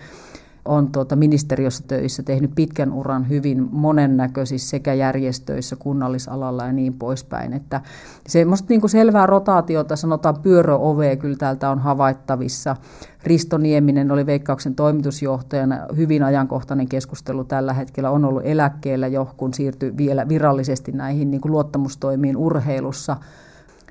on 0.64 0.92
tuota 0.92 1.16
ministeriössä 1.16 1.84
töissä, 1.88 2.22
tehnyt 2.22 2.50
pitkän 2.54 2.92
uran 2.92 3.28
hyvin 3.28 3.68
monennäköisissä 3.72 4.70
sekä 4.70 4.94
järjestöissä, 4.94 5.76
kunnallisalalla 5.76 6.66
ja 6.66 6.72
niin 6.72 6.94
poispäin. 6.94 7.52
Että 7.52 7.80
semmoista 8.28 8.66
niin 8.68 8.80
kuin 8.80 8.90
selvää 8.90 9.26
rotaatiota, 9.26 9.96
sanotaan 9.96 10.40
pyöröovea 10.42 11.16
kyllä 11.16 11.36
täältä 11.36 11.70
on 11.70 11.78
havaittavissa. 11.78 12.76
Risto 13.24 13.58
Nieminen 13.58 14.11
oli 14.11 14.26
Veikkauksen 14.26 14.74
toimitusjohtajana. 14.74 15.78
Hyvin 15.96 16.22
ajankohtainen 16.22 16.88
keskustelu 16.88 17.44
tällä 17.44 17.72
hetkellä 17.72 18.11
on 18.11 18.24
ollut 18.24 18.42
eläkkeellä 18.44 19.06
jo, 19.06 19.34
kun 19.36 19.54
siirtyi 19.54 19.96
vielä 19.96 20.28
virallisesti 20.28 20.92
näihin 20.92 21.30
niin 21.30 21.40
kuin 21.40 21.52
luottamustoimiin 21.52 22.36
urheilussa– 22.36 23.16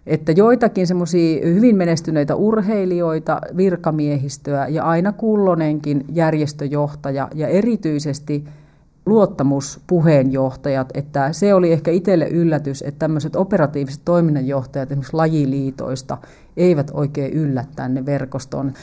että 0.10 0.32
joitakin 0.32 0.88
semmoisia 0.88 1.48
hyvin 1.48 1.76
menestyneitä 1.76 2.36
urheilijoita, 2.36 3.42
virkamiehistöä 3.58 4.68
ja 4.68 4.84
aina 4.84 5.12
kullonenkin 5.12 6.06
järjestöjohtaja 6.14 7.28
ja 7.36 7.48
erityisesti 7.48 8.44
luottamuspuheenjohtajat, 9.06 10.90
että 10.94 11.34
se 11.34 11.54
oli 11.54 11.72
ehkä 11.72 11.92
itselle 11.92 12.28
yllätys, 12.28 12.82
että 12.82 13.00
tämmöiset 13.00 13.36
operatiiviset 13.36 14.02
toiminnanjohtajat 14.06 14.92
esimerkiksi 14.92 15.16
lajiliitoista 15.16 16.18
eivät 16.58 16.92
oikein 16.94 17.34
yllä 17.34 17.66
tänne 17.76 18.06
verkostoon. 18.06 18.74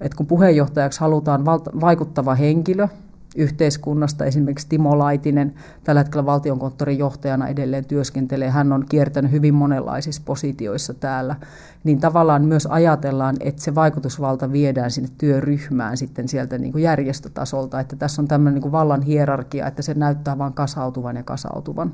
että 0.00 0.16
kun 0.16 0.26
puheenjohtajaksi 0.26 1.00
halutaan 1.00 1.44
vaikuttava 1.80 2.34
henkilö, 2.34 2.88
yhteiskunnasta. 3.36 4.24
Esimerkiksi 4.24 4.68
Timo 4.68 4.98
Laitinen 4.98 5.54
tällä 5.84 6.00
hetkellä 6.00 6.26
valtionkonttorin 6.26 6.98
johtajana 6.98 7.48
edelleen 7.48 7.84
työskentelee. 7.84 8.50
Hän 8.50 8.72
on 8.72 8.84
kiertänyt 8.88 9.32
hyvin 9.32 9.54
monenlaisissa 9.54 10.22
positioissa 10.24 10.94
täällä. 10.94 11.36
Niin 11.84 12.00
tavallaan 12.00 12.44
myös 12.44 12.66
ajatellaan, 12.66 13.36
että 13.40 13.62
se 13.62 13.74
vaikutusvalta 13.74 14.52
viedään 14.52 14.90
sinne 14.90 15.10
työryhmään 15.18 15.96
sitten 15.96 16.28
sieltä 16.28 16.58
niin 16.58 16.72
kuin 16.72 16.84
järjestötasolta. 16.84 17.80
Että 17.80 17.96
tässä 17.96 18.22
on 18.22 18.28
tämmöinen 18.28 18.54
niin 18.54 18.62
kuin 18.62 18.72
vallan 18.72 19.02
hierarkia, 19.02 19.66
että 19.66 19.82
se 19.82 19.94
näyttää 19.94 20.38
vain 20.38 20.54
kasautuvan 20.54 21.16
ja 21.16 21.22
kasautuvan. 21.22 21.92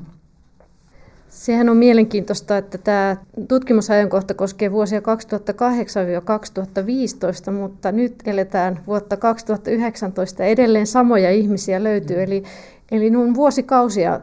Sehän 1.29 1.69
on 1.69 1.77
mielenkiintoista, 1.77 2.57
että 2.57 2.77
tämä 2.77 3.17
tutkimusajankohta 3.47 4.33
koskee 4.33 4.71
vuosia 4.71 4.99
2008-2015, 4.99 5.03
mutta 7.51 7.91
nyt 7.91 8.15
eletään 8.25 8.79
vuotta 8.87 9.17
2019 9.17 10.43
edelleen 10.43 10.87
samoja 10.87 11.31
ihmisiä 11.31 11.83
löytyy. 11.83 12.17
Mm. 12.17 12.23
Eli, 12.23 12.43
eli 12.91 13.15
on 13.15 13.35
vuosikausia 13.35 14.19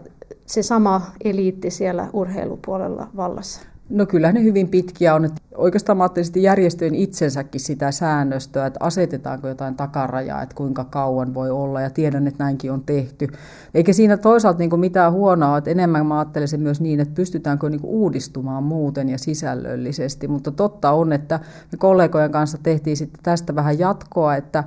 se 0.47 0.63
sama 0.63 1.13
eliitti 1.25 1.71
siellä 1.71 2.09
urheilupuolella 2.13 3.09
vallassa. 3.17 3.76
No 3.89 4.07
kyllä 4.07 4.33
ne 4.33 4.43
hyvin 4.43 4.69
pitkiä 4.69 5.15
on. 5.15 5.25
Että 5.25 5.43
oikeastaan 5.55 5.99
mä 5.99 6.05
ajattelin 6.05 6.43
järjestöjen 6.43 6.95
itsensäkin 6.95 7.61
sitä 7.61 7.91
säännöstöä, 7.91 8.67
että 8.67 8.79
asetetaanko 8.83 9.49
jotain 9.49 9.75
takarajaa, 9.75 10.43
että 10.43 10.55
kuinka 10.55 10.85
kauan 10.85 11.35
voi 11.35 11.51
olla, 11.51 11.81
ja 11.81 11.91
tiedän, 11.91 12.27
että 12.27 12.45
näinkin 12.45 12.73
on 12.73 12.83
tehty. 12.87 13.29
Eikä 13.75 13.93
siinä 13.93 14.17
toisaalta 14.17 14.59
niin 14.59 14.81
mitään 14.81 15.13
huonoa, 15.13 15.59
että 15.59 15.71
enemmän 15.71 16.07
mä 16.07 16.19
ajattelisin 16.19 16.61
myös 16.61 16.81
niin, 16.81 17.01
että 17.01 17.15
pystytäänkö 17.15 17.71
niin 17.71 17.81
uudistumaan 17.85 18.63
muuten 18.63 19.09
ja 19.09 19.19
sisällöllisesti, 19.19 20.29
mutta 20.29 20.51
totta 20.51 20.91
on, 20.91 21.13
että 21.13 21.41
me 21.73 21.79
kollegojen 21.79 22.33
kanssa 22.33 22.59
tehtiin 22.63 22.97
sitten 22.97 23.21
tästä 23.23 23.55
vähän 23.55 23.79
jatkoa, 23.79 24.37
että 24.37 24.65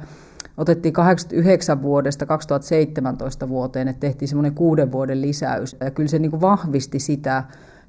otettiin 0.58 0.94
89 0.94 1.82
vuodesta 1.82 2.26
2017 2.26 3.50
vuoteen, 3.50 3.88
että 3.88 4.00
tehtiin 4.00 4.30
semmoinen 4.30 4.56
kuuden 4.56 4.92
vuoden 4.92 5.22
lisäys, 5.22 5.76
ja 5.80 5.92
kyllä 5.92 6.10
se 6.10 6.20
niin 6.20 6.42
vahvisti 6.42 7.00
sitä, 7.00 7.44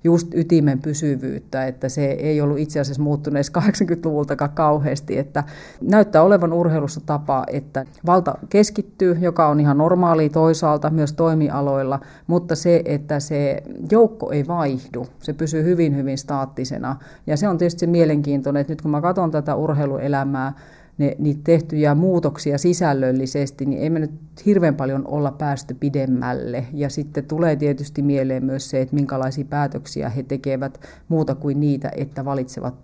just 0.05 0.34
ytimen 0.34 0.82
pysyvyyttä, 0.82 1.66
että 1.66 1.88
se 1.88 2.05
ei 2.05 2.40
ollut 2.40 2.59
itse 2.59 2.80
asiassa 2.80 3.03
muuttunut 3.03 3.36
edes 3.36 3.53
80-luvultakaan 3.59 4.51
kauheasti, 4.51 5.18
että 5.18 5.44
näyttää 5.80 6.22
olevan 6.22 6.53
urheilussa 6.53 7.01
tapa, 7.07 7.44
että 7.46 7.84
valta 8.07 8.38
keskittyy, 8.51 9.18
joka 9.20 9.48
on 9.48 9.61
ihan 9.61 9.78
normaali 9.78 10.28
toisaalta 10.28 10.90
myös 10.90 11.12
toimialoilla, 11.12 12.01
mutta 12.26 12.55
se, 12.55 12.82
että 12.84 13.20
se 13.20 13.62
joukko 13.90 14.30
ei 14.30 14.46
vaihdu, 14.46 15.07
se 15.18 15.32
pysyy 15.32 15.64
hyvin, 15.64 15.96
hyvin 15.96 16.18
staattisena. 16.18 16.96
Ja 17.26 17.36
se 17.36 17.48
on 17.48 17.59
tietysti 17.59 17.86
mielenkiintoinen, 17.86 18.61
että 18.61 18.72
nyt 18.72 18.82
kun 18.82 18.90
mä 18.90 19.01
katson 19.01 19.30
tätä 19.30 19.55
urheiluelämää, 19.55 20.53
ne, 21.01 21.16
niitä 21.18 21.40
tehtyjä 21.44 21.94
muutoksia 21.94 22.59
sisällöllisesti, 22.59 23.66
niin 23.66 23.82
ei 23.82 23.90
me 23.90 23.98
nyt 23.98 24.11
hirveän 24.46 24.74
paljon 24.74 25.07
olla 25.07 25.32
päästy 25.32 25.74
pidemmälle. 25.74 26.64
Ja 26.72 26.90
sitten 26.90 27.24
tulee 27.24 27.57
tietysti 27.57 28.03
mieleen 28.03 28.44
myös 28.44 28.70
se, 28.70 28.80
että 28.80 28.94
minkälaisia 28.94 29.44
päätöksiä 29.44 30.09
he 30.09 30.22
tekevät 30.22 30.80
muuta 31.09 31.34
kuin 31.34 31.61
niitä, 31.61 31.92
että 31.96 32.24
valitsevat 32.24 32.74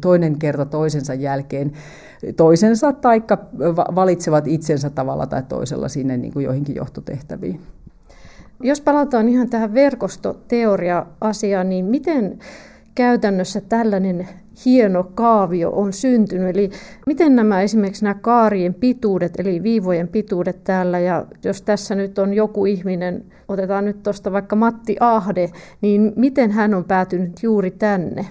toinen 0.00 0.38
kerta 0.38 0.64
toisensa 0.64 1.14
jälkeen 1.14 1.72
toisensa 2.36 2.92
tai 2.92 3.22
valitsevat 3.94 4.46
itsensä 4.46 4.90
tavalla 4.90 5.26
tai 5.26 5.42
toisella 5.48 5.88
sinne 5.88 6.16
niin 6.16 6.32
kuin 6.32 6.44
joihinkin 6.44 6.76
johtotehtäviin. 6.76 7.60
Jos 8.62 8.80
palataan 8.80 9.28
ihan 9.28 9.50
tähän 9.50 9.74
verkostoteoria-asiaan, 9.74 11.68
niin 11.68 11.84
miten 11.84 12.38
käytännössä 12.94 13.60
tällainen 13.60 14.28
hieno 14.64 15.04
kaavio 15.14 15.70
on 15.70 15.92
syntynyt. 15.92 16.56
Eli 16.56 16.70
miten 17.06 17.36
nämä 17.36 17.62
esimerkiksi 17.62 18.04
nämä 18.04 18.14
kaarien 18.14 18.74
pituudet, 18.74 19.40
eli 19.40 19.62
viivojen 19.62 20.08
pituudet 20.08 20.64
täällä, 20.64 20.98
ja 20.98 21.26
jos 21.44 21.62
tässä 21.62 21.94
nyt 21.94 22.18
on 22.18 22.34
joku 22.34 22.66
ihminen, 22.66 23.24
otetaan 23.48 23.84
nyt 23.84 24.02
tuosta 24.02 24.32
vaikka 24.32 24.56
Matti 24.56 24.96
Ahde, 25.00 25.50
niin 25.80 26.12
miten 26.16 26.50
hän 26.50 26.74
on 26.74 26.84
päätynyt 26.84 27.32
juuri 27.42 27.70
tänne? 27.70 28.26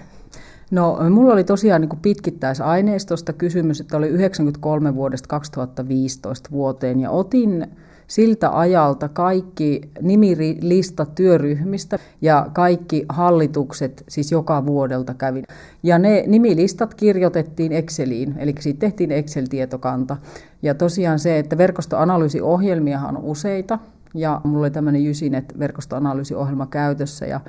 No, 0.71 0.97
mulla 1.09 1.33
oli 1.33 1.43
tosiaan 1.43 1.81
niin 1.81 1.99
pitkittäisaineistosta 2.01 3.33
kysymys, 3.33 3.81
että 3.81 3.97
oli 3.97 4.07
93 4.07 4.95
vuodesta 4.95 5.27
2015 5.27 6.49
vuoteen, 6.51 6.99
ja 6.99 7.11
otin 7.11 7.67
siltä 8.11 8.59
ajalta 8.59 9.09
kaikki 9.09 9.81
nimilistat 10.01 11.15
työryhmistä 11.15 11.99
ja 12.21 12.47
kaikki 12.53 13.05
hallitukset, 13.09 14.03
siis 14.09 14.31
joka 14.31 14.65
vuodelta 14.65 15.13
kävin. 15.13 15.43
Ja 15.83 15.99
ne 15.99 16.23
nimilistat 16.27 16.93
kirjoitettiin 16.93 17.71
Exceliin, 17.71 18.35
eli 18.37 18.55
siitä 18.59 18.79
tehtiin 18.79 19.11
Excel-tietokanta. 19.11 20.17
Ja 20.61 20.75
tosiaan 20.75 21.19
se, 21.19 21.39
että 21.39 21.57
verkostoanalyysiohjelmiahan 21.57 23.17
on 23.17 23.23
useita, 23.23 23.79
ja 24.13 24.41
mulla 24.43 24.59
oli 24.59 24.71
tämmöinen 24.71 25.05
Jysinet 25.05 25.59
verkostoanalyysiohjelma 25.59 26.65
käytössä, 26.65 27.25
ja 27.25 27.39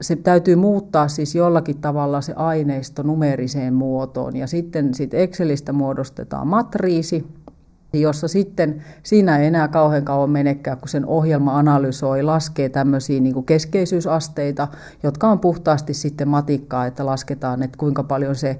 se 0.00 0.16
täytyy 0.16 0.56
muuttaa 0.56 1.08
siis 1.08 1.34
jollakin 1.34 1.78
tavalla 1.78 2.20
se 2.20 2.32
aineisto 2.36 3.02
numeriseen 3.02 3.74
muotoon. 3.74 4.36
Ja 4.36 4.46
sitten 4.46 4.94
sit 4.94 5.14
Excelistä 5.14 5.72
muodostetaan 5.72 6.46
matriisi, 6.46 7.24
jossa 8.00 8.28
sitten 8.28 8.84
siinä 9.02 9.38
ei 9.38 9.46
enää 9.46 9.68
kauhean 9.68 10.04
kauan 10.04 10.30
menekään, 10.30 10.78
kun 10.78 10.88
sen 10.88 11.06
ohjelma 11.06 11.58
analysoi, 11.58 12.22
laskee 12.22 12.68
tämmöisiä 12.68 13.20
niin 13.20 13.44
keskeisyysasteita, 13.44 14.68
jotka 15.02 15.28
on 15.28 15.38
puhtaasti 15.38 15.94
sitten 15.94 16.28
matikkaa, 16.28 16.86
että 16.86 17.06
lasketaan, 17.06 17.62
että 17.62 17.78
kuinka 17.78 18.02
paljon 18.02 18.36
se 18.36 18.58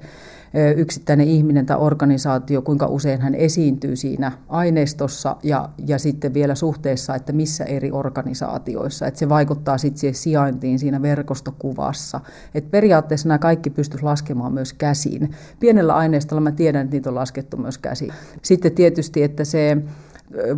yksittäinen 0.75 1.27
ihminen 1.27 1.65
tai 1.65 1.77
organisaatio, 1.77 2.61
kuinka 2.61 2.87
usein 2.87 3.21
hän 3.21 3.35
esiintyy 3.35 3.95
siinä 3.95 4.31
aineistossa 4.49 5.35
ja, 5.43 5.69
ja 5.87 5.97
sitten 5.97 6.33
vielä 6.33 6.55
suhteessa, 6.55 7.15
että 7.15 7.33
missä 7.33 7.63
eri 7.63 7.91
organisaatioissa. 7.91 9.07
Että 9.07 9.19
se 9.19 9.29
vaikuttaa 9.29 9.77
sitten 9.77 9.99
siihen 9.99 10.15
sijaintiin 10.15 10.79
siinä 10.79 11.01
verkostokuvassa. 11.01 12.19
Et 12.55 12.71
periaatteessa 12.71 13.27
nämä 13.27 13.39
kaikki 13.39 13.69
pystyisi 13.69 14.05
laskemaan 14.05 14.53
myös 14.53 14.73
käsin. 14.73 15.31
Pienellä 15.59 15.95
aineistolla 15.95 16.41
mä 16.41 16.51
tiedän, 16.51 16.83
että 16.83 16.95
niitä 16.95 17.09
on 17.09 17.15
laskettu 17.15 17.57
myös 17.57 17.77
käsin. 17.77 18.11
Sitten 18.41 18.71
tietysti, 18.71 19.23
että 19.23 19.45
se 19.45 19.77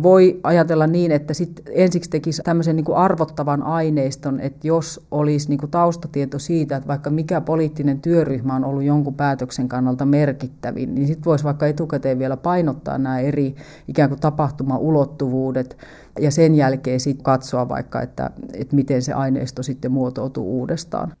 voi 0.02 0.40
ajatella 0.42 0.86
niin, 0.86 1.12
että 1.12 1.34
sit 1.34 1.62
ensiksi 1.70 2.10
tekisi 2.10 2.42
tämmöisen 2.42 2.76
niin 2.76 2.84
kuin 2.84 2.98
arvottavan 2.98 3.62
aineiston, 3.62 4.40
että 4.40 4.66
jos 4.66 5.06
olisi 5.10 5.48
niin 5.48 5.58
kuin 5.58 5.70
taustatieto 5.70 6.38
siitä, 6.38 6.76
että 6.76 6.88
vaikka 6.88 7.10
mikä 7.10 7.40
poliittinen 7.40 8.00
työryhmä 8.00 8.54
on 8.54 8.64
ollut 8.64 8.82
jonkun 8.82 9.14
päätöksen 9.14 9.68
kannalta 9.68 10.04
merkittävin, 10.04 10.94
niin 10.94 11.06
sitten 11.06 11.24
voisi 11.24 11.44
vaikka 11.44 11.66
etukäteen 11.66 12.18
vielä 12.18 12.36
painottaa 12.36 12.98
nämä 12.98 13.20
eri 13.20 13.54
ikään 13.88 14.08
kuin 14.08 14.20
tapahtumaulottuvuudet 14.20 15.76
ja 16.20 16.30
sen 16.30 16.54
jälkeen 16.54 17.00
sitten 17.00 17.24
katsoa 17.24 17.68
vaikka, 17.68 18.02
että, 18.02 18.30
että 18.52 18.76
miten 18.76 19.02
se 19.02 19.12
aineisto 19.12 19.62
sitten 19.62 19.92
muotoutuu 19.92 20.58
uudestaan. 20.58 21.12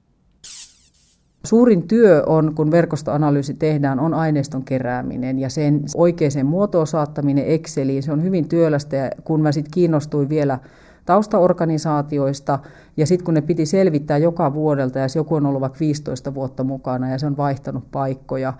Suurin 1.46 1.88
työ 1.88 2.22
on, 2.26 2.54
kun 2.54 2.70
verkostoanalyysi 2.70 3.54
tehdään, 3.54 4.00
on 4.00 4.14
aineiston 4.14 4.64
kerääminen 4.64 5.38
ja 5.38 5.48
sen 5.50 5.80
oikeaan 5.94 6.46
muotoon 6.46 6.86
saattaminen 6.86 7.46
Exceliin. 7.46 8.02
Se 8.02 8.12
on 8.12 8.22
hyvin 8.22 8.48
työlästä 8.48 8.96
ja 8.96 9.10
kun 9.24 9.42
mä 9.42 9.52
sitten 9.52 9.70
kiinnostuin 9.70 10.28
vielä 10.28 10.58
taustaorganisaatioista 11.04 12.58
ja 12.96 13.06
sitten 13.06 13.24
kun 13.24 13.34
ne 13.34 13.40
piti 13.40 13.66
selvittää 13.66 14.18
joka 14.18 14.54
vuodelta 14.54 14.98
ja 14.98 15.06
joku 15.14 15.34
on 15.34 15.46
ollut 15.46 15.60
vaikka 15.60 15.80
15 15.80 16.34
vuotta 16.34 16.64
mukana 16.64 17.10
ja 17.10 17.18
se 17.18 17.26
on 17.26 17.36
vaihtanut 17.36 17.84
paikkoja, 17.90 18.52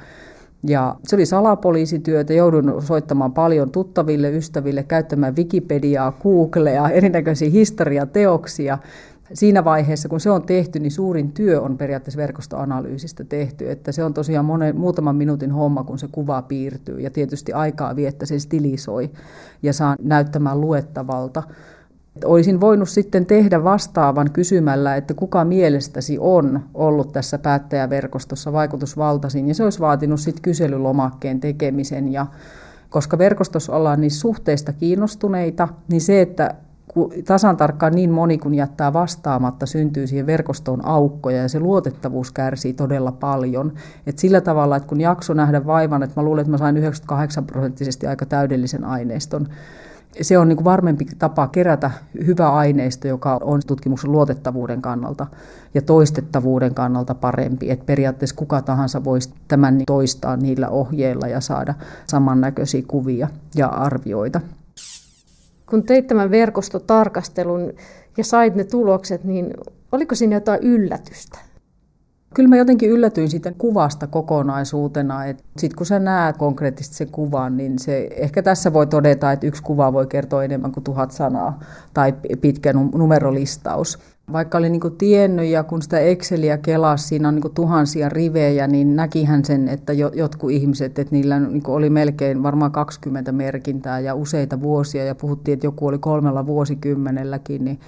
ja 0.69 0.97
se 1.05 1.17
oli 1.17 1.27
salapoliisityötä, 1.27 2.33
joudun 2.33 2.83
soittamaan 2.83 3.33
paljon 3.33 3.71
tuttaville, 3.71 4.31
ystäville, 4.31 4.83
käyttämään 4.83 5.37
Wikipediaa, 5.37 6.13
Googlea, 6.23 6.89
erinäköisiä 6.89 7.51
historiateoksia 7.51 8.79
siinä 9.33 9.65
vaiheessa, 9.65 10.09
kun 10.09 10.21
se 10.21 10.31
on 10.31 10.43
tehty, 10.43 10.79
niin 10.79 10.91
suurin 10.91 11.33
työ 11.33 11.61
on 11.61 11.79
periaatteessa 11.79 12.19
verkostoanalyysistä 12.19 13.25
tehty. 13.25 13.71
Että 13.71 13.93
se 13.93 14.05
on 14.05 14.15
tosiaan 14.15 14.45
monen, 14.45 14.77
muutaman 14.77 15.17
minuutin 15.17 15.51
homma, 15.53 15.85
kun 15.85 15.99
se 15.99 16.09
kuva 16.13 16.43
piirtyy. 16.43 17.01
Ja 17.01 17.11
tietysti 17.11 17.53
aikaa 17.53 17.97
vie, 17.97 18.09
että 18.09 18.27
se 18.27 18.39
stilisoi 18.39 19.11
ja 19.63 19.73
saa 19.73 19.97
näyttämään 20.03 20.61
luettavalta. 20.61 21.43
Olisin 22.25 22.61
voinut 22.61 22.89
sitten 22.89 23.27
tehdä 23.27 23.65
vastaavan 23.65 24.31
kysymällä, 24.31 24.97
että 24.97 25.15
kuka 25.15 25.45
mielestäsi 25.45 26.17
on 26.21 26.61
ollut 26.75 27.13
tässä 27.13 27.39
päättäjäverkostossa 27.39 28.53
vaikutusvaltaisin, 28.53 29.49
ja 29.49 29.55
se 29.55 29.65
olisi 29.65 29.81
vaatinut 29.81 30.21
sitten 30.21 30.43
kyselylomakkeen 30.43 31.41
tekemisen. 31.41 32.13
Ja 32.13 32.27
koska 32.91 33.19
verkostossa 33.19 33.77
ollaan 33.77 34.01
niistä 34.01 34.21
suhteista 34.21 34.73
kiinnostuneita, 34.73 35.69
niin 35.89 36.01
se, 36.01 36.21
että 36.21 36.55
tasan 37.27 37.57
tarkkaan 37.57 37.95
niin 37.95 38.11
moni 38.11 38.39
kun 38.39 38.55
jättää 38.55 38.93
vastaamatta, 38.93 39.67
syntyy 39.67 40.07
siihen 40.07 40.27
verkostoon 40.27 40.85
aukkoja 40.85 41.43
ja 41.43 41.49
se 41.49 41.61
luotettavuus 41.61 42.33
kärsii 42.33 42.73
todella 42.73 43.13
paljon. 43.13 43.73
Et 44.07 44.19
sillä 44.19 44.41
tavalla, 44.41 44.77
että 44.77 44.89
kun 44.89 45.01
jakso 45.01 45.35
nähdä 45.35 45.67
vaivan, 45.67 46.03
että 46.03 46.21
mä 46.21 46.25
luulen, 46.25 46.43
että 46.43 46.51
mä 46.51 46.59
sain 46.59 46.77
98 46.77 47.45
prosenttisesti 47.45 48.07
aika 48.07 48.27
täydellisen 48.27 48.85
aineiston, 48.85 49.49
se 50.23 50.39
on 50.39 50.49
niin 50.49 50.57
kuin 50.57 50.65
varmempi 50.65 51.07
tapa 51.19 51.49
kerätä 51.49 51.91
hyvä 52.27 52.51
aineisto, 52.51 53.09
joka 53.09 53.39
on 53.43 53.61
tutkimuksen 53.67 54.13
luotettavuuden 54.13 54.83
kannalta 54.83 55.27
ja 55.75 55.83
toistettavuuden 55.83 56.75
kannalta 56.75 57.15
parempi. 57.15 57.71
Että 57.71 57.87
periaatteessa 57.87 58.37
kuka 58.37 58.63
tahansa 58.63 59.05
voisi 59.05 59.35
tämän 59.49 59.83
toistaa 59.87 60.37
niillä 60.37 60.69
ohjeilla 60.69 61.27
ja 61.27 61.41
saada 61.41 61.75
samannäköisiä 62.07 62.83
kuvia 62.89 63.29
ja 63.55 63.67
arvioita 63.67 64.41
kun 65.71 65.83
teit 65.83 66.07
tämän 66.07 66.31
verkostotarkastelun 66.31 67.73
ja 68.17 68.25
sait 68.25 68.55
ne 68.55 68.65
tulokset, 68.65 69.25
niin 69.25 69.55
oliko 69.93 70.15
siinä 70.15 70.37
jotain 70.37 70.61
yllätystä? 70.63 71.39
Kyllä 72.37 72.49
mä 72.49 72.57
jotenkin 72.57 72.91
yllätyin 72.91 73.31
siitä 73.31 73.53
kuvasta 73.59 74.07
kokonaisuutena. 74.07 75.21
Sitten 75.59 75.77
kun 75.77 75.87
sä 75.87 75.99
näet 75.99 76.37
konkreettisesti 76.37 76.97
sen 76.97 77.11
kuvan, 77.11 77.57
niin 77.57 77.79
se, 77.79 78.09
ehkä 78.17 78.43
tässä 78.43 78.73
voi 78.73 78.87
todeta, 78.87 79.33
että 79.33 79.47
yksi 79.47 79.63
kuva 79.63 79.93
voi 79.93 80.07
kertoa 80.07 80.45
enemmän 80.45 80.73
kuin 80.73 80.85
tuhat 80.85 81.11
sanaa 81.11 81.61
tai 81.95 82.15
pitkä 82.41 82.73
numerolistaus. 82.73 83.99
Vaikka 84.33 84.59
oli 84.59 84.69
niin 84.69 84.97
tiennyt 84.99 85.47
ja 85.47 85.63
kun 85.63 85.83
sitä 85.83 85.99
Exceliä 85.99 86.59
kelasi, 86.59 87.09
siinä 87.09 87.29
on 87.29 87.35
niin 87.35 87.55
tuhansia 87.55 88.09
rivejä, 88.09 88.67
niin 88.67 88.97
näkihän 88.97 89.45
sen, 89.45 89.69
että 89.69 89.93
jotkut 89.93 90.51
ihmiset, 90.51 90.99
että 90.99 91.15
niillä 91.15 91.41
niin 91.41 91.63
oli 91.67 91.91
melkein 91.91 92.43
varmaan 92.43 92.73
20 92.73 93.33
merkintää 93.33 94.01
ja 94.01 94.15
useita 94.15 94.61
vuosia 94.61 95.05
ja 95.05 95.15
puhuttiin, 95.15 95.53
että 95.53 95.67
joku 95.67 95.87
oli 95.87 95.99
kolmella 95.99 96.47
vuosikymmenelläkin, 96.47 97.65
niin 97.65 97.81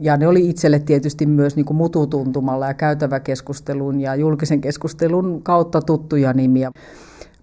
ja 0.00 0.16
ne 0.16 0.28
oli 0.28 0.48
itselle 0.48 0.78
tietysti 0.78 1.26
myös 1.26 1.56
niin 1.56 1.66
kuin 1.66 1.76
mututuntumalla 1.76 2.66
ja 2.66 2.74
käytäväkeskustelun 2.74 4.00
ja 4.00 4.14
julkisen 4.14 4.60
keskustelun 4.60 5.42
kautta 5.42 5.82
tuttuja 5.82 6.32
nimiä. 6.32 6.70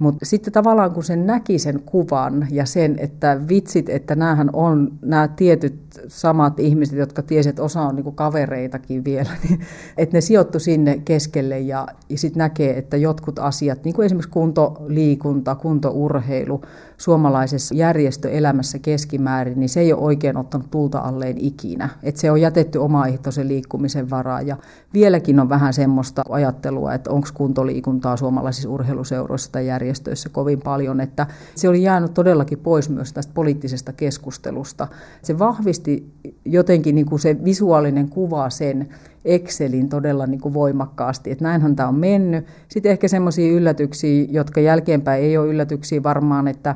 Mutta 0.02 0.26
sitten 0.26 0.54
tavallaan 0.54 0.91
kun 0.91 1.04
sen 1.04 1.28
näki 1.28 1.60
sen 1.60 1.82
kuvan 1.86 2.47
ja 2.52 2.66
sen, 2.66 2.95
että 2.99 3.39
vitsit, 3.49 3.89
että 3.89 4.16
näähän 4.16 4.49
on 4.54 4.91
nämä 5.02 5.28
tietyt 5.28 6.02
samat 6.08 6.60
ihmiset, 6.60 6.97
jotka 6.97 7.22
tiesivät, 7.22 7.52
että 7.52 7.64
osa 7.64 7.82
on 7.82 7.95
niinku 7.95 8.12
kavereitakin 8.12 9.06
vielä, 9.06 9.30
niin 9.49 9.60
että 9.97 10.18
ne 10.18 10.22
sijoittu 10.22 10.60
sinne 10.60 11.02
keskelle 11.06 11.60
ja, 11.60 11.88
ja 12.10 12.18
sitten 12.18 12.39
näkee, 12.39 12.78
että 12.78 12.97
jotkut 12.97 13.39
asiat, 13.39 13.84
niin 13.84 13.95
kuin 13.95 14.06
esimerkiksi 14.06 14.32
kuntoliikunta, 14.32 15.56
kuntourheilu 15.56 16.62
suomalaisessa 17.02 17.76
järjestöelämässä 17.76 18.80
keskimäärin, 18.80 19.60
niin 19.60 19.70
se 19.70 19.80
ei 19.80 19.93
ole 19.93 20.02
oikein 20.02 20.38
ottanut 20.38 20.72
tulta 20.72 20.99
alleen 20.99 21.38
ikinä. 21.38 21.89
Että 22.04 22.22
se 22.22 22.32
on 22.32 22.41
jätetty 22.41 22.78
omaehtoisen 22.78 23.47
liikkumisen 23.47 24.10
varaan 24.10 24.47
ja 24.47 24.58
vieläkin 24.93 25.39
on 25.39 25.49
vähän 25.49 25.74
semmoista 25.74 26.22
ajattelua, 26.30 26.93
että 26.93 27.12
onko 27.12 27.28
kuntoliikuntaa 27.34 28.18
suomalaisissa 28.18 28.70
urheiluseuroissa 28.70 29.52
tai 29.52 29.68
järjestöissä 29.68 30.30
kovin 30.30 30.62
paljon, 30.62 31.02
että 31.02 31.28
se 31.56 31.70
oli 31.70 31.84
jäänyt 31.84 32.14
todellakin 32.14 32.60
pois 32.60 32.89
myös 32.89 33.14
tästä 33.14 33.34
poliittisesta 33.34 33.93
keskustelusta. 33.93 34.88
Se 35.22 35.39
vahvisti 35.39 36.14
jotenkin 36.45 36.95
niin 36.95 37.06
kuin 37.06 37.20
se 37.20 37.38
visuaalinen 37.43 38.10
kuva 38.10 38.49
sen 38.49 38.89
Excelin 39.26 39.89
todella 39.89 40.28
niin 40.28 40.41
kuin 40.41 40.53
voimakkaasti, 40.53 41.32
että 41.32 41.43
näinhän 41.43 41.76
tämä 41.76 41.89
on 41.89 41.95
mennyt. 41.95 42.45
Sitten 42.67 42.91
ehkä 42.91 43.07
semmoisia 43.07 43.53
yllätyksiä, 43.53 44.26
jotka 44.30 44.61
jälkeenpäin 44.61 45.24
ei 45.24 45.38
ole 45.38 45.47
yllätyksiä 45.47 46.03
varmaan, 46.03 46.47
että 46.47 46.76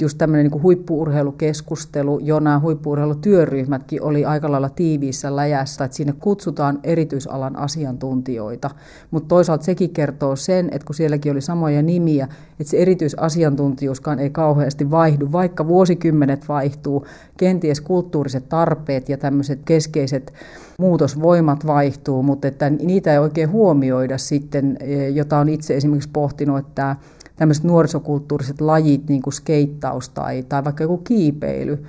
just 0.00 0.18
tämmöinen 0.18 0.46
niin 0.46 0.62
huippuurheilukeskustelu, 0.62 2.18
jo 2.18 2.40
nämä 2.40 2.60
huippuurheilutyöryhmätkin 2.60 4.02
oli 4.02 4.24
aika 4.24 4.52
lailla 4.52 4.68
tiiviissä 4.68 5.36
läjässä, 5.36 5.84
että 5.84 5.96
sinne 5.96 6.14
kutsutaan 6.20 6.80
erityisalan 6.82 7.56
asiantuntijoita. 7.56 8.70
Mutta 9.10 9.28
toisaalta 9.28 9.64
sekin 9.64 9.90
kertoo 9.90 10.36
sen, 10.36 10.68
että 10.72 10.86
kun 10.86 10.94
sielläkin 10.94 11.32
oli 11.32 11.40
samoja 11.40 11.82
nimiä, 11.82 12.28
että 12.60 12.70
se 12.70 12.76
erityisasiantuntijuuskaan 12.76 14.18
ei 14.18 14.30
kauheasti 14.30 14.90
vaihdu, 14.90 15.32
vaikka 15.32 15.68
vuosikymmenet 15.68 16.48
vaihtuu, 16.48 17.06
kenties 17.36 17.80
kulttuuriset 17.80 18.48
tarpeet 18.48 19.08
ja 19.08 19.18
tämmöiset 19.18 19.60
keskeiset 19.64 20.32
muutosvoimat 20.78 21.66
vaihtuu, 21.66 22.22
mutta 22.22 22.48
että 22.48 22.70
niitä 22.70 23.12
ei 23.12 23.18
oikein 23.18 23.50
huomioida 23.50 24.18
sitten, 24.18 24.78
jota 25.12 25.38
on 25.38 25.48
itse 25.48 25.76
esimerkiksi 25.76 26.10
pohtinut, 26.12 26.58
että 26.58 26.96
tämmöiset 27.36 27.64
nuorisokulttuuriset 27.64 28.60
lajit, 28.60 29.08
niin 29.08 29.22
kuin 29.22 29.34
skeittaus 29.34 30.08
tai, 30.08 30.42
tai 30.42 30.64
vaikka 30.64 30.84
joku 30.84 30.98
kiipeily, 30.98 31.84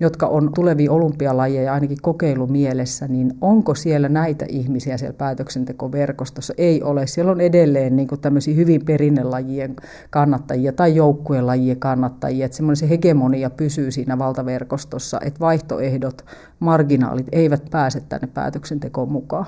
jotka 0.00 0.26
on 0.26 0.52
tulevia 0.54 0.92
olympialajeja 0.92 1.74
ainakin 1.74 1.98
kokeilumielessä, 2.02 3.08
niin 3.08 3.34
onko 3.40 3.74
siellä 3.74 4.08
näitä 4.08 4.46
ihmisiä 4.48 4.96
siellä 4.96 5.16
päätöksentekoverkostossa? 5.16 6.54
Ei 6.58 6.82
ole. 6.82 7.06
Siellä 7.06 7.32
on 7.32 7.40
edelleen 7.40 7.96
niin 7.96 8.08
tämmöisiä 8.20 8.54
hyvin 8.54 8.84
perinnelajien 8.84 9.76
kannattajia 10.10 10.72
tai 10.72 10.96
joukkueen 10.96 11.46
lajien 11.46 11.80
kannattajia, 11.80 12.46
että 12.46 12.56
semmoinen 12.56 12.76
se 12.76 12.88
hegemonia 12.88 13.50
pysyy 13.50 13.90
siinä 13.90 14.18
valtaverkostossa, 14.18 15.20
että 15.24 15.40
vaihtoehdot, 15.40 16.24
marginaalit 16.60 17.26
eivät 17.32 17.62
pääse 17.70 18.00
tänne 18.00 18.28
päätöksentekoon 18.34 19.12
mukaan. 19.12 19.46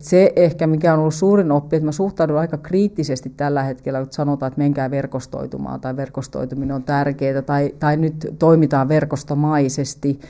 Se 0.00 0.32
ehkä, 0.36 0.66
mikä 0.66 0.92
on 0.92 1.00
ollut 1.00 1.14
suurin 1.14 1.52
oppi, 1.52 1.76
että 1.76 1.84
mä 1.84 1.92
suhtaudun 1.92 2.38
aika 2.38 2.58
kriittisesti 2.58 3.32
tällä 3.36 3.62
hetkellä, 3.62 3.98
kun 3.98 4.08
sanotaan, 4.10 4.48
että 4.48 4.58
menkää 4.58 4.90
verkostoitumaan 4.90 5.80
tai 5.80 5.96
verkostoituminen 5.96 6.76
on 6.76 6.82
tärkeää 6.82 7.42
tai, 7.42 7.74
tai 7.78 7.96
nyt 7.96 8.34
toimitaan 8.38 8.88
verkostomaisesti. 8.88 10.20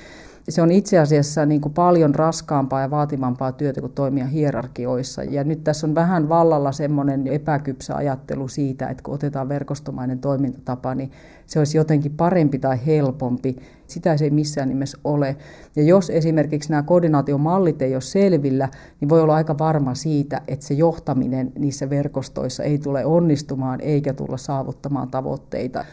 Se 0.49 0.63
on 0.63 0.71
itse 0.71 0.99
asiassa 0.99 1.47
niin 1.47 1.61
kuin 1.61 1.75
paljon 1.75 2.15
raskaampaa 2.15 2.81
ja 2.81 2.91
vaativampaa 2.91 3.53
työtä 3.53 3.81
kuin 3.81 3.93
toimia 3.93 4.27
hierarkioissa. 4.27 5.25
Ja 5.25 5.45
nyt 5.45 5.65
tässä 5.65 5.87
on 5.87 5.95
vähän 5.95 6.29
vallalla 6.29 6.73
semmoinen 6.73 7.27
epäkypsä 7.27 7.97
ajattelu 7.97 8.49
siitä, 8.49 8.89
että 8.89 9.03
kun 9.03 9.15
otetaan 9.15 9.49
verkostomainen 9.49 10.19
toimintatapa, 10.19 10.95
niin 10.95 11.11
se 11.47 11.59
olisi 11.59 11.77
jotenkin 11.77 12.13
parempi 12.13 12.59
tai 12.59 12.87
helpompi. 12.87 13.57
Sitä 13.87 14.17
se 14.17 14.25
ei 14.25 14.31
missään 14.31 14.69
nimessä 14.69 14.99
ole. 15.05 15.37
Ja 15.77 15.83
jos 15.83 16.11
esimerkiksi 16.11 16.71
nämä 16.71 16.83
koordinaatiomallit 16.83 17.83
ei 17.83 17.95
ole 17.95 18.01
selvillä, 18.01 18.69
niin 19.01 19.09
voi 19.09 19.21
olla 19.21 19.35
aika 19.35 19.59
varma 19.59 19.95
siitä, 19.95 20.41
että 20.49 20.67
se 20.67 20.75
johtaminen 20.75 21.53
niissä 21.59 21.91
verkostoissa 21.91 22.63
ei 22.63 22.79
tule 22.79 23.05
onnistumaan 23.05 23.81
eikä 23.81 24.13
tulla 24.13 24.37
saavuttamaan 24.37 25.11
tavoitteita. 25.11 25.85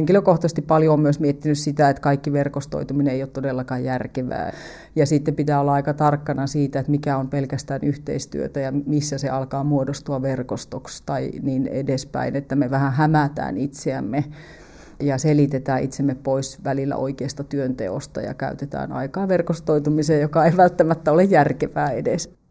Henkilökohtaisesti 0.00 0.62
paljon 0.62 0.94
on 0.94 1.00
myös 1.00 1.20
miettinyt 1.20 1.58
sitä, 1.58 1.88
että 1.88 2.02
kaikki 2.02 2.32
verkostoituminen 2.32 3.14
ei 3.14 3.22
ole 3.22 3.30
todellakaan 3.30 3.84
järkevää. 3.84 4.52
Ja 4.96 5.06
sitten 5.06 5.34
pitää 5.34 5.60
olla 5.60 5.72
aika 5.72 5.94
tarkkana 5.94 6.46
siitä, 6.46 6.78
että 6.80 6.90
mikä 6.90 7.16
on 7.16 7.28
pelkästään 7.28 7.80
yhteistyötä 7.82 8.60
ja 8.60 8.72
missä 8.86 9.18
se 9.18 9.28
alkaa 9.28 9.64
muodostua 9.64 10.22
verkostoksi 10.22 11.02
tai 11.06 11.30
niin 11.42 11.66
edespäin, 11.66 12.36
että 12.36 12.56
me 12.56 12.70
vähän 12.70 12.92
hämätään 12.92 13.56
itseämme 13.58 14.24
ja 15.00 15.18
selitetään 15.18 15.82
itsemme 15.82 16.14
pois 16.14 16.64
välillä 16.64 16.96
oikeasta 16.96 17.44
työnteosta 17.44 18.20
ja 18.20 18.34
käytetään 18.34 18.92
aikaa 18.92 19.28
verkostoitumiseen, 19.28 20.20
joka 20.20 20.44
ei 20.44 20.56
välttämättä 20.56 21.12
ole 21.12 21.24
järkevää 21.24 21.90
edes. 21.90 22.41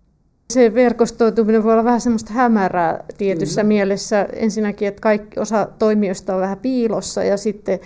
Se 0.51 0.73
verkostoituminen 0.73 1.63
voi 1.63 1.73
olla 1.73 1.83
vähän 1.83 2.01
semmoista 2.01 2.33
hämärää 2.33 3.03
tietyssä 3.17 3.61
Kyllä. 3.61 3.67
mielessä. 3.67 4.27
Ensinnäkin, 4.33 4.87
että 4.87 5.01
kaikki 5.01 5.39
osa 5.39 5.67
toimijoista 5.79 6.35
on 6.35 6.41
vähän 6.41 6.57
piilossa 6.57 7.23
ja 7.23 7.37
sitten 7.37 7.79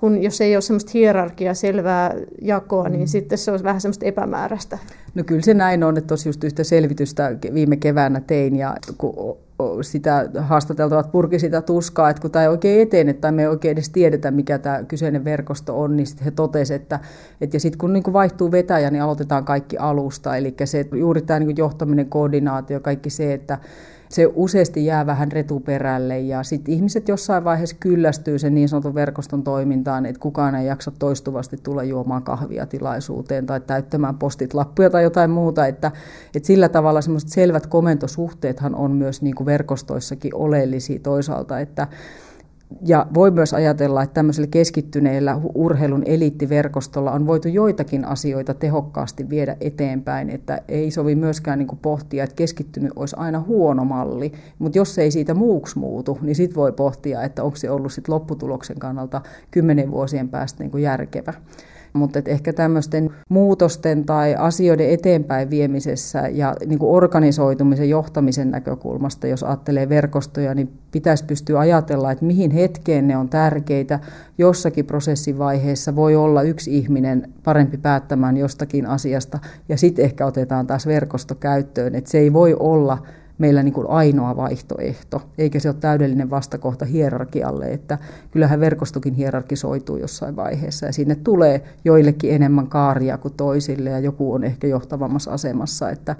kun 0.00 0.22
jos 0.22 0.40
ei 0.40 0.56
ole 0.56 0.60
semmoista 0.60 0.90
hierarkia, 0.94 1.54
selvää 1.54 2.14
jakoa, 2.42 2.88
niin 2.88 3.00
mm. 3.00 3.06
sitten 3.06 3.38
se 3.38 3.50
on 3.50 3.62
vähän 3.62 3.80
semmoista 3.80 4.06
epämääräistä. 4.06 4.78
No 5.14 5.24
kyllä 5.24 5.42
se 5.42 5.54
näin 5.54 5.84
on, 5.84 5.96
että 5.98 6.08
tosi 6.08 6.28
just 6.28 6.44
yhtä 6.44 6.64
selvitystä 6.64 7.36
viime 7.54 7.76
keväänä 7.76 8.20
tein 8.20 8.56
ja 8.56 8.76
kun 8.98 9.36
sitä 9.82 10.30
haastateltavat 10.38 11.12
purki 11.12 11.38
sitä 11.38 11.60
tuskaa, 11.60 12.10
että 12.10 12.22
kun 12.22 12.30
tämä 12.30 12.42
ei 12.42 12.48
oikein 12.48 12.80
etene 12.80 13.12
tai 13.12 13.32
me 13.32 13.42
ei 13.42 13.48
oikein 13.48 13.72
edes 13.72 13.90
tiedetä, 13.90 14.30
mikä 14.30 14.58
tämä 14.58 14.84
kyseinen 14.84 15.24
verkosto 15.24 15.80
on, 15.80 15.96
niin 15.96 16.06
sitten 16.06 16.24
he 16.24 16.30
totesivat, 16.30 16.82
että, 16.82 17.00
että 17.40 17.56
ja 17.56 17.60
sitten 17.60 17.78
kun 17.78 17.92
niin 17.92 18.02
kuin 18.02 18.14
vaihtuu 18.14 18.52
vetäjä, 18.52 18.90
niin 18.90 19.02
aloitetaan 19.02 19.44
kaikki 19.44 19.76
alusta. 19.76 20.36
Eli 20.36 20.54
se 20.64 20.86
juuri 20.92 21.22
tämä 21.22 21.40
niin 21.40 21.56
johtaminen, 21.56 22.06
koordinaatio, 22.06 22.80
kaikki 22.80 23.10
se, 23.10 23.34
että 23.34 23.58
se 24.10 24.28
useasti 24.34 24.86
jää 24.86 25.06
vähän 25.06 25.32
retuperälle 25.32 26.18
ja 26.18 26.42
sitten 26.42 26.74
ihmiset 26.74 27.08
jossain 27.08 27.44
vaiheessa 27.44 27.76
kyllästyy 27.80 28.38
sen 28.38 28.54
niin 28.54 28.68
sanotun 28.68 28.94
verkoston 28.94 29.42
toimintaan, 29.42 30.06
että 30.06 30.20
kukaan 30.20 30.54
ei 30.54 30.66
jaksa 30.66 30.92
toistuvasti 30.98 31.56
tulla 31.62 31.84
juomaan 31.84 32.22
kahvia 32.22 32.66
tilaisuuteen 32.66 33.46
tai 33.46 33.60
täyttämään 33.60 34.18
postit 34.18 34.54
lappuja 34.54 34.90
tai 34.90 35.02
jotain 35.02 35.30
muuta, 35.30 35.66
että, 35.66 35.92
että 36.34 36.46
sillä 36.46 36.68
tavalla 36.68 37.00
semmoiset 37.00 37.30
selvät 37.30 37.66
komentosuhteethan 37.66 38.74
on 38.74 38.92
myös 38.92 39.22
niin 39.22 39.34
kuin 39.34 39.46
verkostoissakin 39.46 40.34
oleellisia 40.34 40.98
toisaalta, 41.02 41.60
että 41.60 41.86
ja 42.86 43.06
voi 43.14 43.30
myös 43.30 43.54
ajatella, 43.54 44.02
että 44.02 44.14
tämmöisellä 44.14 44.46
keskittyneellä 44.46 45.40
urheilun 45.54 46.02
eliittiverkostolla 46.06 47.12
on 47.12 47.26
voitu 47.26 47.48
joitakin 47.48 48.04
asioita 48.04 48.54
tehokkaasti 48.54 49.30
viedä 49.30 49.56
eteenpäin, 49.60 50.30
että 50.30 50.60
ei 50.68 50.90
sovi 50.90 51.14
myöskään 51.14 51.58
niin 51.58 51.66
kuin 51.66 51.78
pohtia, 51.78 52.24
että 52.24 52.36
keskittynyt 52.36 52.92
olisi 52.96 53.16
aina 53.18 53.40
huono 53.40 53.84
malli, 53.84 54.32
mutta 54.58 54.78
jos 54.78 54.98
ei 54.98 55.10
siitä 55.10 55.34
muuksi 55.34 55.78
muutu, 55.78 56.18
niin 56.22 56.34
sitten 56.34 56.56
voi 56.56 56.72
pohtia, 56.72 57.22
että 57.22 57.42
onko 57.42 57.56
se 57.56 57.70
ollut 57.70 57.92
sit 57.92 58.08
lopputuloksen 58.08 58.78
kannalta 58.78 59.20
kymmenen 59.50 59.90
vuosien 59.90 60.28
päästä 60.28 60.64
niin 60.64 60.82
järkevä. 60.82 61.34
Mutta 61.92 62.22
ehkä 62.24 62.52
tämmöisten 62.52 63.10
muutosten 63.28 64.04
tai 64.04 64.34
asioiden 64.34 64.90
eteenpäin 64.90 65.50
viemisessä 65.50 66.28
ja 66.28 66.54
niin 66.66 66.78
kuin 66.78 66.92
organisoitumisen 66.92 67.88
johtamisen 67.88 68.50
näkökulmasta, 68.50 69.26
jos 69.26 69.42
ajattelee 69.42 69.88
verkostoja, 69.88 70.54
niin 70.54 70.72
pitäisi 70.92 71.24
pystyä 71.24 71.58
ajatella, 71.58 72.12
että 72.12 72.24
mihin 72.24 72.50
hetkeen 72.50 73.08
ne 73.08 73.16
on 73.16 73.28
tärkeitä. 73.28 73.98
Jossakin 74.38 74.86
prosessivaiheessa 74.86 75.96
voi 75.96 76.16
olla 76.16 76.42
yksi 76.42 76.78
ihminen 76.78 77.32
parempi 77.44 77.78
päättämään 77.78 78.36
jostakin 78.36 78.86
asiasta 78.86 79.38
ja 79.68 79.76
sitten 79.76 80.04
ehkä 80.04 80.26
otetaan 80.26 80.66
taas 80.66 80.86
verkosto 80.86 81.34
käyttöön. 81.34 81.94
Että 81.94 82.10
se 82.10 82.18
ei 82.18 82.32
voi 82.32 82.56
olla 82.58 82.98
meillä 83.40 83.62
niin 83.62 83.74
kuin 83.74 83.90
ainoa 83.90 84.36
vaihtoehto, 84.36 85.22
eikä 85.38 85.60
se 85.60 85.68
ole 85.68 85.76
täydellinen 85.80 86.30
vastakohta 86.30 86.84
hierarkialle, 86.84 87.66
että 87.66 87.98
kyllähän 88.30 88.60
verkostokin 88.60 89.14
hierarkisoituu 89.14 89.96
jossain 89.96 90.36
vaiheessa. 90.36 90.86
Ja 90.86 90.92
sinne 90.92 91.14
tulee 91.14 91.62
joillekin 91.84 92.34
enemmän 92.34 92.66
kaaria 92.66 93.18
kuin 93.18 93.34
toisille 93.34 93.90
ja 93.90 93.98
joku 93.98 94.32
on 94.32 94.44
ehkä 94.44 94.66
johtavammassa 94.66 95.30
asemassa, 95.30 95.90
että 95.90 96.16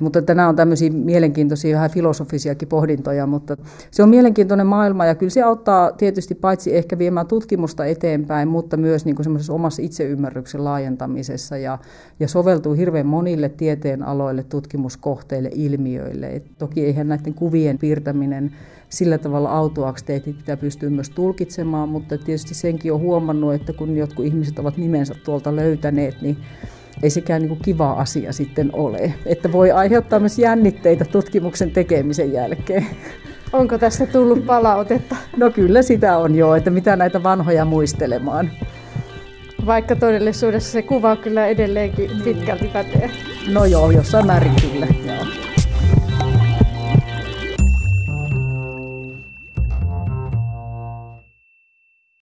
mutta 0.00 0.18
että 0.18 0.34
nämä 0.34 0.48
on 0.48 0.56
tämmöisiä 0.56 0.90
mielenkiintoisia, 0.90 1.74
vähän 1.74 1.90
filosofisiakin 1.90 2.68
pohdintoja, 2.68 3.26
mutta 3.26 3.56
se 3.90 4.02
on 4.02 4.08
mielenkiintoinen 4.08 4.66
maailma 4.66 5.06
ja 5.06 5.14
kyllä 5.14 5.30
se 5.30 5.42
auttaa 5.42 5.92
tietysti 5.92 6.34
paitsi 6.34 6.76
ehkä 6.76 6.98
viemään 6.98 7.26
tutkimusta 7.26 7.84
eteenpäin, 7.84 8.48
mutta 8.48 8.76
myös 8.76 9.04
niin 9.04 9.16
kuin 9.16 9.26
omassa 9.50 9.82
itseymmärryksen 9.82 10.64
laajentamisessa 10.64 11.56
ja, 11.56 11.78
ja 12.20 12.28
soveltuu 12.28 12.72
hirveän 12.72 13.06
monille 13.06 13.48
tieteen 13.48 14.02
aloille, 14.02 14.42
tutkimuskohteille, 14.42 15.50
ilmiöille. 15.54 16.26
Et 16.26 16.44
toki 16.58 16.84
eihän 16.84 17.08
näiden 17.08 17.34
kuvien 17.34 17.78
piirtäminen 17.78 18.52
sillä 18.88 19.18
tavalla 19.18 19.50
autuaksi 19.50 20.04
pitää 20.24 20.56
pystyä 20.56 20.90
myös 20.90 21.10
tulkitsemaan, 21.10 21.88
mutta 21.88 22.18
tietysti 22.18 22.54
senkin 22.54 22.92
on 22.92 23.00
huomannut, 23.00 23.54
että 23.54 23.72
kun 23.72 23.96
jotkut 23.96 24.24
ihmiset 24.24 24.58
ovat 24.58 24.76
nimensä 24.76 25.14
tuolta 25.24 25.56
löytäneet, 25.56 26.22
niin 26.22 26.36
ei 27.02 27.10
sekään 27.10 27.42
niin 27.42 27.48
kuin 27.48 27.60
kiva 27.62 27.92
asia 27.92 28.32
sitten 28.32 28.70
ole. 28.72 29.14
Että 29.26 29.52
voi 29.52 29.70
aiheuttaa 29.70 30.18
myös 30.18 30.38
jännitteitä 30.38 31.04
tutkimuksen 31.04 31.70
tekemisen 31.70 32.32
jälkeen. 32.32 32.86
Onko 33.52 33.78
tästä 33.78 34.06
tullut 34.06 34.46
palautetta? 34.46 35.16
No 35.36 35.50
kyllä 35.50 35.82
sitä 35.82 36.18
on 36.18 36.34
jo, 36.34 36.54
että 36.54 36.70
mitä 36.70 36.96
näitä 36.96 37.22
vanhoja 37.22 37.64
muistelemaan. 37.64 38.50
Vaikka 39.66 39.96
todellisuudessa 39.96 40.72
se 40.72 40.82
kuva 40.82 41.16
kyllä 41.16 41.46
edelleenkin 41.46 42.10
pitkälti 42.24 42.66
pätee. 42.66 43.10
No 43.52 43.64
joo, 43.64 43.90
jossain 43.90 44.26
määrin 44.26 44.52
kyllä. 44.62 44.86
Joo. 45.06 45.45